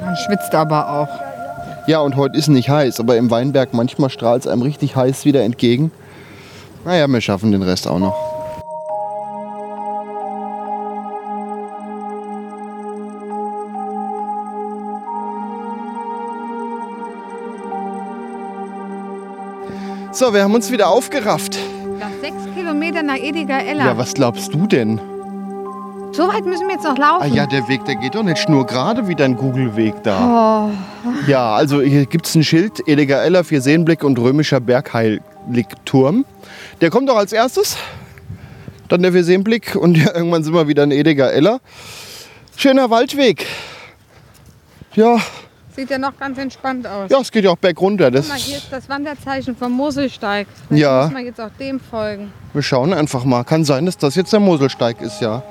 Man 0.00 0.16
schwitzt 0.16 0.54
aber 0.54 0.90
auch. 0.90 1.31
Ja, 1.86 1.98
und 2.00 2.14
heute 2.14 2.38
ist 2.38 2.48
nicht 2.48 2.68
heiß, 2.68 3.00
aber 3.00 3.16
im 3.16 3.30
Weinberg 3.30 3.74
manchmal 3.74 4.08
strahlt 4.08 4.42
es 4.42 4.46
einem 4.46 4.62
richtig 4.62 4.94
heiß 4.94 5.24
wieder 5.24 5.42
entgegen. 5.42 5.90
Naja, 6.84 7.08
wir 7.08 7.20
schaffen 7.20 7.50
den 7.50 7.62
Rest 7.62 7.88
auch 7.88 7.98
noch. 7.98 8.14
So, 20.12 20.32
wir 20.32 20.44
haben 20.44 20.54
uns 20.54 20.70
wieder 20.70 20.88
aufgerafft. 20.88 21.58
Nach 21.98 22.10
sechs 22.20 22.36
Kilometer 22.54 23.02
nach 23.02 23.16
Ediger-Eller. 23.16 23.86
Ja, 23.86 23.98
was 23.98 24.14
glaubst 24.14 24.54
du 24.54 24.68
denn? 24.68 25.00
So 26.12 26.28
weit 26.28 26.44
müssen 26.44 26.66
wir 26.68 26.74
jetzt 26.74 26.84
noch 26.84 26.96
Ah 26.98 27.18
laufen. 27.20 27.34
ja, 27.34 27.46
der 27.46 27.66
Weg, 27.68 27.84
der 27.86 27.96
geht 27.96 28.14
doch 28.14 28.22
nicht 28.22 28.38
schnurgerade 28.38 29.08
wie 29.08 29.14
dein 29.14 29.34
Google-Weg 29.36 30.02
da. 30.02 30.70
Ja, 31.26 31.54
also 31.54 31.80
hier 31.80 32.04
gibt 32.06 32.26
es 32.26 32.34
ein 32.34 32.44
Schild, 32.44 32.86
Ediger 32.86 33.22
Eller, 33.22 33.44
Vierseenblick 33.44 34.04
und 34.04 34.18
römischer 34.18 34.60
Bergheiligturm. 34.60 36.24
Der 36.82 36.90
kommt 36.90 37.08
doch 37.08 37.16
als 37.16 37.32
erstes. 37.32 37.76
Dann 38.88 39.00
der 39.02 39.12
Vierseenblick 39.14 39.74
und 39.74 39.96
ja, 40.04 40.14
irgendwann 40.14 40.44
sind 40.44 40.52
wir 40.54 40.68
wieder 40.68 40.84
in 40.84 40.90
Ediger 40.90 41.32
Eller. 41.32 41.60
Schöner 42.56 42.90
Waldweg. 42.90 43.46
Ja, 44.94 45.16
Sieht 45.74 45.88
ja 45.88 45.96
noch 45.96 46.18
ganz 46.18 46.36
entspannt 46.36 46.86
aus. 46.86 47.10
ja, 47.10 47.18
es 47.18 47.32
geht 47.32 47.44
ja 47.44 47.50
auch 47.52 47.56
bergunter. 47.56 48.10
Guck 48.10 48.28
mal, 48.28 48.34
Das, 48.34 48.44
hier 48.44 48.58
ist 48.58 48.70
das 48.70 48.90
Wanderzeichen 48.90 49.56
vom 49.56 49.72
Moselsteig. 49.72 50.46
Vielleicht 50.68 50.82
Ja. 50.82 51.04
müssen 51.04 51.16
wir 51.16 51.24
jetzt 51.24 51.40
auch 51.40 51.48
dem 51.58 51.80
folgen. 51.80 52.30
wir 52.52 52.60
schauen 52.60 52.92
einfach 52.92 53.24
mal. 53.24 53.42
Kann 53.44 53.64
sein, 53.64 53.86
dass 53.86 53.96
das 53.96 54.14
jetzt 54.14 54.34
der 54.34 54.40
Moselsteig 54.40 55.00
ist, 55.00 55.22
ja. 55.22 55.42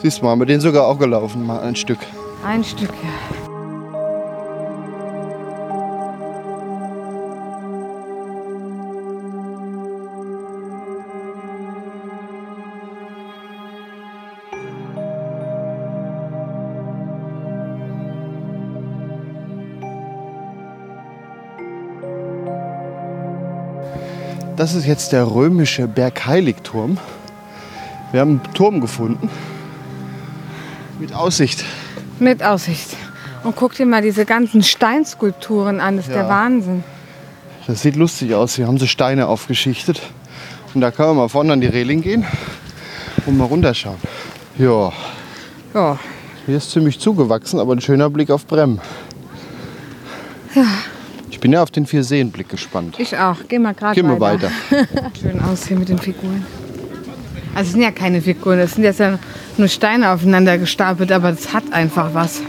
Siehst 0.00 0.20
du 0.20 0.24
mal, 0.24 0.30
haben 0.30 0.40
wir 0.40 0.46
den 0.46 0.60
sogar 0.60 0.86
auch 0.86 0.98
gelaufen, 0.98 1.44
mal 1.44 1.60
ein 1.60 1.74
Stück. 1.74 1.98
Ein 2.44 2.62
Stück, 2.62 2.92
ja. 3.02 3.38
Das 24.56 24.74
ist 24.74 24.86
jetzt 24.86 25.12
der 25.12 25.30
römische 25.30 25.86
Bergheiligturm. 25.86 26.98
Wir 28.10 28.20
haben 28.20 28.40
einen 28.42 28.54
Turm 28.54 28.80
gefunden. 28.80 29.30
Mit 30.98 31.14
Aussicht. 31.14 31.64
Mit 32.18 32.42
Aussicht. 32.42 32.96
Und 33.44 33.54
guck 33.56 33.74
dir 33.74 33.86
mal 33.86 34.02
diese 34.02 34.24
ganzen 34.24 34.62
Steinskulpturen 34.62 35.80
an. 35.80 35.96
Das 35.96 36.06
ist 36.06 36.10
Ja. 36.14 36.22
der 36.22 36.28
Wahnsinn. 36.28 36.82
Das 37.66 37.82
sieht 37.82 37.96
lustig 37.96 38.34
aus. 38.34 38.56
Hier 38.56 38.66
haben 38.66 38.78
sie 38.78 38.88
Steine 38.88 39.26
aufgeschichtet. 39.28 40.00
Und 40.74 40.80
da 40.80 40.90
kann 40.90 41.08
man 41.08 41.16
mal 41.16 41.28
vorne 41.28 41.52
an 41.52 41.60
die 41.60 41.66
Reling 41.66 42.02
gehen 42.02 42.26
und 43.26 43.36
mal 43.38 43.44
runterschauen. 43.44 43.96
Ja, 44.58 44.92
Ja. 45.74 45.98
hier 46.46 46.56
ist 46.56 46.70
ziemlich 46.70 46.98
zugewachsen, 46.98 47.60
aber 47.60 47.74
ein 47.74 47.80
schöner 47.80 48.10
Blick 48.10 48.30
auf 48.30 48.46
Brem. 48.46 48.80
Ich 51.30 51.40
bin 51.40 51.52
ja 51.52 51.62
auf 51.62 51.70
den 51.70 51.86
Vierseenblick 51.86 52.48
gespannt. 52.48 52.96
Ich 52.98 53.16
auch. 53.16 53.36
Geh 53.48 53.58
mal 53.58 53.74
gerade 53.74 53.94
Gehen 53.94 54.08
wir 54.08 54.18
weiter. 54.18 54.50
Schön 55.20 55.40
aus 55.40 55.66
hier 55.66 55.78
mit 55.78 55.88
den 55.88 55.98
Figuren. 55.98 56.44
Also 57.58 57.70
es 57.70 57.72
sind 57.72 57.82
ja 57.82 57.90
keine 57.90 58.22
Figuren, 58.22 58.60
das 58.60 58.74
sind 58.74 58.84
jetzt 58.84 59.00
ja 59.00 59.18
nur 59.56 59.66
Steine 59.66 60.12
aufeinander 60.12 60.58
gestapelt, 60.58 61.10
aber 61.10 61.32
das 61.32 61.52
hat 61.52 61.64
einfach 61.72 62.14
was. 62.14 62.40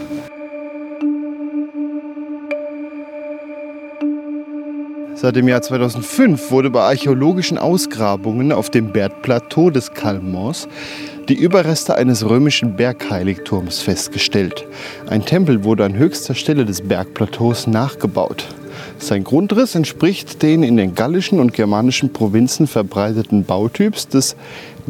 Seit 5.16 5.36
dem 5.36 5.48
Jahr 5.48 5.64
2005 5.64 6.52
wurde 6.52 6.70
bei 6.70 6.82
archäologischen 6.82 7.58
Ausgrabungen 7.58 8.52
auf 8.52 8.70
dem 8.70 8.92
Bergplateau 8.92 9.72
des 9.72 9.96
Kalmons 9.96 10.68
die 11.28 11.34
Überreste 11.34 11.96
eines 11.96 12.30
römischen 12.30 12.76
Bergheiligturms 12.76 13.82
festgestellt. 13.82 14.68
Ein 15.10 15.26
Tempel 15.26 15.64
wurde 15.64 15.86
an 15.86 15.96
höchster 15.96 16.36
Stelle 16.36 16.66
des 16.66 16.88
Bergplateaus 16.88 17.66
nachgebaut. 17.66 18.46
Sein 19.00 19.24
Grundriss 19.24 19.76
entspricht 19.76 20.42
den 20.42 20.62
in 20.62 20.76
den 20.78 20.94
gallischen 20.94 21.40
und 21.40 21.54
germanischen 21.54 22.12
Provinzen 22.12 22.68
verbreiteten 22.68 23.46
Bautyps 23.46 24.08
des 24.08 24.36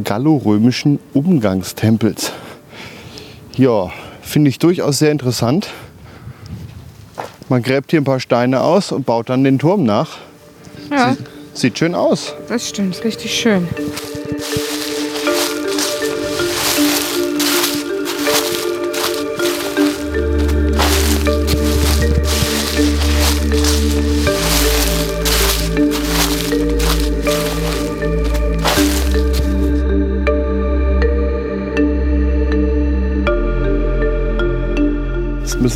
gallorömischen 0.04 1.00
Umgangstempels. 1.14 2.32
Ja, 3.56 3.92
finde 4.22 4.50
ich 4.50 4.58
durchaus 4.60 5.00
sehr 5.00 5.12
interessant. 5.12 5.70
Man 7.50 7.62
gräbt 7.62 7.92
hier 7.92 8.02
ein 8.02 8.06
paar 8.06 8.20
Steine 8.20 8.62
aus 8.62 8.92
und 8.92 9.06
baut 9.06 9.30
dann 9.30 9.44
den 9.44 9.60
Turm 9.60 9.84
nach. 9.84 10.18
Ja, 10.92 11.16
Sieht 11.54 11.78
schön 11.78 11.94
aus. 11.94 12.34
das 12.48 12.70
stimmt, 12.70 12.96
ist 12.96 13.04
richtig 13.04 13.34
schön. 13.34 13.68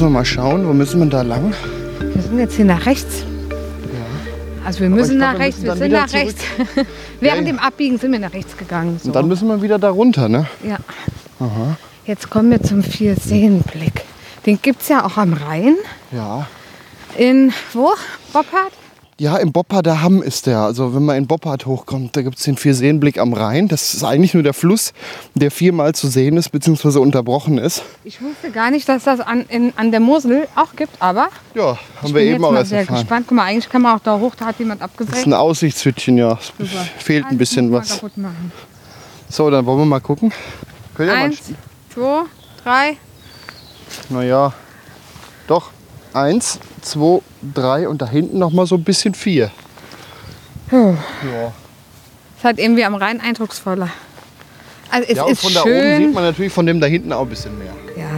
Müssen 0.03 0.15
wir 0.15 0.19
mal 0.19 0.25
schauen, 0.25 0.67
wo 0.67 0.73
müssen 0.73 0.99
wir 0.99 1.05
da 1.05 1.21
lang? 1.21 1.53
Wir 2.13 2.21
sind 2.21 2.37
jetzt 2.37 2.55
hier 2.55 2.65
nach 2.65 2.85
rechts. 2.85 3.23
Also 4.65 4.81
wir 4.81 4.89
müssen 4.89 5.17
glaub, 5.17 5.31
nach 5.31 5.39
wir 5.39 5.45
rechts, 5.45 5.61
wir 5.61 5.69
dann 5.69 5.77
sind 5.77 5.91
nach 5.93 6.11
rechts. 6.11 6.41
Während 7.21 7.47
Ja, 7.47 7.53
dem 7.53 7.59
Abbiegen 7.59 7.97
sind 7.97 8.11
wir 8.11 8.19
nach 8.19 8.33
rechts 8.33 8.57
gegangen. 8.57 8.99
So. 9.01 9.07
Und 9.07 9.15
dann 9.15 9.29
müssen 9.29 9.47
wir 9.47 9.61
wieder 9.61 9.79
da 9.79 9.89
runter, 9.89 10.27
ne? 10.27 10.45
ja. 10.67 10.77
Jetzt 12.05 12.29
kommen 12.29 12.51
wir 12.51 12.61
zum 12.61 12.83
Vierseenblick. 12.83 14.01
Den 14.45 14.61
gibt 14.61 14.81
es 14.81 14.89
ja 14.89 15.05
auch 15.05 15.15
am 15.15 15.31
Rhein. 15.31 15.77
Ja. 16.11 16.47
In 17.17 17.53
wo? 17.71 17.93
Boppard? 18.33 18.73
Ja, 19.23 19.37
im 19.37 19.53
Boppard 19.53 19.87
Hamm 19.87 20.21
ist 20.21 20.47
der. 20.47 20.59
Also 20.59 20.93
wenn 20.93 21.05
man 21.05 21.15
in 21.15 21.27
Boppard 21.27 21.65
hochkommt, 21.65 22.13
da 22.17 22.21
gibt 22.23 22.37
es 22.39 22.43
den 22.43 22.57
Vierseenblick 22.57 23.17
am 23.17 23.31
Rhein. 23.31 23.69
Das 23.69 23.93
ist 23.93 24.03
eigentlich 24.03 24.33
nur 24.33 24.43
der 24.43 24.53
Fluss, 24.53 24.91
der 25.33 25.49
viermal 25.49 25.95
zu 25.95 26.09
sehen 26.09 26.35
ist, 26.35 26.49
beziehungsweise 26.49 26.99
unterbrochen 26.99 27.57
ist. 27.57 27.83
Ich 28.03 28.21
wusste 28.21 28.51
gar 28.51 28.69
nicht, 28.69 28.89
dass 28.89 29.05
das 29.05 29.21
an, 29.21 29.45
in, 29.47 29.71
an 29.77 29.91
der 29.91 30.01
Mosel 30.01 30.45
auch 30.55 30.75
gibt, 30.75 31.01
aber 31.01 31.29
Ja, 31.55 31.67
haben 31.67 31.77
ich 32.03 32.13
wir 32.13 32.21
bin 32.21 32.33
eben 32.35 32.43
auch 32.43 32.51
mal 32.51 32.57
erst 32.57 32.71
sehr 32.71 32.79
erfahren. 32.81 32.99
gespannt. 32.99 33.25
Guck 33.29 33.37
mal, 33.37 33.43
eigentlich 33.45 33.69
kann 33.69 33.81
man 33.81 33.95
auch 33.95 34.01
da 34.03 34.19
hoch, 34.19 34.35
da 34.35 34.47
hat 34.47 34.59
jemand 34.59 34.81
Das 34.81 34.89
ist 34.91 34.99
abgesägt. 34.99 35.25
ein 35.27 35.33
Aussichtshütchen, 35.33 36.17
ja. 36.17 36.33
Es 36.41 36.47
Super. 36.47 36.85
fehlt 36.97 37.23
ein 37.23 37.29
Eins 37.29 37.37
bisschen 37.37 37.71
was. 37.71 38.01
So, 39.29 39.49
dann 39.49 39.65
wollen 39.65 39.79
wir 39.79 39.85
mal 39.85 40.01
gucken. 40.01 40.33
Könnt 40.95 41.09
ihr 41.11 41.15
mal 41.15 41.23
Eins, 41.23 41.39
zwei, 41.93 42.23
drei. 42.61 42.97
Naja, 44.09 44.51
doch. 45.47 45.71
Eins, 46.13 46.59
zwei, 46.81 47.21
drei 47.53 47.87
und 47.87 48.01
da 48.01 48.07
hinten 48.07 48.39
noch 48.39 48.51
mal 48.51 48.65
so 48.65 48.75
ein 48.75 48.83
bisschen 48.83 49.13
vier. 49.13 49.51
Oh. 50.71 50.75
Ja. 50.75 51.47
Ist 52.37 52.43
halt 52.43 52.59
irgendwie 52.59 52.85
am 52.85 52.95
Rhein 52.95 53.19
eindrucksvoller. 53.19 53.89
Also 54.89 55.07
es 55.09 55.17
ja, 55.17 55.23
und 55.23 55.37
von 55.37 55.53
da 55.53 55.61
oben 55.63 55.97
sieht 55.97 56.13
man 56.13 56.23
natürlich 56.23 56.53
von 56.53 56.65
dem 56.65 56.79
da 56.79 56.87
hinten 56.87 57.11
auch 57.13 57.21
ein 57.23 57.29
bisschen 57.29 57.57
mehr. 57.57 57.73
Ja. 57.97 58.09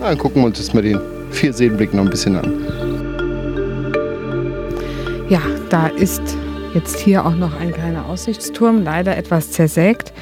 Na, 0.00 0.08
dann 0.08 0.18
gucken 0.18 0.42
wir 0.42 0.46
uns 0.46 0.58
jetzt 0.58 0.72
mal 0.72 0.82
den 0.82 1.00
Vierseenblick 1.30 1.92
noch 1.94 2.04
ein 2.04 2.10
bisschen 2.10 2.36
an. 2.36 2.84
ja, 5.28 5.40
da 5.70 5.88
ist 5.88 6.22
jetzt 6.74 7.00
hier 7.00 7.24
auch 7.24 7.34
noch 7.34 7.58
ein 7.58 7.72
kleiner 7.72 8.06
Aussichtsturm, 8.06 8.82
leider 8.82 9.16
etwas 9.16 9.50
zersägt. 9.50 10.12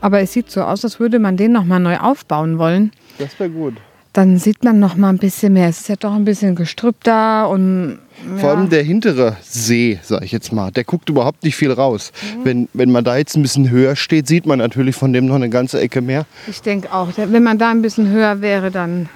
Aber 0.00 0.20
es 0.20 0.32
sieht 0.32 0.50
so 0.50 0.62
aus, 0.62 0.84
als 0.84 0.98
würde 0.98 1.18
man 1.18 1.36
den 1.36 1.52
noch 1.52 1.64
mal 1.64 1.78
neu 1.78 1.98
aufbauen 1.98 2.58
wollen. 2.58 2.92
Das 3.18 3.38
wäre 3.38 3.50
gut. 3.50 3.74
Dann 4.12 4.36
sieht 4.38 4.62
man 4.62 4.78
noch 4.78 4.94
mal 4.94 5.08
ein 5.08 5.16
bisschen 5.18 5.54
mehr. 5.54 5.68
Es 5.70 5.80
ist 5.80 5.88
ja 5.88 5.96
doch 5.96 6.12
ein 6.12 6.26
bisschen 6.26 6.54
Gestrüpp 6.54 6.96
da 7.02 7.44
und 7.46 7.98
Vor 8.38 8.50
ja. 8.50 8.54
allem 8.56 8.68
der 8.68 8.82
hintere 8.82 9.38
See, 9.42 9.98
sag 10.02 10.22
ich 10.22 10.32
jetzt 10.32 10.52
mal, 10.52 10.70
der 10.70 10.84
guckt 10.84 11.08
überhaupt 11.08 11.42
nicht 11.44 11.56
viel 11.56 11.72
raus. 11.72 12.12
Mhm. 12.36 12.44
Wenn, 12.44 12.68
wenn 12.74 12.92
man 12.92 13.04
da 13.04 13.16
jetzt 13.16 13.36
ein 13.36 13.42
bisschen 13.42 13.70
höher 13.70 13.96
steht, 13.96 14.26
sieht 14.28 14.44
man 14.44 14.58
natürlich 14.58 14.96
von 14.96 15.14
dem 15.14 15.24
noch 15.26 15.36
eine 15.36 15.48
ganze 15.48 15.80
Ecke 15.80 16.02
mehr. 16.02 16.26
Ich 16.46 16.60
denke 16.60 16.92
auch, 16.92 17.08
wenn 17.16 17.42
man 17.42 17.56
da 17.58 17.70
ein 17.70 17.80
bisschen 17.80 18.10
höher 18.10 18.42
wäre, 18.42 18.70
dann 18.70 19.08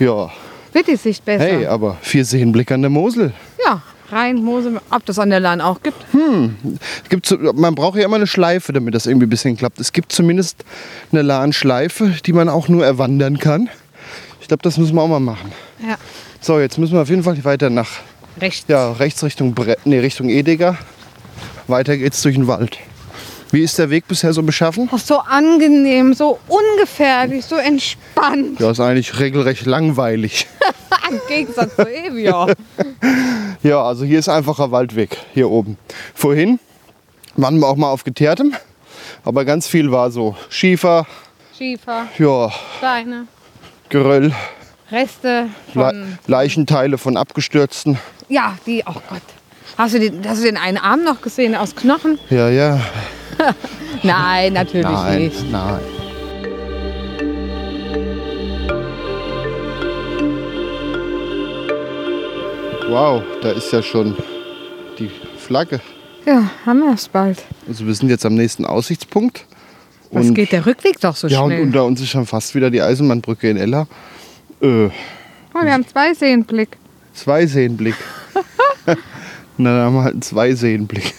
Ja, 0.00 0.28
wird 0.72 0.88
die 0.88 0.96
Sicht 0.96 1.24
besser. 1.24 1.44
hey, 1.44 1.66
aber 1.66 1.96
Vierseenblick 2.02 2.72
an 2.72 2.80
der 2.82 2.90
Mosel. 2.90 3.32
Ja, 3.64 3.80
Rhein, 4.10 4.36
Mosel, 4.42 4.80
ob 4.90 5.04
das 5.06 5.20
an 5.20 5.30
der 5.30 5.40
Lahn 5.40 5.60
auch 5.60 5.82
gibt. 5.82 6.04
Es 7.04 7.08
gibt 7.08 7.38
man 7.54 7.74
braucht 7.76 7.96
ja 7.98 8.04
immer 8.04 8.16
eine 8.16 8.26
Schleife, 8.26 8.72
damit 8.72 8.94
das 8.94 9.06
irgendwie 9.06 9.26
ein 9.26 9.30
bisschen 9.30 9.56
klappt. 9.56 9.78
Es 9.80 9.92
gibt 9.92 10.10
zumindest 10.12 10.64
eine 11.12 11.22
Lahnschleife, 11.22 12.14
die 12.26 12.32
man 12.32 12.48
auch 12.48 12.68
nur 12.68 12.84
erwandern 12.84 13.38
kann. 13.38 13.68
Ich 14.40 14.48
glaube, 14.48 14.62
das 14.62 14.76
müssen 14.78 14.94
wir 14.94 15.02
auch 15.02 15.08
mal 15.08 15.20
machen. 15.20 15.52
Ja. 15.86 15.96
So, 16.40 16.60
jetzt 16.60 16.78
müssen 16.78 16.94
wir 16.94 17.02
auf 17.02 17.08
jeden 17.08 17.22
Fall 17.22 17.42
weiter 17.44 17.70
nach 17.70 17.88
Rechts. 18.40 18.66
ja, 18.68 18.92
rechts 18.92 19.22
Richtung, 19.24 19.54
Bre 19.54 19.76
nee, 19.84 19.98
Richtung 19.98 20.28
Edeka. 20.28 20.76
Weiter 21.68 21.96
geht's 21.96 22.22
durch 22.22 22.34
den 22.36 22.46
Wald. 22.46 22.78
Wie 23.50 23.62
ist 23.62 23.78
der 23.78 23.90
Weg 23.90 24.06
bisher 24.08 24.32
so 24.32 24.42
beschaffen? 24.42 24.88
Ach, 24.92 24.98
so 24.98 25.18
angenehm, 25.18 26.14
so 26.14 26.38
ungefährlich, 26.48 27.44
so 27.44 27.54
entspannt. 27.56 28.60
Ja, 28.60 28.70
ist 28.70 28.80
eigentlich 28.80 29.18
regelrecht 29.18 29.66
langweilig. 29.66 30.46
Im 31.10 31.20
Gegensatz 31.28 31.74
zu 31.76 31.88
Evia. 31.88 32.46
Ja, 33.62 33.82
also 33.82 34.04
hier 34.04 34.18
ist 34.20 34.28
einfacher 34.28 34.70
Waldweg, 34.70 35.16
hier 35.34 35.50
oben. 35.50 35.76
Vorhin 36.14 36.60
waren 37.36 37.58
wir 37.58 37.66
auch 37.66 37.74
mal 37.76 37.90
auf 37.90 38.04
Geteertem, 38.04 38.54
aber 39.24 39.44
ganz 39.44 39.66
viel 39.66 39.90
war 39.90 40.10
so 40.12 40.36
Schiefer, 40.50 41.06
Schiefer, 41.56 42.06
ja, 42.18 42.52
Steine, 42.78 43.26
Geröll, 43.88 44.32
Reste 44.90 45.48
Le 45.74 45.80
von. 45.84 46.18
Leichenteile 46.26 46.98
von 46.98 47.16
Abgestürzten. 47.16 47.98
Ja, 48.28 48.56
die, 48.66 48.82
oh 48.86 48.92
Gott. 49.08 49.22
Hast 49.78 49.94
du, 49.94 50.00
den, 50.00 50.26
hast 50.28 50.40
du 50.40 50.44
den 50.46 50.56
einen 50.56 50.78
Arm 50.78 51.02
noch 51.04 51.20
gesehen 51.20 51.54
aus 51.54 51.74
Knochen? 51.74 52.18
Ja, 52.30 52.48
ja. 52.48 52.80
Nein, 54.02 54.52
natürlich 54.54 54.86
Nein, 54.86 55.22
nicht. 55.22 55.50
nein. 55.50 55.80
Wow, 62.88 63.22
da 63.42 63.50
ist 63.50 63.72
ja 63.72 63.82
schon 63.82 64.16
die 64.98 65.10
Flagge. 65.38 65.80
Ja, 66.24 66.50
haben 66.64 66.80
wir 66.80 66.94
es 66.94 67.08
bald. 67.08 67.42
Also 67.68 67.86
wir 67.86 67.94
sind 67.94 68.08
jetzt 68.08 68.24
am 68.24 68.34
nächsten 68.34 68.64
Aussichtspunkt. 68.64 69.44
Was 70.16 70.28
Und- 70.28 70.34
geht 70.34 70.52
der 70.52 70.64
Rückweg 70.64 70.98
doch 71.00 71.14
so 71.14 71.28
Ja, 71.28 71.40
und 71.40 71.50
schnell? 71.52 71.62
unter 71.62 71.84
uns 71.84 72.00
ist 72.00 72.08
schon 72.08 72.24
fast 72.26 72.54
wieder 72.54 72.70
die 72.70 72.80
Eisenbahnbrücke 72.80 73.50
in 73.50 73.56
Ella. 73.58 73.86
Äh, 74.62 74.86
oh, 74.86 74.90
wir 75.62 75.72
haben 75.72 75.86
zwei 75.86 76.14
Seenblick. 76.14 76.76
zwei 77.12 77.46
Seenblick. 77.46 77.94
Na, 78.86 78.94
dann 79.76 79.84
haben 79.86 79.94
wir 79.96 80.02
halt 80.04 80.12
einen 80.14 80.22
zwei 80.22 80.54
Seenblick. 80.54 81.12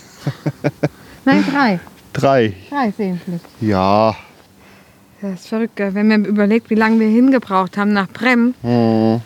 Nein, 1.26 1.44
drei. 1.52 1.80
Drei. 2.14 2.54
Drei 2.70 2.92
Seenblick. 2.98 3.42
Ja. 3.62 4.16
Das 5.22 5.42
ist 5.42 5.48
verrückt, 5.48 5.74
wenn 5.78 6.08
man 6.08 6.26
überlegt, 6.26 6.70
wie 6.70 6.76
lange 6.76 7.00
wir 7.00 7.08
hingebraucht 7.08 7.78
haben 7.78 7.94
nach 7.94 8.08
Brem. 8.10 8.54
Hm. 8.62 9.22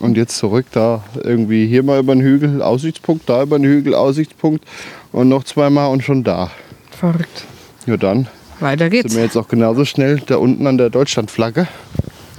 Und 0.00 0.16
jetzt 0.16 0.36
zurück 0.36 0.66
da 0.72 1.02
irgendwie 1.22 1.66
hier 1.66 1.82
mal 1.82 1.98
über 2.00 2.14
den 2.14 2.22
Hügel, 2.22 2.60
Aussichtspunkt, 2.62 3.28
da 3.28 3.42
über 3.42 3.58
den 3.58 3.64
Hügel, 3.66 3.94
Aussichtspunkt 3.94 4.64
und 5.12 5.28
noch 5.28 5.44
zweimal 5.44 5.90
und 5.90 6.02
schon 6.04 6.22
da. 6.24 6.50
Verrückt. 6.90 7.44
Ja, 7.86 7.96
dann 7.96 8.28
Weiter 8.64 8.90
geht's. 8.90 9.12
sind 9.12 9.18
wir 9.18 9.24
jetzt 9.24 9.36
auch 9.36 9.46
genauso 9.46 9.84
schnell 9.84 10.20
da 10.26 10.36
unten 10.38 10.66
an 10.66 10.78
der 10.78 10.90
Deutschlandflagge. 10.90 11.68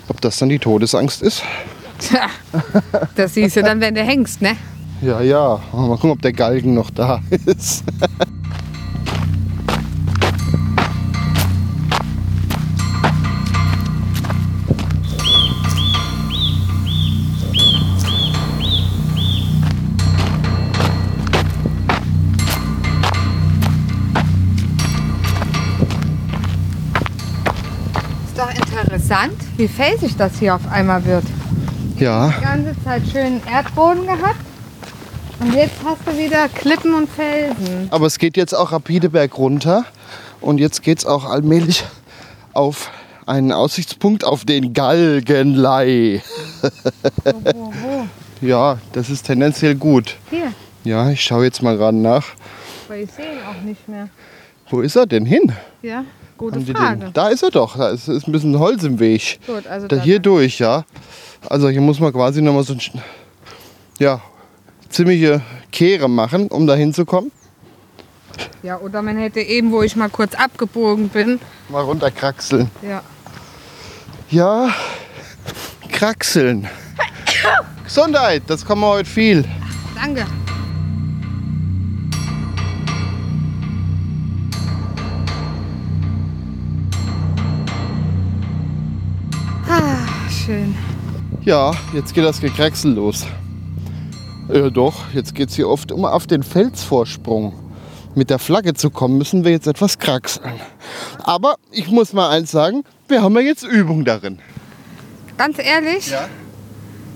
Ob 0.09 0.19
das 0.21 0.37
dann 0.37 0.49
die 0.49 0.59
Todesangst 0.59 1.21
ist? 1.21 1.43
Tja, 1.99 2.27
das 3.15 3.35
siehst 3.35 3.55
du 3.55 3.63
dann, 3.63 3.79
wenn 3.79 3.95
du 3.95 4.01
hängst, 4.01 4.41
ne? 4.41 4.57
Ja, 5.01 5.21
ja. 5.21 5.61
Mal 5.71 5.95
gucken, 5.95 6.11
ob 6.11 6.21
der 6.21 6.33
Galgen 6.33 6.73
noch 6.73 6.89
da 6.89 7.21
ist. 7.45 7.85
Ist 28.35 28.41
doch 28.41 28.75
interessant, 28.75 29.33
wie 29.55 29.67
felsig 29.69 30.17
das 30.17 30.37
hier 30.39 30.55
auf 30.55 30.69
einmal 30.69 31.05
wird. 31.05 31.23
Ja, 31.97 32.33
Die 32.37 32.43
ganze 32.43 32.83
Zeit 32.83 33.03
schönen 33.09 33.41
Erdboden 33.49 34.03
gehabt. 34.05 34.35
Und 35.39 35.53
jetzt 35.53 35.75
hast 35.85 35.99
du 36.05 36.17
wieder 36.17 36.49
Klippen 36.49 36.93
und 36.95 37.09
Felsen. 37.09 37.87
aber 37.91 38.05
es 38.07 38.17
geht 38.19 38.35
jetzt 38.35 38.53
auch 38.53 38.73
rapide 38.73 39.09
bergunter. 39.09 39.85
Und 40.41 40.57
jetzt 40.59 40.83
geht 40.83 40.97
es 40.99 41.05
auch 41.05 41.23
allmählich 41.23 41.85
auf 42.51 42.91
einen 43.25 43.53
Aussichtspunkt 43.53 44.25
auf 44.25 44.43
den 44.43 44.73
Galgenlei. 44.73 46.21
Wo, 47.23 47.31
wo, 47.53 47.73
wo? 47.73 48.07
Ja, 48.45 48.79
das 48.91 49.09
ist 49.09 49.27
tendenziell 49.27 49.75
gut. 49.75 50.17
Hier. 50.29 50.51
Ja, 50.83 51.09
ich 51.09 51.21
schaue 51.23 51.45
jetzt 51.45 51.63
mal 51.63 51.77
gerade 51.77 51.95
nach. 51.95 52.25
Aber 52.89 52.97
ich 52.97 53.09
sehe 53.11 53.25
ihn 53.31 53.39
auch 53.49 53.61
nicht 53.63 53.87
mehr. 53.87 54.09
Wo 54.69 54.81
ist 54.81 54.97
er 54.97 55.05
denn 55.05 55.25
hin? 55.25 55.53
Ja, 55.81 56.03
gute 56.37 56.55
Haben 56.55 56.65
Frage. 56.75 56.99
Den? 57.05 57.13
Da 57.13 57.29
ist 57.29 57.43
er 57.43 57.51
doch. 57.51 57.77
Da 57.77 57.89
ist, 57.89 58.07
ist 58.07 58.27
ein 58.27 58.31
bisschen 58.31 58.57
Holz 58.59 58.83
im 58.83 58.99
Weg. 58.99 59.39
Gut, 59.45 59.67
also 59.67 59.87
Da 59.87 59.97
hier 60.01 60.19
durch, 60.19 60.59
ja. 60.59 60.85
Also 61.49 61.69
hier 61.69 61.81
muss 61.81 61.99
man 61.99 62.11
quasi 62.11 62.41
nochmal 62.41 62.63
so 62.63 62.73
ein, 62.73 62.81
ja, 63.99 64.21
ziemliche 64.89 65.41
Kehre 65.71 66.09
machen, 66.09 66.47
um 66.47 66.67
da 66.67 66.75
hinzukommen. 66.75 67.31
Ja, 68.63 68.79
oder 68.79 69.01
man 69.01 69.17
hätte 69.17 69.41
eben, 69.41 69.71
wo 69.71 69.83
ich 69.83 69.95
mal 69.95 70.09
kurz 70.09 70.33
abgebogen 70.33 71.09
bin. 71.09 71.39
Mal 71.69 71.81
runterkraxeln. 71.81 72.69
Ja. 72.81 73.03
Ja, 74.29 74.73
kraxeln. 75.91 76.67
Gesundheit, 77.83 78.43
das 78.47 78.65
kommen 78.65 78.81
wir 78.81 78.87
heute 78.87 79.09
viel. 79.09 79.45
Danke. 79.95 80.25
Schön. 90.45 90.75
Ja, 91.43 91.71
jetzt 91.93 92.13
geht 92.13 92.23
das 92.23 92.39
Gekraxel 92.39 92.93
los. 92.93 93.25
Äh, 94.49 94.69
doch, 94.71 95.11
jetzt 95.13 95.33
geht 95.33 95.49
es 95.49 95.55
hier 95.55 95.67
oft 95.69 95.91
um 95.91 96.05
auf 96.05 96.27
den 96.27 96.43
Felsvorsprung. 96.43 97.53
Mit 98.13 98.29
der 98.29 98.39
Flagge 98.39 98.73
zu 98.73 98.89
kommen, 98.89 99.17
müssen 99.17 99.43
wir 99.43 99.51
jetzt 99.51 99.67
etwas 99.67 99.99
kraxeln. 99.99 100.53
Aber 101.23 101.55
ich 101.71 101.89
muss 101.89 102.13
mal 102.13 102.29
eins 102.29 102.51
sagen, 102.51 102.83
wir 103.07 103.21
haben 103.21 103.35
ja 103.35 103.41
jetzt 103.41 103.63
Übung 103.63 104.05
darin. 104.05 104.39
Ganz 105.37 105.57
ehrlich, 105.59 106.11
Ja, 106.11 106.27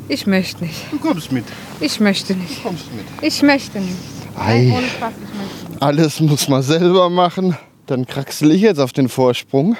ich 0.09 0.27
möchte 0.27 0.65
nicht. 0.65 0.91
du 0.91 0.97
kommst 0.97 1.31
mit. 1.31 1.45
Ich 1.79 1.99
möchte 1.99 2.35
nicht. 2.35 2.61
Kommst 2.63 2.85
mit. 2.93 3.05
Ich 3.21 3.41
möchte 3.41 3.79
nicht. 3.79 3.95
Ei. 4.37 4.71
Ohne 4.75 4.87
Spaß, 4.87 5.13
ich 5.15 5.39
möchte 5.39 5.71
nicht. 5.71 5.81
Alles 5.81 6.19
muss 6.19 6.47
man 6.49 6.61
selber 6.63 7.09
machen. 7.09 7.55
Dann 7.85 8.05
kraxel 8.05 8.51
ich 8.51 8.61
jetzt 8.61 8.79
auf 8.79 8.91
den 8.91 9.07
Vorsprung, 9.09 9.75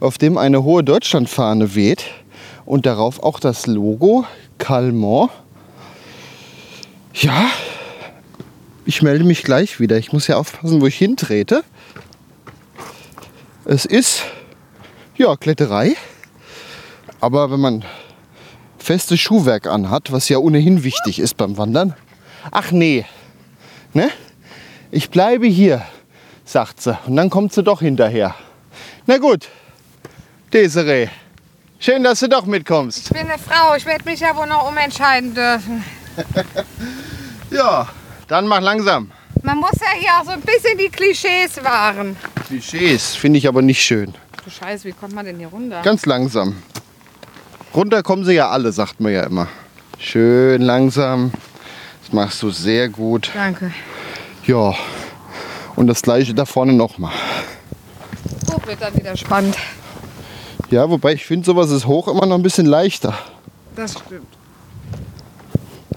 auf 0.00 0.16
dem 0.18 0.38
eine 0.38 0.62
hohe 0.62 0.82
Deutschlandfahne 0.84 1.74
weht 1.74 2.04
und 2.70 2.86
darauf 2.86 3.20
auch 3.20 3.40
das 3.40 3.66
Logo 3.66 4.24
Calmont. 4.58 5.32
Ja, 7.14 7.50
ich 8.86 9.02
melde 9.02 9.24
mich 9.24 9.42
gleich 9.42 9.80
wieder. 9.80 9.98
Ich 9.98 10.12
muss 10.12 10.28
ja 10.28 10.36
aufpassen, 10.36 10.80
wo 10.80 10.86
ich 10.86 10.96
hintrete. 10.96 11.64
Es 13.64 13.86
ist 13.86 14.22
ja 15.16 15.34
Kletterei, 15.34 15.96
aber 17.18 17.50
wenn 17.50 17.58
man 17.58 17.84
festes 18.78 19.18
Schuhwerk 19.18 19.66
anhat, 19.66 20.12
was 20.12 20.28
ja 20.28 20.38
ohnehin 20.38 20.84
wichtig 20.84 21.18
ist 21.18 21.36
beim 21.36 21.58
Wandern. 21.58 21.94
Ach 22.52 22.70
nee, 22.70 23.04
ne? 23.94 24.10
Ich 24.92 25.10
bleibe 25.10 25.48
hier, 25.48 25.82
sagt 26.44 26.80
sie. 26.80 26.96
Und 27.04 27.16
dann 27.16 27.30
kommt 27.30 27.52
sie 27.52 27.64
doch 27.64 27.80
hinterher. 27.80 28.36
Na 29.06 29.18
gut, 29.18 29.48
Desiree, 30.52 31.08
schön, 31.80 32.04
dass 32.04 32.20
du 32.20 32.28
doch 32.28 32.46
mitkommst. 32.46 33.06
Ich 33.06 33.08
bin 33.10 33.28
eine 33.28 33.38
Frau, 33.38 33.74
ich 33.74 33.84
werde 33.86 34.04
mich 34.04 34.20
ja 34.20 34.36
wohl 34.36 34.46
noch 34.46 34.68
umentscheiden 34.68 35.34
dürfen. 35.34 35.84
Ja, 37.50 37.88
dann 38.28 38.46
mach 38.46 38.60
langsam. 38.60 39.10
Man 39.42 39.58
muss 39.58 39.72
ja 39.80 39.98
hier 39.98 40.10
auch 40.20 40.24
so 40.24 40.30
ein 40.30 40.40
bisschen 40.40 40.78
die 40.78 40.88
Klischees 40.88 41.62
wahren. 41.64 42.16
Klischees 42.46 43.16
finde 43.16 43.38
ich 43.38 43.48
aber 43.48 43.60
nicht 43.60 43.82
schön. 43.82 44.14
Du 44.44 44.50
Scheiße, 44.50 44.84
wie 44.84 44.92
kommt 44.92 45.14
man 45.14 45.24
denn 45.24 45.38
hier 45.38 45.48
runter? 45.48 45.82
Ganz 45.82 46.06
langsam. 46.06 46.62
Runter 47.74 48.04
kommen 48.04 48.24
sie 48.24 48.34
ja 48.34 48.50
alle, 48.50 48.70
sagt 48.70 49.00
man 49.00 49.12
ja 49.12 49.24
immer. 49.24 49.48
Schön 49.98 50.62
langsam. 50.62 51.32
Das 52.04 52.12
machst 52.12 52.40
du 52.42 52.50
sehr 52.50 52.88
gut. 52.88 53.30
Danke. 53.34 53.72
Ja. 54.46 54.74
Und 55.74 55.88
das 55.88 56.02
gleiche 56.02 56.34
da 56.34 56.44
vorne 56.44 56.72
nochmal. 56.72 57.12
Hoch 58.52 58.66
wird 58.66 58.80
dann 58.80 58.94
wieder 58.94 59.16
spannend. 59.16 59.56
Ja, 60.70 60.88
wobei 60.88 61.14
ich 61.14 61.26
finde, 61.26 61.46
sowas 61.46 61.70
ist 61.70 61.86
hoch 61.86 62.06
immer 62.06 62.26
noch 62.26 62.36
ein 62.36 62.42
bisschen 62.42 62.66
leichter. 62.66 63.14
Das 63.74 63.92
stimmt. 63.92 64.26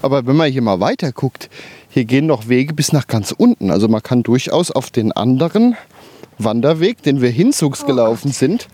Aber 0.02 0.26
wenn 0.26 0.36
man 0.36 0.50
hier 0.50 0.62
mal 0.62 0.80
weiter 0.80 1.12
guckt, 1.12 1.48
hier 1.88 2.04
gehen 2.04 2.26
noch 2.26 2.48
Wege 2.48 2.74
bis 2.74 2.92
nach 2.92 3.06
ganz 3.06 3.32
unten. 3.32 3.70
Also 3.70 3.86
man 3.88 4.02
kann 4.02 4.24
durchaus 4.24 4.72
auf 4.72 4.90
den 4.90 5.12
anderen 5.12 5.76
Wanderweg, 6.38 7.02
den 7.02 7.20
wir 7.20 7.30
hinzugs 7.30 7.84
Oh 7.84 7.86
gelaufen 7.86 8.32
sind, 8.32 8.68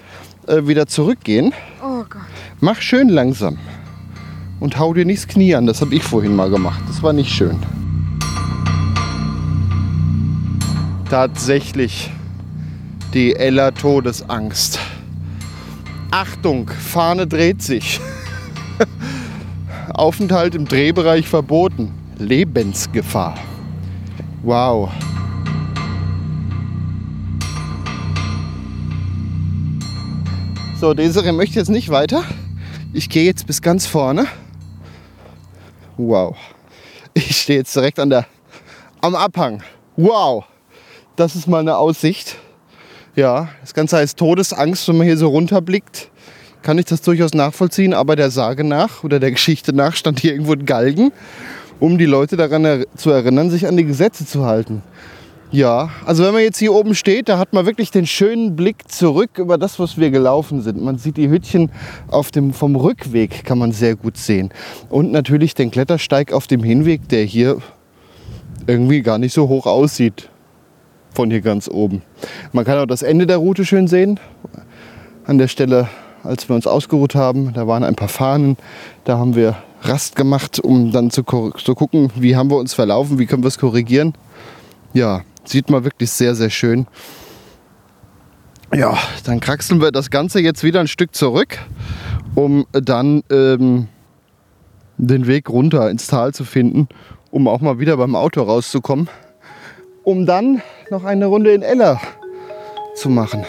äh, 0.47 0.67
wieder 0.67 0.87
zurückgehen. 0.87 1.53
Oh 1.83 2.03
Gott. 2.09 2.23
Mach 2.61 2.81
schön 2.81 3.11
langsam. 3.11 3.59
Und 4.59 4.79
hau 4.79 4.95
dir 4.95 5.05
nicht 5.05 5.23
das 5.23 5.29
Knie 5.29 5.55
an. 5.55 5.67
Das 5.67 5.83
habe 5.83 5.95
ich 5.95 6.03
vorhin 6.03 6.35
mal 6.35 6.49
gemacht. 6.49 6.81
Das 6.89 7.03
war 7.03 7.13
nicht 7.13 7.31
schön. 7.31 7.59
Tatsächlich 11.11 12.11
die 13.13 13.37
Ella 13.37 13.71
Todesangst. 13.71 14.79
Achtung, 16.11 16.69
Fahne 16.69 17.29
dreht 17.29 17.63
sich. 17.63 18.01
Aufenthalt 19.95 20.57
im 20.57 20.67
Drehbereich 20.67 21.29
verboten. 21.29 21.93
Lebensgefahr. 22.19 23.39
Wow. 24.43 24.91
So, 30.81 30.95
Desiree 30.95 31.33
möchte 31.33 31.59
jetzt 31.59 31.69
nicht 31.69 31.91
weiter. 31.91 32.25
Ich 32.93 33.09
gehe 33.09 33.25
jetzt 33.25 33.47
bis 33.47 33.63
ganz 33.63 33.87
vorne. 33.87 34.27
Wow. 35.97 36.37
Ich 37.15 37.37
stehe 37.37 37.61
jetzt 37.61 37.77
direkt 37.77 38.01
an 38.01 38.11
der, 38.11 38.27
am 39.01 39.15
Abhang. 39.15 39.63
Wow. 39.97 40.45
Das 41.15 41.37
ist 41.37 41.47
mal 41.47 41.61
eine 41.61 41.77
Aussicht. 41.77 42.37
Ja, 43.21 43.51
das 43.61 43.75
Ganze 43.75 43.99
heißt 43.99 44.17
Todesangst, 44.17 44.89
wenn 44.89 44.97
man 44.97 45.07
hier 45.07 45.19
so 45.19 45.29
runterblickt. 45.29 46.09
Kann 46.63 46.79
ich 46.79 46.87
das 46.87 47.03
durchaus 47.03 47.35
nachvollziehen, 47.35 47.93
aber 47.93 48.17
der 48.17 48.31
Sage 48.31 48.65
nach 48.65 49.05
oder 49.05 49.21
der 49.21 49.31
Geschichte 49.31 49.75
nach 49.75 49.95
stand 49.95 50.21
hier 50.21 50.33
irgendwo 50.33 50.55
ein 50.55 50.65
Galgen, 50.65 51.13
um 51.81 51.99
die 51.99 52.07
Leute 52.07 52.39
daran 52.39 52.65
er 52.65 52.87
zu 52.97 53.11
erinnern, 53.11 53.51
sich 53.51 53.67
an 53.67 53.77
die 53.77 53.85
Gesetze 53.85 54.25
zu 54.25 54.47
halten. 54.47 54.81
Ja, 55.51 55.91
also 56.07 56.25
wenn 56.25 56.33
man 56.33 56.41
jetzt 56.41 56.57
hier 56.57 56.73
oben 56.73 56.95
steht, 56.95 57.29
da 57.29 57.37
hat 57.37 57.53
man 57.53 57.67
wirklich 57.67 57.91
den 57.91 58.07
schönen 58.07 58.57
Blick 58.57 58.91
zurück 58.91 59.37
über 59.37 59.59
das, 59.59 59.79
was 59.79 59.99
wir 59.99 60.11
gelaufen 60.11 60.63
sind. 60.63 60.81
Man 60.81 60.97
sieht 60.97 61.19
die 61.19 61.29
Hütchen 61.29 61.71
auf 62.09 62.31
dem, 62.31 62.55
vom 62.55 62.75
Rückweg, 62.75 63.45
kann 63.45 63.59
man 63.59 63.73
sehr 63.73 63.97
gut 63.97 64.17
sehen. 64.17 64.49
Und 64.89 65.13
natürlich 65.13 65.53
den 65.55 65.71
Klettersteig 65.71 66.33
auf 66.33 66.47
dem 66.47 66.63
Hinweg, 66.63 67.07
der 67.11 67.25
hier 67.25 67.59
irgendwie 68.67 69.03
gar 69.03 69.19
nicht 69.19 69.35
so 69.35 69.47
hoch 69.47 69.67
aussieht. 69.67 70.30
Von 71.13 71.31
hier 71.31 71.41
ganz 71.41 71.69
oben. 71.69 72.03
Man 72.53 72.65
kann 72.65 72.79
auch 72.79 72.87
das 72.87 73.03
Ende 73.03 73.27
der 73.27 73.39
Route 73.39 73.65
schön 73.65 73.89
sehen. 73.89 74.21
An 75.27 75.39
der 75.39 75.49
Stelle, 75.49 75.89
als 76.23 76.49
wir 76.49 76.57
uns 76.57 76.67
ausgeruht 76.67 77.15
haben, 77.15 77.53
da 77.53 77.67
waren 77.67 77.85
ein 77.85 77.97
paar 77.97 78.09
Fahnen. 78.09 78.57
Da 79.05 79.19
haben 79.19 79.35
wir 79.35 79.57
Rast 79.83 80.15
gemacht, 80.15 80.61
um 80.61 80.93
dann 80.93 81.11
zu, 81.11 81.23
zu 81.23 81.75
gucken, 81.75 82.13
wie 82.15 82.37
haben 82.37 82.51
wir 82.51 82.59
uns 82.59 82.75
verlaufen, 82.75 83.19
wie 83.19 83.27
können 83.27 83.43
wir 83.43 83.49
es 83.49 83.59
korrigieren. 83.59 84.15
Ja, 84.93 85.23
sieht 85.45 85.71
man 85.71 85.85
wirklich 85.85 86.11
sehr, 86.11 86.35
sehr 86.35 86.51
schön. 86.51 86.87
Ja, 88.75 88.97
dann 89.25 89.41
kraxeln 89.41 89.81
wir 89.81 89.91
das 89.91 90.11
Ganze 90.11 90.41
jetzt 90.41 90.63
wieder 90.63 90.81
ein 90.81 90.87
Stück 90.87 91.15
zurück, 91.15 91.59
um 92.35 92.67
dann 92.73 93.23
ähm, 93.31 93.89
den 94.97 95.27
Weg 95.27 95.49
runter 95.49 95.91
ins 95.91 96.07
Tal 96.07 96.33
zu 96.35 96.45
finden, 96.45 96.89
um 97.31 97.49
auch 97.49 97.61
mal 97.61 97.81
wieder 97.81 97.97
beim 97.97 98.15
Auto 98.15 98.43
rauszukommen, 98.43 99.09
um 100.11 100.27
dann 100.27 100.61
noch 100.91 101.05
eine 101.05 101.27
Runde 101.27 101.55
in 101.55 101.63
Eller 101.63 102.01
zu 102.97 103.09
machen. 103.09 103.47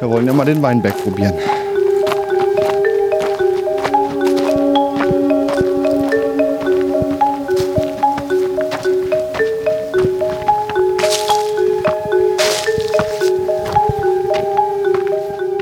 Wir 0.00 0.10
wollen 0.10 0.26
ja 0.26 0.32
mal 0.32 0.44
den 0.44 0.60
Weinberg 0.62 1.00
probieren. 1.00 1.34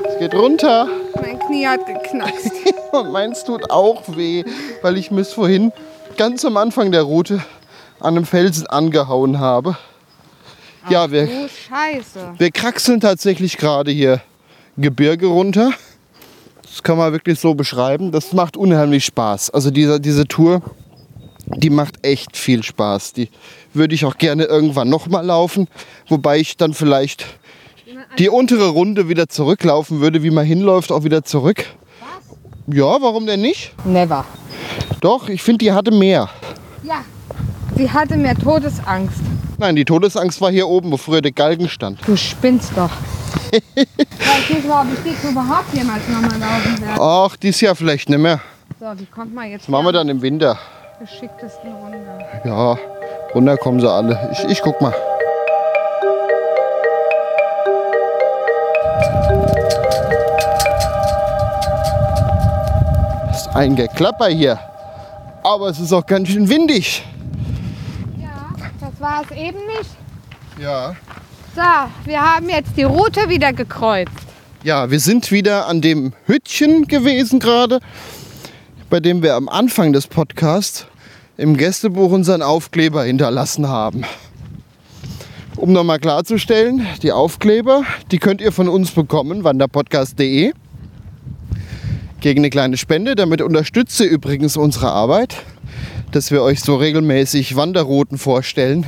Es 0.09 0.19
geht 0.19 0.35
runter. 0.35 0.89
Mein 1.21 1.39
Knie 1.39 1.67
hat 1.67 1.85
geknackst. 1.85 2.51
Und 2.93 3.13
meins 3.13 3.45
tut 3.45 3.71
auch 3.71 4.03
weh, 4.07 4.43
weil 4.81 4.97
ich 4.97 5.11
mir 5.11 5.27
vorhin 5.27 5.71
ganz 6.17 6.47
am 6.47 6.57
Anfang 6.57 6.93
der 6.93 7.03
Route 7.03 7.43
an 8.03 8.17
einem 8.17 8.27
Felsen 8.27 8.67
angehauen 8.67 9.39
habe. 9.39 9.77
Ja, 10.91 11.11
wir, 11.11 11.29
Oh 11.29 11.49
Scheiße. 11.49 12.35
wir 12.39 12.51
kraxeln 12.51 13.01
tatsächlich 13.01 13.57
gerade 13.57 13.93
hier 13.93 14.21
Gebirge 14.77 15.27
runter. 15.27 15.71
Das 16.63 16.83
kann 16.83 16.99
man 16.99 17.13
wirklich 17.13 17.39
so 17.39 17.55
beschreiben. 17.55 18.11
Das 18.11 18.33
macht 18.33 18.57
unheimlich 18.57 19.05
Spaß. 19.05 19.51
Also 19.51 19.71
diese, 19.71 20.01
diese 20.01 20.27
Tour, 20.27 20.63
die 21.47 21.71
macht 21.71 22.05
echt 22.05 22.37
viel 22.37 22.63
Spaß. 22.63 23.13
Die 23.13 23.29
würde 23.75 23.95
ich 23.95 24.05
auch 24.05 24.17
gerne 24.19 24.45
irgendwann 24.45 24.89
nochmal 24.89 25.25
laufen. 25.25 25.69
Wobei 26.09 26.39
ich 26.39 26.57
dann 26.57 26.75
vielleicht 26.75 27.27
die 28.19 28.29
untere 28.29 28.69
Runde 28.69 29.09
wieder 29.09 29.29
zurücklaufen 29.29 30.01
würde, 30.01 30.23
wie 30.23 30.31
man 30.31 30.45
hinläuft, 30.45 30.91
auch 30.91 31.05
wieder 31.05 31.23
zurück. 31.25 31.65
Ja, 32.67 33.01
warum 33.01 33.27
denn 33.27 33.41
nicht? 33.43 33.73
Never. 33.85 34.25
Doch, 35.01 35.29
ich 35.29 35.43
finde, 35.43 35.59
die 35.65 35.73
hatte 35.73 35.91
mehr. 35.93 36.29
Ja. 36.83 37.05
Sie 37.77 37.91
hatte 37.91 38.17
mehr 38.17 38.35
Todesangst. 38.35 39.21
Nein, 39.59 39.77
die 39.77 39.85
Todesangst 39.85 40.41
war 40.41 40.51
hier 40.51 40.69
oben, 40.69 40.91
wo 40.93 40.97
früher 40.97 41.21
der 41.23 41.33
Galgen 41.33 41.69
stand. 41.69 41.99
Du 42.07 42.17
spinnst 42.17 42.73
doch. 42.77 42.91
ich 43.53 43.63
weiß 43.77 44.51
nicht, 44.51 44.69
ob 44.69 44.87
ich 44.93 45.13
dich 45.13 45.31
überhaupt 45.31 45.73
jemals 45.75 46.07
nochmal 46.09 46.39
laufen 46.39 46.81
werde. 46.81 47.01
Ach, 47.01 47.37
dies 47.37 47.61
Jahr 47.61 47.75
vielleicht 47.75 48.09
nicht 48.09 48.19
mehr. 48.19 48.41
So, 48.81 48.87
wie 48.97 49.07
kommt 49.07 49.35
man 49.35 49.51
jetzt 49.51 49.63
Das 49.63 49.69
machen 49.69 49.87
wir 49.87 49.93
dann 49.93 50.09
im 50.09 50.21
Winter. 50.23 50.59
geschicktesten 51.01 51.73
runter? 51.73 52.19
Ja, 52.45 52.77
runter 53.35 53.57
kommen 53.57 53.81
sie 53.81 53.91
alle. 53.91 54.31
Ich, 54.33 54.45
ich 54.51 54.63
guck 54.63 54.81
mal. 54.81 54.95
Das 63.29 63.47
ist 63.47 63.55
ein 63.57 63.77
Geklapper 63.77 64.29
hier. 64.29 64.59
Aber 65.43 65.69
es 65.69 65.81
ist 65.81 65.93
auch 65.93 66.07
ganz 66.07 66.29
schön 66.29 66.49
windig. 66.49 67.05
War 69.13 69.27
es 69.31 69.37
eben 69.37 69.59
nicht. 69.67 69.91
Ja. 70.59 70.97
So, 71.55 72.07
wir 72.07 72.23
haben 72.23 72.49
jetzt 72.49 72.79
die 72.79 72.85
Route 72.85 73.29
wieder 73.29 73.53
gekreuzt. 73.53 74.11
Ja, 74.65 74.91
wir 74.91 75.01
sind 75.01 75.31
wieder 75.31 75.67
an 75.67 75.83
dem 75.83 76.15
Hütchen 76.25 76.87
gewesen 76.89 77.39
gerade, 77.39 77.81
bei 78.89 79.01
dem 79.01 79.23
wir 79.23 79.35
am 79.35 79.51
Anfang 79.51 79.93
des 79.93 80.07
Podcasts 80.07 80.87
im 81.37 81.59
Gästebuch 81.59 82.11
unseren 82.11 82.41
Aufkleber 82.41 83.05
hinterlassen 83.05 83.69
haben. 83.69 84.05
Um 85.57 85.75
nochmal 85.75 85.99
klarzustellen, 85.99 86.87
die 87.03 87.13
Aufkleber, 87.13 87.83
die 88.13 88.19
könnt 88.19 88.41
ihr 88.41 88.51
von 88.51 88.67
uns 88.67 88.93
bekommen, 88.93 89.45
wanderpodcast.de. 89.45 90.55
Gegen 92.21 92.41
eine 92.41 92.49
kleine 92.49 92.79
Spende. 92.79 93.15
Damit 93.15 93.43
unterstützt 93.43 94.01
ihr 94.01 94.09
übrigens 94.09 94.57
unsere 94.57 94.91
Arbeit, 94.91 95.37
dass 96.15 96.31
wir 96.31 96.43
euch 96.43 96.61
so 96.61 96.77
regelmäßig 96.77 97.57
Wanderrouten 97.57 98.19
vorstellen. 98.19 98.87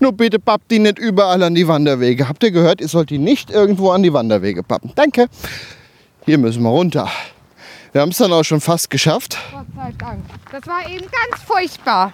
Nur 0.00 0.12
bitte 0.12 0.38
pappt 0.38 0.70
die 0.70 0.78
nicht 0.78 0.98
überall 0.98 1.42
an 1.42 1.54
die 1.54 1.68
Wanderwege. 1.68 2.28
Habt 2.28 2.42
ihr 2.42 2.50
gehört, 2.50 2.80
ihr 2.80 2.88
sollt 2.88 3.10
die 3.10 3.18
nicht 3.18 3.50
irgendwo 3.50 3.90
an 3.90 4.02
die 4.02 4.12
Wanderwege 4.12 4.62
pappen. 4.62 4.92
Danke. 4.94 5.26
Hier 6.24 6.38
müssen 6.38 6.62
wir 6.62 6.70
runter. 6.70 7.10
Wir 7.92 8.00
haben 8.00 8.10
es 8.10 8.18
dann 8.18 8.32
auch 8.32 8.44
schon 8.44 8.60
fast 8.60 8.90
geschafft. 8.90 9.36
Gott 9.52 9.66
sei 9.76 9.92
Dank. 9.98 10.24
Das 10.50 10.66
war 10.66 10.88
eben 10.88 11.06
ganz 11.06 11.42
furchtbar. 11.44 12.12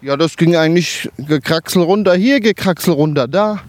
Ja, 0.00 0.16
das 0.16 0.36
ging 0.36 0.56
eigentlich 0.56 1.08
gekraxel 1.16 1.82
runter 1.82 2.14
hier, 2.14 2.40
gekraxel 2.40 2.94
runter 2.94 3.28
da. 3.28 3.60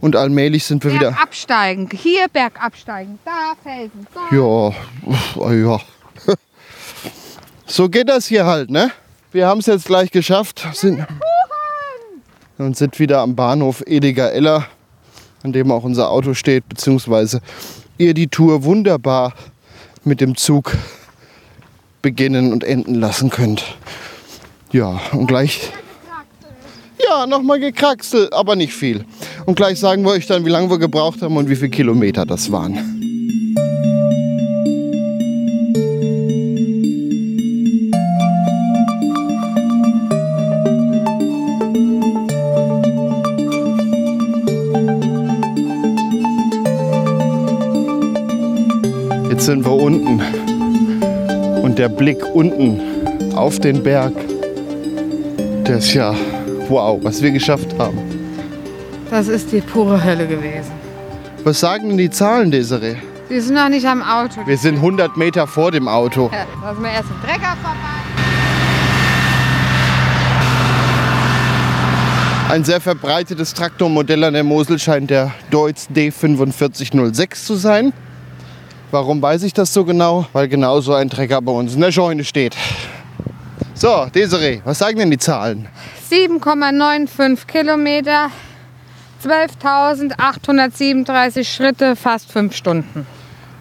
Und 0.00 0.16
allmählich 0.16 0.64
sind 0.64 0.82
wir 0.84 0.92
wieder. 0.92 1.10
Berg 1.12 1.22
absteigen. 1.22 1.88
Hier 1.92 2.28
Berg 2.28 2.62
absteigen. 2.62 3.18
Da 3.24 3.54
Felsen. 3.62 4.06
Da. 4.12 4.36
Ja, 4.36 5.52
ja. 5.52 5.80
So 7.66 7.88
geht 7.88 8.10
das 8.10 8.26
hier 8.26 8.44
halt, 8.44 8.68
ne? 8.68 8.90
Wir 9.32 9.46
haben 9.46 9.60
es 9.60 9.66
jetzt 9.66 9.86
gleich 9.86 10.10
geschafft. 10.10 10.66
Sind, 10.74 11.06
und 12.58 12.76
sind 12.76 12.98
wieder 12.98 13.20
am 13.20 13.34
Bahnhof 13.34 13.82
Ediger 13.86 14.30
Eller, 14.30 14.66
an 15.42 15.54
dem 15.54 15.72
auch 15.72 15.84
unser 15.84 16.10
Auto 16.10 16.34
steht, 16.34 16.68
beziehungsweise 16.68 17.40
ihr 17.96 18.12
die 18.12 18.28
Tour 18.28 18.64
wunderbar 18.64 19.32
mit 20.04 20.20
dem 20.20 20.36
Zug 20.36 20.76
beginnen 22.02 22.52
und 22.52 22.62
enden 22.62 22.96
lassen 22.96 23.30
könnt. 23.30 23.64
Ja, 24.70 25.00
und 25.12 25.28
gleich. 25.28 25.72
Ja, 27.08 27.26
nochmal 27.26 27.58
gekraxelt, 27.58 28.34
aber 28.34 28.54
nicht 28.54 28.74
viel. 28.74 29.06
Und 29.46 29.54
gleich 29.54 29.80
sagen 29.80 30.02
wir 30.04 30.10
euch 30.10 30.26
dann, 30.26 30.44
wie 30.44 30.50
lange 30.50 30.68
wir 30.68 30.78
gebraucht 30.78 31.22
haben 31.22 31.38
und 31.38 31.48
wie 31.48 31.56
viele 31.56 31.70
Kilometer 31.70 32.26
das 32.26 32.52
waren. 32.52 33.01
Jetzt 49.42 49.48
sind 49.48 49.64
wir 49.64 49.72
unten. 49.72 50.22
Und 51.64 51.76
der 51.76 51.88
Blick 51.88 52.24
unten 52.32 52.80
auf 53.34 53.58
den 53.58 53.82
Berg, 53.82 54.12
der 55.66 55.78
ist 55.78 55.92
ja 55.94 56.14
wow, 56.68 57.00
was 57.02 57.20
wir 57.20 57.32
geschafft 57.32 57.76
haben. 57.76 57.98
Das 59.10 59.26
ist 59.26 59.50
die 59.50 59.60
pure 59.60 60.04
Hölle 60.04 60.28
gewesen. 60.28 60.70
Was 61.42 61.58
sagen 61.58 61.88
denn 61.88 61.98
die 61.98 62.08
Zahlen, 62.08 62.52
Desiree? 62.52 62.94
Sie 63.28 63.40
sind 63.40 63.56
noch 63.56 63.68
nicht 63.68 63.84
am 63.84 64.00
Auto. 64.00 64.46
Wir 64.46 64.56
sind 64.56 64.76
100 64.76 65.16
Meter 65.16 65.48
vor 65.48 65.72
dem 65.72 65.88
Auto. 65.88 66.30
Ja, 66.32 66.46
lassen 66.62 66.80
wir 66.80 66.90
erst 66.90 67.10
den 67.10 67.20
Trecker 67.28 67.56
vorbei. 67.60 67.78
Ein 72.48 72.62
sehr 72.62 72.80
verbreitetes 72.80 73.54
Traktormodell 73.54 74.22
an 74.22 74.34
der 74.34 74.44
Mosel 74.44 74.78
scheint 74.78 75.10
der 75.10 75.32
Deutz 75.50 75.88
D4506 75.92 77.44
zu 77.44 77.56
sein. 77.56 77.92
Warum 78.92 79.20
weiß 79.22 79.42
ich 79.44 79.54
das 79.54 79.72
so 79.72 79.86
genau? 79.86 80.26
Weil 80.34 80.48
genau 80.48 80.82
so 80.82 80.92
ein 80.92 81.08
Trecker 81.08 81.40
bei 81.40 81.52
uns 81.52 81.74
in 81.74 81.80
der 81.80 81.90
Scheune 81.90 82.24
steht. 82.24 82.54
So, 83.72 84.06
Desiree, 84.14 84.60
was 84.66 84.80
sagen 84.80 84.98
denn 84.98 85.10
die 85.10 85.16
Zahlen? 85.16 85.66
7,95 86.10 87.46
Kilometer, 87.46 88.30
12.837 89.24 91.44
Schritte, 91.44 91.96
fast 91.96 92.30
fünf 92.30 92.54
Stunden. 92.54 93.06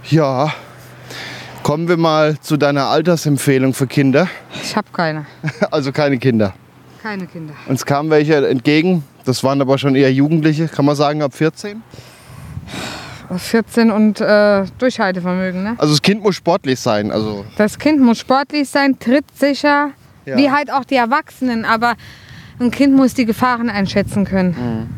Ja, 0.10 0.54
kommen 1.64 1.88
wir 1.88 1.96
mal 1.96 2.38
zu 2.42 2.58
deiner 2.58 2.88
Altersempfehlung 2.88 3.74
für 3.74 3.88
Kinder. 3.88 4.28
Ich 4.62 4.76
habe 4.76 4.90
keine. 4.92 5.28
Also 5.72 5.94
keine 5.94 6.18
Kinder. 6.18 6.54
Keine 7.02 7.26
Kinder. 7.26 7.54
Uns 7.68 7.86
kamen 7.86 8.10
welche 8.10 8.46
entgegen. 8.50 9.06
Das 9.24 9.46
waren 9.46 9.62
aber 9.62 9.78
schon 9.78 9.96
eher 9.96 10.12
Jugendliche, 10.12 10.68
kann 10.68 10.84
man 10.84 10.98
sagen, 10.98 11.22
ab 11.22 11.34
14. 11.34 11.82
14 13.38 13.92
und 13.92 14.20
äh, 14.22 14.66
Durchhaltevermögen, 14.78 15.64
ne? 15.64 15.76
Also 15.78 15.94
das 15.94 16.02
Kind 16.02 16.22
muss 16.24 16.36
sportlich 16.36 16.80
sein. 16.80 17.12
Also 17.12 17.46
Das 17.58 17.80
Kind 17.80 18.02
muss 18.02 18.20
sportlich 18.20 18.70
sein, 18.70 18.98
trittsicher, 19.00 19.92
Ja. 20.26 20.38
wie 20.38 20.52
halt 20.52 20.72
auch 20.72 20.84
die 20.86 20.96
Erwachsenen. 20.96 21.66
Aber 21.66 21.94
ein 22.60 22.72
Kind 22.72 22.96
muss 22.96 23.14
die 23.14 23.26
Gefahren 23.26 23.70
einschätzen 23.70 24.26
können. 24.26 24.90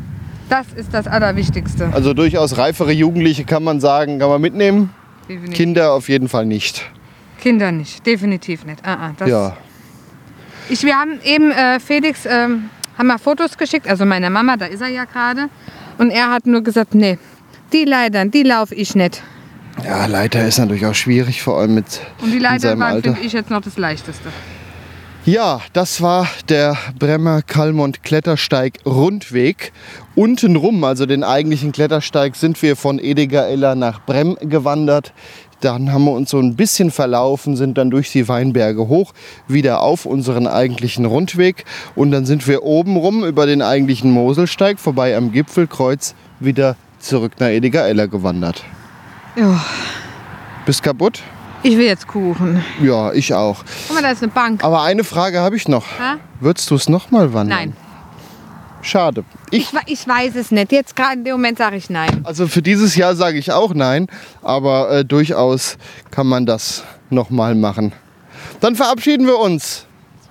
Das 0.49 0.67
ist 0.75 0.93
das 0.93 1.07
Allerwichtigste. 1.07 1.89
Also 1.93 2.13
durchaus 2.13 2.57
reifere 2.57 2.91
Jugendliche 2.91 3.43
kann 3.45 3.63
man 3.63 3.79
sagen, 3.79 4.19
kann 4.19 4.29
man 4.29 4.41
mitnehmen. 4.41 4.89
Definitiv. 5.29 5.55
Kinder 5.55 5.93
auf 5.93 6.09
jeden 6.09 6.27
Fall 6.27 6.45
nicht. 6.45 6.84
Kinder 7.39 7.71
nicht, 7.71 8.05
definitiv 8.05 8.65
nicht. 8.65 8.79
Ah, 8.86 9.11
ah, 9.19 9.25
Ja. 9.25 9.57
Ich, 10.69 10.84
wir 10.84 10.95
haben 10.95 11.19
eben 11.23 11.51
äh, 11.51 11.79
Felix 11.79 12.25
ähm, 12.25 12.69
haben 12.97 13.07
wir 13.07 13.19
Fotos 13.19 13.57
geschickt, 13.57 13.88
also 13.88 14.05
meiner 14.05 14.29
Mama, 14.29 14.55
da 14.57 14.65
ist 14.65 14.81
er 14.81 14.88
ja 14.88 15.05
gerade. 15.05 15.49
Und 15.97 16.09
er 16.09 16.29
hat 16.31 16.45
nur 16.45 16.61
gesagt, 16.61 16.95
nee, 16.95 17.17
die 17.74 17.86
Leitern, 17.86 18.32
die 18.32 18.43
laufe 18.43 18.76
ich 18.76 18.95
nicht. 18.95 19.21
Ja, 19.84 20.05
Leiter 20.05 20.45
ist 20.45 20.59
natürlich 20.59 20.86
auch 20.86 20.93
schwierig, 20.93 21.41
vor 21.41 21.57
allem 21.59 21.76
mit 21.76 21.99
Und 22.21 22.32
die 22.32 22.45
Alter. 22.45 23.01
finde 23.01 23.19
ich, 23.21 23.34
jetzt 23.34 23.49
noch 23.49 23.61
das 23.61 23.78
Leichteste. 23.78 24.30
Ja, 25.26 25.61
das 25.71 26.01
war 26.01 26.28
der 26.49 26.78
Bremer 26.99 27.41
Kalmont 27.41 28.03
Klettersteig 28.03 28.80
Rundweg. 28.86 29.71
Untenrum, 30.15 30.84
also 30.84 31.05
den 31.05 31.24
eigentlichen 31.24 31.71
Klettersteig, 31.71 32.36
sind 32.36 32.61
wir 32.61 32.76
von 32.76 32.99
Ediger-Eller 32.99 33.76
nach 33.76 34.01
Brem 34.05 34.38
gewandert. 34.41 35.13
Dann 35.61 35.93
haben 35.93 36.03
wir 36.03 36.11
uns 36.11 36.30
so 36.30 36.39
ein 36.39 36.57
bisschen 36.57 36.91
verlaufen, 36.91 37.55
sind 37.55 37.78
dann 37.78 37.89
durch 37.89 38.11
die 38.11 38.28
Weinberge 38.28 38.89
hoch, 38.89 39.13
wieder 39.47 39.82
auf 39.82 40.05
unseren 40.05 40.45
eigentlichen 40.45 41.05
Rundweg. 41.05 41.63
Und 41.95 42.11
dann 42.11 42.26
sind 42.26 42.45
wir 42.45 42.63
oben 42.63 42.97
rum 42.97 43.24
über 43.24 43.45
den 43.45 43.61
eigentlichen 43.61 44.11
Moselsteig, 44.11 44.78
vorbei 44.78 45.15
am 45.15 45.32
Gipfelkreuz, 45.32 46.15
wieder 46.41 46.76
zurück 47.04 47.34
nach 47.39 47.47
Ediger-Eller 47.47 48.08
gewandert. 48.08 48.64
Ja, 49.36 49.64
Bist 50.66 50.84
kaputt? 50.84 51.22
ich 51.64 51.78
will 51.78 51.86
jetzt 51.86 52.08
Kuchen. 52.08 52.64
Ja, 52.82 53.14
ich 53.14 53.34
auch. 53.34 53.64
Guck 53.88 53.95
mal, 53.95 54.01
da 54.04 54.12
ist 54.12 54.22
eine 54.22 54.32
Bank. 54.32 54.64
Aber 54.64 54.82
eine 54.84 55.04
Frage 55.04 55.39
habe 55.39 55.56
ich 55.56 55.68
noch. 55.68 55.86
Ha? 55.99 56.18
Würdest 56.41 56.70
du 56.70 56.76
es 56.76 56.89
nochmal 56.89 57.34
wandern? 57.34 57.58
Nein, 57.58 57.74
Schade. 58.82 59.24
Ich, 59.49 59.72
ich, 59.72 59.80
ich 60.01 60.08
weiß 60.08 60.36
es 60.36 60.51
nicht. 60.51 60.74
Jetzt 60.74 60.93
gerade 60.95 61.14
in 61.14 61.24
dem 61.24 61.34
Moment 61.36 61.58
sage 61.58 61.78
ich 61.78 61.89
nein. 61.89 62.22
also 62.26 62.47
für 62.47 62.62
dieses 62.62 62.95
Jahr 62.97 63.16
sage 63.16 63.38
ich 63.38 63.51
auch 63.54 63.74
nein, 63.74 64.08
aber 64.41 64.91
äh, 64.91 65.06
durchaus 65.06 65.78
kann 66.12 66.28
man 66.28 66.45
das 66.45 66.84
nochmal 67.10 67.56
machen. 67.56 67.93
Dann 68.60 68.76
verabschieden 68.76 69.26
wir 69.26 69.39
uns. 69.39 69.86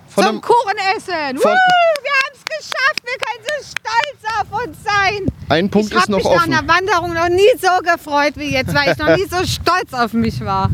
Von 0.08 0.24
Zum 0.24 0.36
dem, 0.36 0.40
Kuchen 0.42 0.76
essen. 0.94 1.38
von- 1.38 1.50
Woo, 1.50 2.02
wir 2.02 2.12
haben 2.12 2.34
es 2.34 2.44
geschafft. 2.44 3.02
Wir 3.04 3.18
können 3.18 3.42
so 3.42 3.64
stolz 3.64 4.21
auf 4.40 4.66
uns 4.66 4.76
sein. 4.84 5.26
ein 5.48 5.68
Punkt 5.70 5.88
ich 5.90 5.96
ist 5.96 6.02
habe 6.02 6.12
noch 6.12 6.18
mich 6.18 6.26
offen. 6.26 6.50
nach 6.50 6.58
einer 6.60 6.68
Wanderung 6.68 7.14
noch 7.14 7.28
nie 7.28 7.42
so 7.60 7.68
gefreut 7.82 8.32
wie 8.36 8.52
jetzt, 8.52 8.74
weil 8.74 8.92
ich 8.92 8.98
noch 8.98 9.16
nie 9.16 9.26
so 9.30 9.36
stolz 9.46 9.92
auf 9.92 10.12
mich 10.12 10.44
war. 10.44 10.70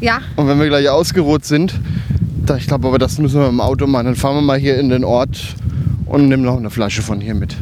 Ja, 0.00 0.20
Und 0.36 0.48
wenn 0.48 0.58
wir 0.58 0.66
gleich 0.68 0.88
ausgeruht 0.88 1.44
sind, 1.44 1.74
da, 2.44 2.56
ich 2.56 2.66
glaube 2.66 2.88
aber, 2.88 2.98
das 2.98 3.18
müssen 3.18 3.40
wir 3.40 3.48
im 3.48 3.60
Auto 3.60 3.86
machen. 3.86 4.06
Dann 4.06 4.16
fahren 4.16 4.34
wir 4.36 4.42
mal 4.42 4.58
hier 4.58 4.78
in 4.78 4.88
den 4.88 5.04
Ort 5.04 5.54
und 6.06 6.28
nehmen 6.28 6.42
noch 6.42 6.56
eine 6.56 6.70
Flasche 6.70 7.02
von 7.02 7.20
hier 7.20 7.34
mit. 7.36 7.54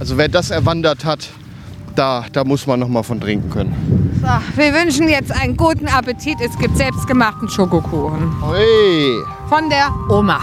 Also 0.00 0.16
wer 0.16 0.28
das 0.28 0.50
erwandert 0.50 1.04
hat, 1.04 1.28
da, 1.94 2.24
da 2.32 2.42
muss 2.44 2.66
man 2.66 2.80
noch 2.80 2.88
mal 2.88 3.02
von 3.02 3.20
trinken 3.20 3.50
können. 3.50 4.18
so, 4.20 4.58
wir 4.60 4.72
wünschen 4.74 5.08
jetzt 5.08 5.30
einen 5.30 5.56
guten 5.56 5.86
Appetit. 5.86 6.36
Es 6.40 6.56
gibt 6.58 6.76
selbstgemachten 6.76 7.48
Schokokuchen 7.50 8.32
Hey! 8.50 9.12
von 9.48 9.68
der 9.68 9.94
Oma. 10.08 10.40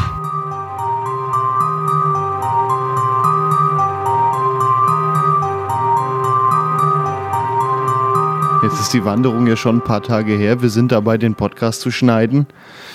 Jetzt 8.63 8.79
ist 8.79 8.93
die 8.93 9.03
Wanderung 9.03 9.47
ja 9.47 9.55
schon 9.55 9.77
ein 9.77 9.83
paar 9.83 10.03
Tage 10.03 10.33
her. 10.37 10.61
Wir 10.61 10.69
sind 10.69 10.91
dabei, 10.91 11.17
den 11.17 11.33
Podcast 11.35 11.81
zu 11.81 11.89
schneiden. 11.89 12.45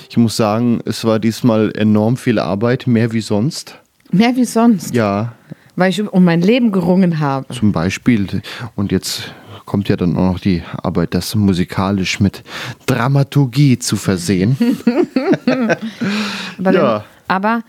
Ich 0.09 0.17
muss 0.17 0.37
sagen, 0.37 0.81
es 0.85 1.05
war 1.05 1.19
diesmal 1.19 1.73
enorm 1.77 2.17
viel 2.17 2.39
Arbeit, 2.39 2.87
mehr 2.87 3.13
wie 3.13 3.21
sonst. 3.21 3.79
Mehr 4.13 4.37
wie 4.37 4.45
sonst, 4.45 4.95
Ja, 4.95 5.33
weil 5.75 5.91
ich 5.91 6.01
um 6.13 6.25
mein 6.25 6.41
Leben 6.41 6.71
gerungen 6.71 7.19
habe. 7.19 7.53
zum 7.53 7.73
Beispiel. 7.73 8.27
Und 8.77 8.93
jetzt 8.93 9.35
kommt 9.65 9.89
ja 9.89 9.97
dann 9.97 10.17
auch 10.17 10.33
noch 10.35 10.39
die 10.39 10.63
Arbeit, 10.83 11.13
das 11.15 11.35
musikalisch 11.35 12.21
mit 12.21 12.45
Dramaturgie 12.87 13.79
zu 13.79 13.97
versehen. 13.97 14.57
Aber, 16.59 16.73
Ja. 16.73 17.05
aber 17.27 17.63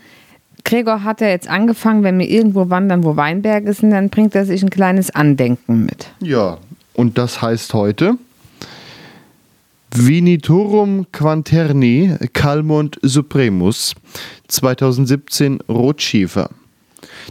Gregor 0.64 1.02
hat 1.02 1.20
ja 1.20 1.28
jetzt 1.28 1.48
angefangen, 1.48 2.02
wenn 2.04 2.18
wir 2.18 2.28
irgendwo 2.28 2.70
wandern, 2.70 3.02
wo 3.02 3.16
Weinberge 3.16 3.72
sind, 3.72 3.90
dann 3.90 4.10
bringt 4.10 4.34
er 4.34 4.44
sich 4.46 4.62
ein 4.62 4.70
kleines 4.70 5.10
Andenken 5.10 5.84
mit. 5.86 6.08
Ja, 6.20 6.58
und 6.98 7.16
das 7.16 7.40
heißt 7.40 7.74
heute 7.74 8.18
Viniturum 9.94 11.06
Quanterni 11.12 12.16
Calmont 12.32 12.98
Supremus 13.02 13.94
2017 14.48 15.60
Rotschiefer. 15.68 16.50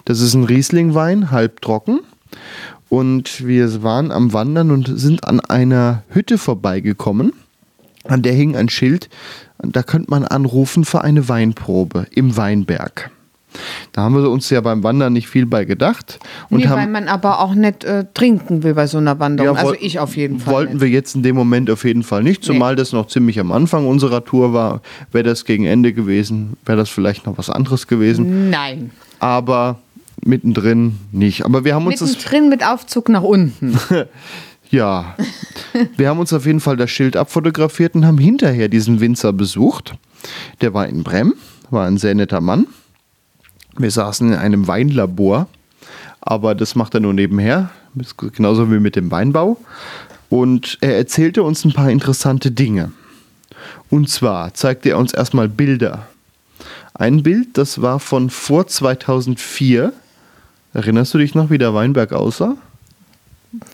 Das 0.05 0.21
ist 0.21 0.35
ein 0.35 0.45
Rieslingwein, 0.45 1.31
halbtrocken. 1.31 1.99
Und 2.87 3.45
wir 3.45 3.83
waren 3.83 4.11
am 4.11 4.31
Wandern 4.31 4.71
und 4.71 4.89
sind 4.97 5.27
an 5.27 5.41
einer 5.41 6.03
Hütte 6.07 6.37
vorbeigekommen. 6.37 7.33
An 8.05 8.21
der 8.21 8.33
hing 8.33 8.55
ein 8.55 8.69
Schild. 8.69 9.09
Da 9.59 9.83
könnte 9.83 10.09
man 10.09 10.23
anrufen 10.23 10.85
für 10.85 11.01
eine 11.01 11.27
Weinprobe 11.27 12.07
im 12.15 12.37
Weinberg. 12.37 13.11
Da 13.91 14.01
haben 14.01 14.15
wir 14.15 14.29
uns 14.29 14.49
ja 14.49 14.61
beim 14.61 14.83
Wandern 14.83 15.13
nicht 15.13 15.27
viel 15.27 15.45
bei 15.45 15.65
gedacht. 15.65 16.19
Und 16.49 16.59
nee, 16.59 16.67
haben, 16.67 16.79
weil 16.79 16.87
man 16.87 17.07
aber 17.07 17.39
auch 17.39 17.55
nicht 17.55 17.83
äh, 17.83 18.05
trinken 18.13 18.63
will 18.63 18.73
bei 18.73 18.87
so 18.87 18.97
einer 18.97 19.19
Wanderung. 19.19 19.55
Ja, 19.55 19.61
also 19.61 19.75
ich 19.79 19.99
auf 19.99 20.15
jeden 20.15 20.39
Fall. 20.39 20.53
Wollten 20.53 20.73
nicht. 20.73 20.81
wir 20.81 20.89
jetzt 20.89 21.15
in 21.15 21.23
dem 21.23 21.35
Moment 21.35 21.69
auf 21.69 21.83
jeden 21.83 22.03
Fall 22.03 22.23
nicht, 22.23 22.43
zumal 22.43 22.75
das 22.75 22.93
noch 22.93 23.07
ziemlich 23.07 23.39
am 23.39 23.51
Anfang 23.51 23.87
unserer 23.87 24.23
Tour 24.23 24.53
war. 24.53 24.81
Wäre 25.11 25.23
das 25.23 25.45
gegen 25.45 25.65
Ende 25.65 25.93
gewesen, 25.93 26.57
wäre 26.65 26.77
das 26.77 26.89
vielleicht 26.89 27.25
noch 27.25 27.37
was 27.37 27.49
anderes 27.49 27.87
gewesen. 27.87 28.49
Nein. 28.49 28.91
Aber 29.19 29.79
mittendrin 30.23 30.97
nicht. 31.11 31.45
Aber 31.45 31.63
wir 31.63 31.73
haben 31.73 31.87
uns. 31.87 32.01
Mittendrin 32.01 32.49
mit 32.49 32.65
Aufzug 32.65 33.09
nach 33.09 33.23
unten. 33.23 33.79
Ja. 34.69 35.15
wir 35.95 36.09
haben 36.09 36.19
uns 36.19 36.33
auf 36.33 36.45
jeden 36.45 36.59
Fall 36.59 36.75
das 36.75 36.91
Schild 36.91 37.15
abfotografiert 37.15 37.95
und 37.95 38.05
haben 38.05 38.17
hinterher 38.17 38.67
diesen 38.67 38.99
Winzer 38.99 39.31
besucht. 39.31 39.95
Der 40.59 40.73
war 40.73 40.87
in 40.87 41.03
Brem, 41.03 41.35
war 41.69 41.87
ein 41.87 41.97
sehr 41.97 42.15
netter 42.15 42.41
Mann. 42.41 42.67
Wir 43.77 43.91
saßen 43.91 44.33
in 44.33 44.37
einem 44.37 44.67
Weinlabor, 44.67 45.47
aber 46.21 46.55
das 46.55 46.75
macht 46.75 46.93
er 46.93 46.99
nur 46.99 47.13
nebenher, 47.13 47.69
genauso 48.33 48.71
wie 48.71 48.79
mit 48.79 48.95
dem 48.95 49.11
Weinbau. 49.11 49.57
Und 50.29 50.77
er 50.81 50.97
erzählte 50.97 51.43
uns 51.43 51.63
ein 51.63 51.73
paar 51.73 51.89
interessante 51.89 52.51
Dinge. 52.51 52.91
Und 53.89 54.09
zwar 54.09 54.53
zeigte 54.53 54.89
er 54.89 54.97
uns 54.97 55.13
erstmal 55.13 55.47
Bilder. 55.47 56.07
Ein 56.93 57.23
Bild, 57.23 57.57
das 57.57 57.81
war 57.81 57.99
von 57.99 58.29
vor 58.29 58.67
2004, 58.67 59.93
Erinnerst 60.77 61.11
du 61.15 61.17
dich 61.17 61.33
noch, 61.33 61.49
wie 61.49 61.57
der 61.57 61.73
Weinberg 61.73 62.13
aussah? 62.13 62.55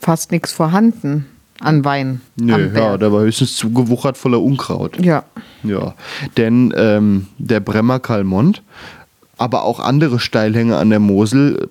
Fast 0.01 0.31
nichts 0.31 0.53
vorhanden 0.53 1.25
an 1.59 1.83
Wein. 1.83 2.21
Nö, 2.37 2.71
ja, 2.73 2.97
der 2.97 3.11
war 3.11 3.21
höchstens 3.23 3.57
zugewuchert 3.57 4.17
voller 4.17 4.41
Unkraut. 4.41 5.03
ja. 5.03 5.23
Ja, 5.63 5.95
denn 6.35 6.73
ähm, 6.75 7.27
der 7.37 7.61
Bremer 7.61 7.99
Kalmont, 7.99 8.63
aber 9.37 9.63
auch 9.63 9.79
andere 9.79 10.19
Steilhänge 10.19 10.77
an 10.77 10.89
der 10.89 10.99
Mosel, 10.99 11.69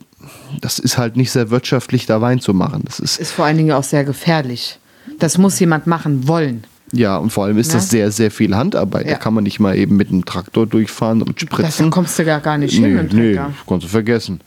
das 0.61 0.79
ist 0.79 0.99
halt 0.99 1.17
nicht 1.17 1.31
sehr 1.31 1.51
wirtschaftlich, 1.51 2.07
da 2.07 2.21
Wein 2.21 2.41
zu 2.41 2.55
machen. 2.55 2.83
Das 2.85 3.01
ist, 3.01 3.19
Ist 3.21 3.33
vor 3.33 3.45
allen 3.45 3.57
Dingen 3.57 3.73
auch 3.73 3.85
sehr 3.85 4.05
gefährlich. 4.05 4.79
Das 5.19 5.39
muss 5.39 5.59
jemand 5.61 5.87
machen 5.87 6.27
wollen. 6.29 6.65
ja, 6.93 7.17
und 7.17 7.31
vor 7.31 7.45
allem 7.45 7.59
ist 7.59 7.73
das 7.75 7.89
sehr, 7.91 8.11
sehr 8.13 8.31
viel 8.31 8.55
Handarbeit. 8.55 9.07
Ja. 9.07 9.13
Da 9.13 9.19
kann 9.19 9.35
man 9.35 9.45
nicht 9.45 9.59
mal 9.61 9.77
eben 9.77 9.97
mit 9.97 10.09
einem 10.11 10.25
Traktor 10.25 10.67
durchfahren 10.67 11.23
und 11.23 11.41
Das, 11.43 11.49
da 11.49 11.57
spritzen. 11.57 11.91
kommst 11.91 12.19
du 12.19 12.25
gar, 12.25 12.41
gar 12.41 12.59
nicht 12.59 12.75
hin. 12.75 12.95
Nee, 12.97 13.03
dem 13.09 13.19
nee, 13.33 13.41
kannst 13.67 13.85
du 13.85 13.89
vergessen. 13.89 14.41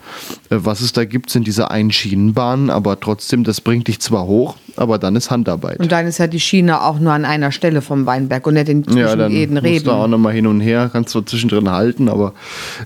Äh, 0.49 0.57
Was 0.59 0.81
es 0.81 0.93
da 0.93 1.05
gibt, 1.05 1.29
sind 1.29 1.47
diese 1.47 1.71
Einschienenbahnen, 1.71 2.69
aber 2.69 2.99
trotzdem, 2.99 3.43
das 3.43 3.61
bringt 3.61 3.87
dich 3.87 3.99
zwar 3.99 4.25
hoch, 4.25 4.55
aber 4.77 4.97
dann 4.97 5.15
ist 5.15 5.31
Handarbeit. 5.31 5.79
Und 5.79 5.91
dann 5.91 6.07
ist 6.07 6.17
ja 6.17 6.27
die 6.27 6.39
Schiene 6.39 6.81
auch 6.81 6.99
nur 6.99 7.13
an 7.13 7.25
einer 7.25 7.51
Stelle 7.51 7.81
vom 7.81 8.05
Weinberg 8.05 8.45
und 8.47 8.55
nicht 8.55 8.69
in 8.69 8.83
zwischen 8.83 8.97
Ja, 8.97 9.15
dann 9.15 9.31
jeden 9.31 9.55
musst 9.55 9.85
du 9.85 9.91
auch 9.91 10.01
Reben. 10.03 10.11
nochmal 10.11 10.33
hin 10.33 10.47
und 10.47 10.61
her, 10.61 10.89
kannst 10.91 11.13
du 11.15 11.21
zwischendrin 11.21 11.69
halten, 11.69 12.09
aber 12.09 12.33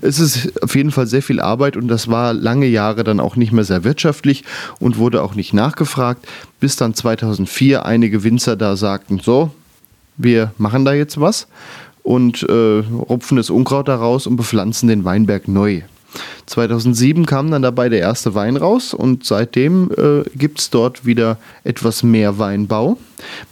es 0.00 0.18
ist 0.18 0.62
auf 0.62 0.74
jeden 0.74 0.90
Fall 0.90 1.06
sehr 1.06 1.22
viel 1.22 1.40
Arbeit 1.40 1.76
und 1.76 1.88
das 1.88 2.08
war 2.08 2.32
lange 2.32 2.66
Jahre 2.66 3.04
dann 3.04 3.20
auch 3.20 3.36
nicht 3.36 3.52
mehr 3.52 3.64
sehr 3.64 3.84
wirtschaftlich 3.84 4.44
und 4.78 4.98
wurde 4.98 5.22
auch 5.22 5.34
nicht 5.34 5.52
nachgefragt, 5.54 6.26
bis 6.60 6.76
dann 6.76 6.94
2004 6.94 7.84
einige 7.84 8.22
Winzer 8.24 8.56
da 8.56 8.76
sagten, 8.76 9.18
so, 9.18 9.50
wir 10.16 10.52
machen 10.58 10.84
da 10.84 10.92
jetzt 10.92 11.20
was 11.20 11.46
und 12.02 12.42
äh, 12.42 12.52
rupfen 12.52 13.36
das 13.36 13.50
Unkraut 13.50 13.88
daraus 13.88 14.26
und 14.26 14.36
bepflanzen 14.36 14.88
den 14.88 15.04
Weinberg 15.04 15.48
neu. 15.48 15.82
2007 16.46 17.26
kam 17.26 17.50
dann 17.50 17.62
dabei 17.62 17.88
der 17.88 18.00
erste 18.00 18.34
Wein 18.34 18.56
raus 18.56 18.94
und 18.94 19.24
seitdem 19.24 19.90
äh, 19.96 20.28
gibt 20.36 20.60
es 20.60 20.70
dort 20.70 21.06
wieder 21.06 21.38
etwas 21.64 22.02
mehr 22.02 22.38
Weinbau. 22.38 22.98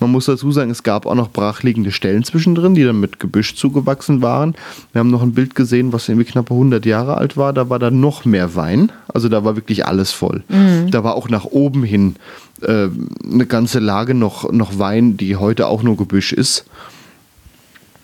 Man 0.00 0.10
muss 0.10 0.26
dazu 0.26 0.50
sagen, 0.50 0.70
es 0.70 0.82
gab 0.82 1.06
auch 1.06 1.14
noch 1.14 1.30
brachliegende 1.30 1.92
Stellen 1.92 2.24
zwischendrin, 2.24 2.74
die 2.74 2.84
dann 2.84 2.98
mit 2.98 3.20
Gebüsch 3.20 3.54
zugewachsen 3.54 4.22
waren. 4.22 4.54
Wir 4.92 5.00
haben 5.00 5.10
noch 5.10 5.22
ein 5.22 5.34
Bild 5.34 5.54
gesehen, 5.54 5.92
was 5.92 6.08
irgendwie 6.08 6.24
knapp 6.24 6.50
100 6.50 6.84
Jahre 6.86 7.16
alt 7.16 7.36
war. 7.36 7.52
Da 7.52 7.68
war 7.68 7.78
dann 7.78 8.00
noch 8.00 8.24
mehr 8.24 8.54
Wein. 8.56 8.90
Also 9.08 9.28
da 9.28 9.44
war 9.44 9.56
wirklich 9.56 9.86
alles 9.86 10.10
voll. 10.10 10.42
Da 10.90 11.04
war 11.04 11.14
auch 11.14 11.28
nach 11.28 11.44
oben 11.44 11.84
hin 11.84 12.16
äh, 12.62 12.88
eine 13.30 13.46
ganze 13.46 13.78
Lage 13.78 14.14
noch, 14.14 14.50
noch 14.50 14.78
Wein, 14.78 15.16
die 15.16 15.36
heute 15.36 15.66
auch 15.66 15.82
nur 15.82 15.96
Gebüsch 15.96 16.32
ist. 16.32 16.64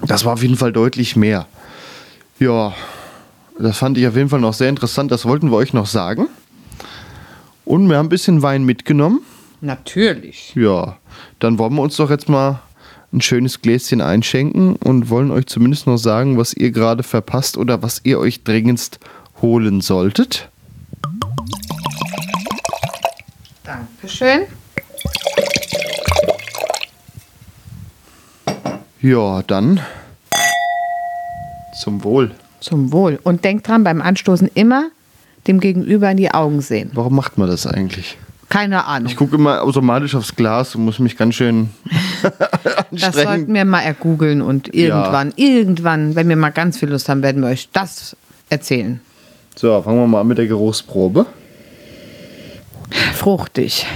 Das 0.07 0.25
war 0.25 0.35
auf 0.35 0.43
jeden 0.43 0.57
Fall 0.57 0.73
deutlich 0.73 1.17
mehr. 1.17 1.47
Ja, 2.39 2.75
das 3.59 3.79
fand 3.79 3.97
ich 3.99 4.07
auf 4.07 4.17
jeden 4.17 4.29
Fall 4.29 4.41
noch 4.41 4.55
sehr 4.55 4.69
interessant. 4.69 5.11
Das 5.11 5.25
wollten 5.25 5.51
wir 5.51 5.57
euch 5.57 5.73
noch 5.73 5.87
sagen. 5.87 6.29
Und 7.65 7.89
wir 7.89 7.97
haben 7.97 8.07
ein 8.07 8.11
bisschen 8.11 8.43
Wein 8.43 8.65
mitgenommen. 8.65 9.21
Natürlich. 9.61 10.55
Ja, 10.55 10.99
dann 11.39 11.59
wollen 11.59 11.75
wir 11.75 11.83
uns 11.83 11.97
doch 11.97 12.11
jetzt 12.11 12.29
mal 12.29 12.61
ein 13.13 13.21
schönes 13.21 13.63
Gläschen 13.63 14.01
einschenken 14.01 14.77
und 14.77 15.09
wollen 15.09 15.31
euch 15.31 15.47
zumindest 15.47 15.87
noch 15.87 15.97
sagen, 15.97 16.37
was 16.37 16.53
ihr 16.53 16.73
gerade 16.73 17.03
verpasst 17.03 17.57
oder 17.57 17.83
was 17.83 18.01
ihr 18.05 18.19
euch 18.19 18.43
dringendst 18.43 18.99
holen 19.41 19.81
solltet. 19.81 20.49
Dankeschön. 23.63 24.43
Ja, 29.01 29.43
dann 29.43 29.81
zum 31.83 32.03
Wohl. 32.05 32.35
Zum 32.65 32.93
Wohl. 32.93 33.19
Und 33.23 33.45
denkt 33.45 33.69
dran, 33.69 33.85
beim 33.85 34.01
Anstoßen 34.01 34.51
immer 34.55 34.89
dem 35.47 35.61
Gegenüber 35.61 36.11
in 36.11 36.17
die 36.17 36.31
Augen 36.31 36.63
sehen. 36.63 36.91
Warum 36.95 37.15
macht 37.15 37.37
man 37.37 37.47
das 37.49 37.67
eigentlich? 37.67 38.17
Keine 38.49 38.87
Ahnung. 38.87 39.11
Ich 39.11 39.17
gucke 39.17 39.37
immer 39.37 39.63
automatisch 39.63 40.15
aufs 40.15 40.35
Glas 40.35 40.75
und 40.75 40.87
muss 40.87 40.99
mich 40.99 41.19
ganz 41.19 41.35
schön 41.35 41.69
das 42.23 42.33
sollten 42.33 43.05
anstrengen. 43.05 43.55
wir 43.55 43.65
mal 43.67 43.83
ergoogeln 43.83 44.41
und 44.41 44.75
irgendwann, 44.75 45.35
irgendwann, 45.37 46.15
wenn 46.15 46.29
wir 46.29 46.37
mal 46.37 46.51
ganz 46.51 46.79
viel 46.79 46.89
Lust 46.89 47.09
haben, 47.11 47.23
werden 47.23 47.43
wir 47.43 47.49
euch 47.49 47.69
das 47.73 48.17
erzählen. 48.49 49.01
So, 49.57 49.83
fangen 49.83 49.99
wir 49.99 50.07
mal 50.07 50.23
an 50.23 50.27
mit 50.27 50.39
der 50.39 50.47
Geruchsprobe. 50.47 51.27
Fruchtig. 53.15 53.87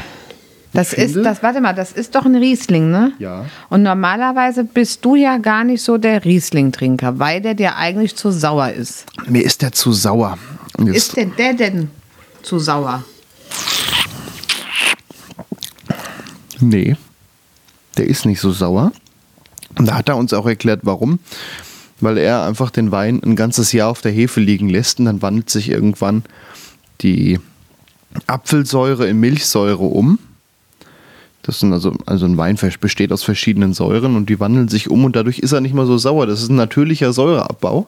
Das 0.78 0.92
Ich 0.92 0.98
ist, 1.00 1.12
finde- 1.14 1.22
das, 1.28 1.42
warte 1.42 1.60
mal, 1.60 1.72
das 1.72 1.90
ist 1.90 2.14
doch 2.14 2.24
ein 2.24 2.36
Riesling, 2.36 2.88
ne? 2.90 3.12
Ja. 3.18 3.46
Und 3.68 3.82
normalerweise 3.82 4.62
bist 4.62 5.04
du 5.04 5.16
ja 5.16 5.38
gar 5.38 5.64
nicht 5.64 5.82
so 5.82 5.98
der 5.98 6.24
Riesling-Trinker, 6.24 7.18
weil 7.18 7.40
der 7.40 7.54
dir 7.54 7.74
eigentlich 7.76 8.14
zu 8.14 8.30
sauer 8.30 8.70
ist. 8.70 9.04
Mir 9.26 9.42
ist 9.42 9.60
der 9.62 9.72
zu 9.72 9.92
sauer. 9.92 10.38
Jetzt- 10.78 10.96
Ist 10.96 11.16
denn 11.16 11.32
der 11.36 11.54
denn 11.54 11.90
zu 12.42 12.60
sauer? 12.60 13.02
Nee, 16.60 16.96
der 17.96 18.06
ist 18.06 18.24
nicht 18.26 18.40
so 18.40 18.52
sauer. 18.52 18.92
Und 19.78 19.86
da 19.88 19.96
hat 19.96 20.08
er 20.08 20.16
uns 20.16 20.32
auch 20.32 20.46
erklärt, 20.46 20.80
warum. 20.84 21.18
Weil 22.00 22.18
er 22.18 22.44
einfach 22.44 22.70
den 22.70 22.92
Wein 22.92 23.20
ein 23.24 23.34
ganzes 23.34 23.72
Jahr 23.72 23.88
auf 23.90 24.00
der 24.00 24.12
Hefe 24.12 24.38
liegen 24.40 24.68
lässt 24.68 25.00
und 25.00 25.06
dann 25.06 25.22
wandelt 25.22 25.50
sich 25.50 25.68
irgendwann 25.70 26.22
die 27.00 27.40
Apfelsäure 28.28 29.08
in 29.08 29.18
Milchsäure 29.18 29.82
um. 29.84 30.18
Das 31.48 31.60
sind 31.60 31.72
also, 31.72 31.94
also 32.04 32.26
ein 32.26 32.36
Wein 32.36 32.58
besteht 32.78 33.10
aus 33.10 33.22
verschiedenen 33.22 33.72
Säuren 33.72 34.16
und 34.16 34.28
die 34.28 34.38
wandeln 34.38 34.68
sich 34.68 34.90
um 34.90 35.06
und 35.06 35.16
dadurch 35.16 35.38
ist 35.38 35.52
er 35.52 35.62
nicht 35.62 35.72
mehr 35.72 35.86
so 35.86 35.96
sauer. 35.96 36.26
Das 36.26 36.42
ist 36.42 36.50
ein 36.50 36.56
natürlicher 36.56 37.14
Säureabbau, 37.14 37.86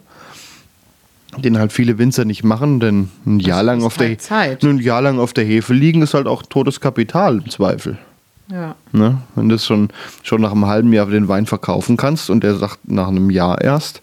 den 1.36 1.58
halt 1.58 1.70
viele 1.70 1.98
Winzer 1.98 2.24
nicht 2.24 2.42
machen, 2.42 2.80
denn 2.80 3.10
ein 3.26 3.38
Jahr 3.38 3.62
lang 3.62 3.82
auf 3.82 3.98
der 3.98 4.08
halt 4.08 4.22
Zeit. 4.22 4.64
ein 4.64 4.78
Jahr 4.78 5.02
lang 5.02 5.18
auf 5.18 5.34
der 5.34 5.44
Hefe 5.44 5.74
liegen 5.74 6.00
ist 6.00 6.14
halt 6.14 6.26
auch 6.26 6.42
totes 6.42 6.80
Kapital 6.80 7.36
im 7.36 7.50
Zweifel. 7.50 7.98
Ja. 8.50 8.76
Ne? 8.92 9.18
Wenn 9.34 9.50
du 9.50 9.56
es 9.56 9.66
schon, 9.66 9.90
schon 10.22 10.40
nach 10.40 10.52
einem 10.52 10.64
halben 10.64 10.94
Jahr 10.94 11.04
den 11.04 11.28
Wein 11.28 11.44
verkaufen 11.44 11.98
kannst 11.98 12.30
und 12.30 12.42
der 12.42 12.54
sagt 12.54 12.78
nach 12.88 13.08
einem 13.08 13.28
Jahr 13.28 13.60
erst, 13.60 14.00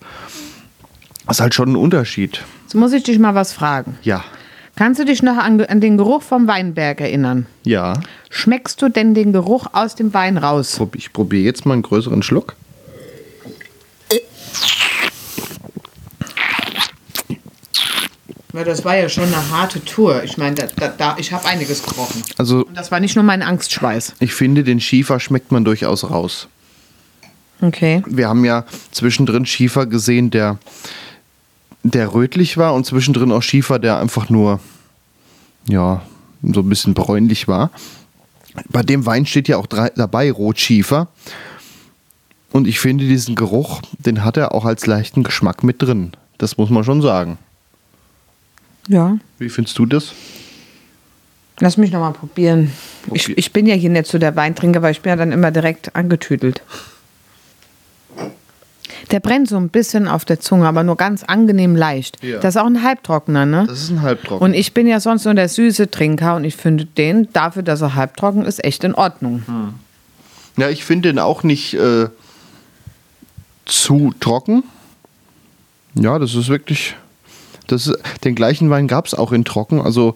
ist 1.28 1.41
halt 1.41 1.55
schon 1.55 1.70
ein 1.70 1.78
Unterschied. 1.78 2.43
Jetzt 2.66 2.76
muss 2.76 2.93
ich 2.93 3.01
dich 3.01 3.18
mal 3.18 3.34
was 3.34 3.53
fragen. 3.53 3.97
Ja, 4.03 4.24
Kannst 4.78 5.00
du 5.00 5.06
dich 5.06 5.24
noch 5.24 5.38
an, 5.38 5.60
an 5.60 5.82
den 5.82 5.98
Geruch 5.98 6.22
vom 6.22 6.48
Weinberg 6.48 7.02
erinnern? 7.02 7.48
ja. 7.64 8.00
Schmeckst 8.30 8.82
du 8.82 8.90
denn 8.90 9.16
den 9.16 9.34
Geruch 9.34 9.66
aus 9.74 9.96
dem 9.96 10.14
Wein 10.14 10.38
raus? 10.38 10.80
Ich 10.94 11.12
probiere 11.12 11.44
jetzt 11.44 11.66
mal 11.66 11.74
einen 11.74 11.82
größeren 11.82 12.22
Schluck. 12.22 12.56
Ja, 18.54 18.64
das 18.64 18.86
war 18.86 18.96
ja 18.96 19.10
schon 19.10 19.24
eine 19.24 19.50
harte 19.50 19.84
Tour. 19.84 20.24
Ich 20.24 20.38
meine, 20.38 20.56
da, 20.56 20.68
da, 20.76 20.88
da, 20.90 21.16
ich 21.18 21.32
habe 21.32 21.48
einiges 21.48 21.82
gerochen. 21.84 22.22
Also 22.38 22.66
Und 22.66 22.78
das 22.78 22.92
war 22.92 23.00
nicht 23.00 23.16
nur 23.16 23.24
mein 23.24 23.42
Angstschweiß. 23.42 24.14
ich 24.20 24.34
finde, 24.34 24.64
den 24.64 24.80
Schiefer 24.80 25.20
schmeckt 25.20 25.52
man 25.52 25.64
durchaus 25.66 26.10
raus. 26.10 26.48
Okay. 27.62 28.04
Wir 28.06 28.28
haben 28.28 28.46
ja 28.46 28.66
zwischendrin 28.92 29.46
Schiefer 29.48 29.88
gesehen, 29.88 30.30
der, 30.30 30.60
der 31.92 32.14
rötlich 32.14 32.58
war 32.58 32.74
und 32.74 32.86
zwischendrin 32.86 33.32
auch 33.32 33.44
Schiefer, 33.44 33.80
der 33.80 34.00
einfach 34.00 34.30
nur, 34.30 34.60
ja, 35.68 36.02
so 36.42 36.62
ein 36.62 36.70
bisschen 36.70 36.94
bräunlich 36.94 37.48
war. 37.48 37.72
Bei 38.70 38.84
dem 38.84 39.06
Wein 39.06 39.26
steht 39.26 39.48
ja 39.48 39.58
auch 39.58 39.68
drei, 39.68 39.90
dabei 39.96 40.32
Rotschiefer. 40.32 41.08
Und 42.52 42.68
ich 42.68 42.80
finde 42.80 43.06
diesen 43.06 43.36
Geruch, 43.36 43.82
den 44.00 44.24
hat 44.24 44.38
er 44.38 44.54
auch 44.54 44.66
als 44.66 44.88
leichten 44.88 45.24
Geschmack 45.24 45.64
mit 45.64 45.82
drin. 45.82 46.14
Das 46.38 46.58
muss 46.58 46.70
man 46.70 46.84
schon 46.84 47.02
sagen. 47.02 47.38
Ja. 48.88 49.18
Wie 49.38 49.50
findest 49.50 49.78
du 49.78 49.86
das? 49.86 50.14
Lass 51.60 51.78
mich 51.78 51.92
noch 51.92 52.00
mal 52.00 52.12
probieren. 52.12 52.72
Ich, 53.14 53.26
Probier. 53.26 53.38
ich 53.38 53.52
bin 53.52 53.66
ja 53.66 53.76
hier 53.76 53.90
nicht 53.90 54.08
so 54.08 54.18
der 54.18 54.36
Weintrinker, 54.36 54.82
weil 54.82 54.92
ich 54.92 55.02
bin 55.02 55.10
ja 55.10 55.16
dann 55.16 55.32
immer 55.32 55.52
direkt 55.52 55.96
angetüdelt. 55.96 56.62
Der 59.12 59.20
brennt 59.20 59.47
so 59.47 59.58
ein 59.58 59.70
bisschen 59.70 60.08
auf 60.08 60.26
der 60.26 60.39
Zunge, 60.39 60.68
aber 60.68 60.84
nur 60.84 60.97
ganz 60.97 61.24
angenehm 61.24 61.76
leicht. 61.76 62.24
Ja. 62.24 62.39
Das 62.39 62.55
ist 62.55 62.62
auch 62.62 62.66
ein 62.66 62.84
Halbtrockener, 62.84 63.45
ne? 63.45 63.66
Das 63.68 63.84
ist 63.84 63.89
ein 63.89 64.01
Halbtrocken. 64.01 64.45
Und 64.45 64.53
ich 64.53 64.74
bin 64.74 64.88
ja 64.88 64.99
sonst 64.99 65.26
nur 65.26 65.34
der 65.34 65.47
süße 65.49 65.89
Trinker 65.89 66.36
und 66.36 66.43
ich 66.43 66.55
finde 66.55 66.86
den, 66.86 67.30
dafür, 67.34 67.64
dass 67.64 67.82
er 67.82 67.95
halbtrocken 67.95 68.43
ist, 68.43 68.64
echt 68.64 68.84
in 68.84 68.93
Ordnung. 68.93 69.43
Ja, 70.58 70.70
ich 70.70 70.84
finde 70.84 71.10
den 71.10 71.20
auch 71.20 71.43
nicht 71.43 71.74
äh, 71.76 72.08
zu 73.66 74.14
trocken. 74.20 74.64
Ja, 75.93 76.20
das 76.20 76.36
ist 76.36 76.49
wirklich. 76.49 76.95
Das 77.68 77.91
den 78.24 78.34
gleichen 78.34 78.70
Wein 78.70 78.88
gab 78.88 79.08
es 79.08 79.14
auch 79.14 79.32
in 79.32 79.43
trocken. 79.43 79.82
Also 79.82 80.16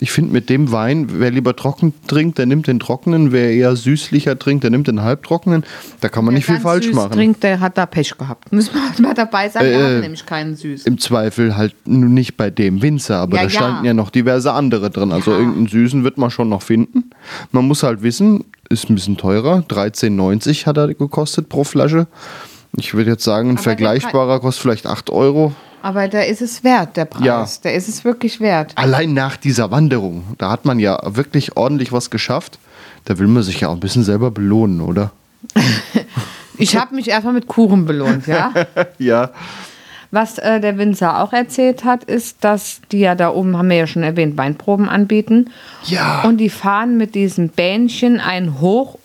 ich 0.00 0.12
finde 0.12 0.32
mit 0.32 0.48
dem 0.48 0.70
Wein, 0.70 1.06
wer 1.10 1.30
lieber 1.30 1.56
trocken 1.56 1.92
trinkt, 2.06 2.38
der 2.38 2.46
nimmt 2.46 2.66
den 2.66 2.78
trockenen. 2.78 3.32
Wer 3.32 3.50
eher 3.52 3.74
süßlicher 3.74 4.38
trinkt, 4.38 4.62
der 4.64 4.70
nimmt 4.70 4.86
den 4.86 5.02
halbtrockenen. 5.02 5.64
Da 6.00 6.08
kann 6.08 6.24
man 6.24 6.34
nicht 6.34 6.46
viel 6.46 6.60
falsch 6.60 6.92
machen. 6.92 7.12
trinkt, 7.12 7.42
der 7.42 7.60
hat 7.60 7.76
da 7.76 7.86
Pech 7.86 8.16
gehabt. 8.16 8.52
Müssen 8.52 8.74
wir 8.74 8.84
halt 8.88 8.98
mal 9.00 9.14
dabei 9.14 9.48
sein, 9.48 9.64
der 9.64 9.78
Äh, 9.80 9.94
hat 9.96 10.02
nämlich 10.02 10.24
keinen 10.26 10.54
süß. 10.56 10.84
Im 10.84 10.98
Zweifel 10.98 11.56
halt 11.56 11.74
nur 11.84 12.08
nicht 12.08 12.36
bei 12.36 12.50
dem 12.50 12.80
Winzer, 12.80 13.16
aber 13.16 13.36
Ja, 13.36 13.42
da 13.42 13.48
ja. 13.48 13.50
standen 13.50 13.84
ja 13.84 13.94
noch 13.94 14.10
diverse 14.10 14.52
andere 14.52 14.90
drin. 14.90 15.10
Also 15.12 15.32
Ja. 15.32 15.38
irgendeinen 15.38 15.68
süßen 15.68 16.04
wird 16.04 16.16
man 16.18 16.30
schon 16.30 16.48
noch 16.48 16.62
finden. 16.62 17.10
Man 17.52 17.66
muss 17.66 17.82
halt 17.82 18.02
wissen, 18.02 18.44
ist 18.68 18.88
ein 18.90 18.94
bisschen 18.94 19.16
teurer. 19.16 19.64
13,90 19.68 20.66
hat 20.66 20.76
er 20.76 20.94
gekostet 20.94 21.48
pro 21.48 21.64
Flasche. 21.64 22.06
Ich 22.76 22.94
würde 22.94 23.10
jetzt 23.10 23.24
sagen, 23.24 23.48
ein 23.48 23.56
Aber 23.56 23.56
der 23.56 23.62
vergleichbarer 23.64 24.40
kostet 24.40 24.62
vielleicht 24.62 24.86
8 24.86 25.10
Euro. 25.10 25.52
Aber 25.88 26.08
da 26.08 26.20
ist 26.20 26.42
es 26.42 26.62
wert, 26.64 26.96
der 26.96 27.06
Preis. 27.06 27.24
Ja. 27.24 27.46
Der 27.64 27.74
ist 27.74 27.88
es 27.88 28.04
wirklich 28.04 28.40
wert. 28.40 28.72
Allein 28.76 29.14
nach 29.14 29.36
dieser 29.38 29.70
Wanderung, 29.70 30.24
da 30.38 30.50
hat 30.50 30.64
man 30.64 30.78
ja 30.78 30.98
wirklich 31.04 31.56
ordentlich 31.56 31.92
was 31.92 32.10
geschafft. 32.10 32.58
Da 33.06 33.18
will 33.18 33.26
man 33.26 33.42
sich 33.42 33.60
ja 33.60 33.68
auch 33.68 33.72
ein 33.74 33.80
bisschen 33.80 34.04
selber 34.04 34.30
belohnen, 34.30 34.80
oder? 34.80 35.10
Ich 36.60 36.76
habe 36.76 36.92
mich 36.96 37.06
erstmal 37.08 37.34
mit 37.34 37.46
Kuchen 37.46 37.86
belohnt, 37.86 38.26
ja. 38.26 38.52
Ja. 38.98 39.30
Was 40.10 40.38
äh, 40.38 40.58
der 40.60 40.76
Winzer 40.76 41.20
auch 41.22 41.32
erzählt 41.32 41.84
hat, 41.84 42.02
ist, 42.02 42.38
dass 42.42 42.80
die 42.90 42.98
ja 42.98 43.14
da 43.14 43.30
oben, 43.30 43.56
haben 43.56 43.68
wir 43.70 43.76
ja 43.76 43.86
schon 43.86 44.02
erwähnt, 44.02 44.36
Weinproben 44.36 44.88
anbieten. 44.88 45.50
Ja. 45.84 46.22
Und 46.22 46.38
die 46.38 46.50
fahren 46.50 46.96
mit 46.96 47.14
diesem 47.14 47.50
Bähnchen 47.50 48.18
einen 48.18 48.60
hoch 48.60 48.98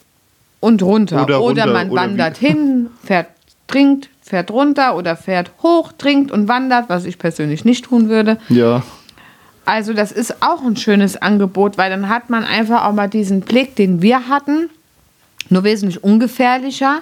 und 0.62 0.82
runter. 0.82 1.22
Oder 1.24 1.36
runter, 1.36 1.68
man 1.68 1.92
oder 1.92 2.02
wandert 2.02 2.42
wie- 2.42 2.48
hin, 2.48 2.88
fährt, 3.04 3.28
trinkt, 3.68 4.10
fährt 4.24 4.52
runter 4.52 4.96
oder 4.96 5.16
fährt 5.16 5.52
hoch, 5.62 5.92
trinkt 5.98 6.32
und 6.32 6.48
wandert, 6.48 6.90
was 6.90 7.06
ich 7.06 7.20
persönlich 7.20 7.66
nicht 7.66 7.86
tun 7.86 8.10
würde. 8.10 8.38
Ja. 8.50 8.84
Also 9.66 9.94
das 9.94 10.12
ist 10.12 10.42
auch 10.42 10.64
ein 10.64 10.78
schönes 10.78 11.22
Angebot, 11.22 11.78
weil 11.78 11.90
dann 11.90 12.10
hat 12.10 12.30
man 12.30 12.44
einfach 12.44 12.86
auch 12.86 12.94
mal 12.94 13.10
diesen 13.10 13.42
Blick, 13.42 13.76
den 13.76 14.02
wir 14.02 14.28
hatten, 14.28 14.70
nur 15.50 15.64
wesentlich 15.64 16.04
ungefährlicher 16.04 17.02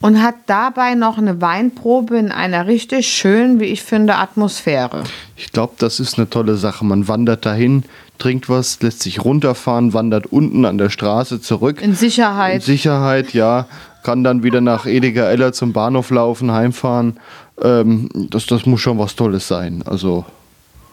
und 0.00 0.22
hat 0.22 0.34
dabei 0.46 0.94
noch 0.94 1.18
eine 1.18 1.40
Weinprobe 1.40 2.16
in 2.18 2.32
einer 2.32 2.66
richtig 2.66 3.08
schönen, 3.08 3.60
wie 3.60 3.66
ich 3.66 3.82
finde, 3.82 4.16
Atmosphäre. 4.16 5.04
Ich 5.36 5.52
glaube, 5.52 5.74
das 5.78 6.00
ist 6.00 6.18
eine 6.18 6.28
tolle 6.30 6.56
Sache. 6.56 6.84
Man 6.84 7.06
wandert 7.06 7.44
dahin, 7.44 7.84
trinkt 8.18 8.48
was, 8.48 8.80
lässt 8.80 9.02
sich 9.02 9.24
runterfahren, 9.24 9.92
wandert 9.92 10.26
unten 10.26 10.64
an 10.64 10.78
der 10.78 10.90
Straße 10.90 11.40
zurück. 11.40 11.82
In 11.82 11.94
Sicherheit. 11.94 12.56
In 12.56 12.60
Sicherheit, 12.60 13.32
ja. 13.34 13.66
Kann 14.02 14.24
dann 14.24 14.42
wieder 14.42 14.60
nach 14.60 14.86
Edeka 14.86 15.24
Eller 15.30 15.52
zum 15.52 15.72
Bahnhof 15.72 16.10
laufen, 16.10 16.52
heimfahren. 16.52 17.18
Ähm, 17.62 18.08
das, 18.14 18.46
das 18.46 18.66
muss 18.66 18.80
schon 18.80 18.98
was 18.98 19.14
Tolles 19.14 19.46
sein. 19.46 19.82
Also, 19.84 20.24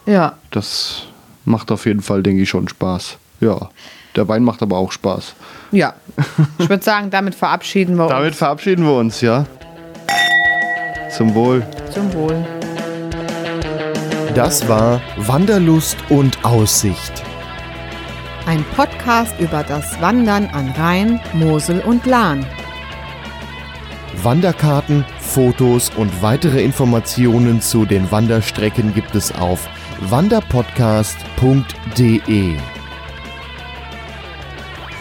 ja. 0.06 0.34
das 0.52 1.04
macht 1.46 1.72
auf 1.72 1.86
jeden 1.86 2.02
Fall, 2.02 2.24
denke 2.24 2.44
ich, 2.44 2.50
schon 2.50 2.68
Spaß. 2.68 3.18
Ja. 3.40 3.70
Der 4.16 4.28
Wein 4.28 4.44
macht 4.44 4.62
aber 4.62 4.78
auch 4.78 4.92
Spaß. 4.92 5.34
Ja. 5.72 5.94
Ich 6.58 6.70
würde 6.70 6.84
sagen, 6.84 7.10
damit 7.12 7.36
verabschieden 7.36 7.96
wir 7.98 8.08
Damit 8.08 8.30
uns. 8.30 8.38
verabschieden 8.38 8.84
wir 8.84 8.94
uns, 8.94 9.22
ja. 9.22 9.46
Zum 11.16 11.34
Wohl. 11.36 11.66
Zum 11.94 12.12
Wohl. 12.14 12.46
Das 14.36 14.68
war 14.68 15.02
Wanderlust 15.18 15.98
und 16.10 16.44
Aussicht. 16.44 17.24
Ein 18.46 18.64
Podcast 18.76 19.40
über 19.40 19.64
das 19.64 20.00
Wandern 20.02 20.48
an 20.54 20.70
Rhein, 20.78 21.20
Mosel 21.34 21.82
und 21.82 22.06
Lahn. 22.06 22.46
Wanderkarten, 24.24 25.06
Fotos 25.20 25.92
und 25.96 26.22
weitere 26.22 26.64
Informationen 26.64 27.62
zu 27.62 27.86
den 27.86 28.12
Wanderstrecken 28.12 28.94
gibt 28.94 29.16
es 29.16 29.32
auf 29.32 29.70
wanderpodcast.de. 30.02 32.58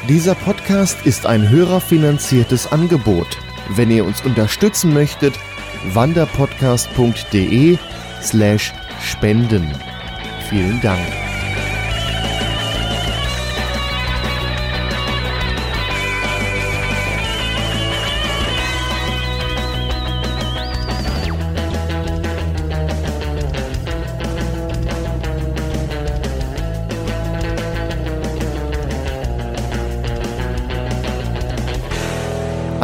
Dieser 0.09 0.37
Podcast 0.37 1.05
ist 1.05 1.27
ein 1.27 1.49
hörerfinanziertes 1.49 2.71
Angebot. 2.71 3.27
Wenn 3.71 3.91
ihr 3.91 4.05
uns 4.05 4.25
unterstützen 4.25 4.95
möchtet, 4.95 5.35
wanderpodcast.de 5.93 7.77
slash 8.23 8.73
spenden. 9.01 9.75
Vielen 10.49 10.81
Dank. 10.81 11.26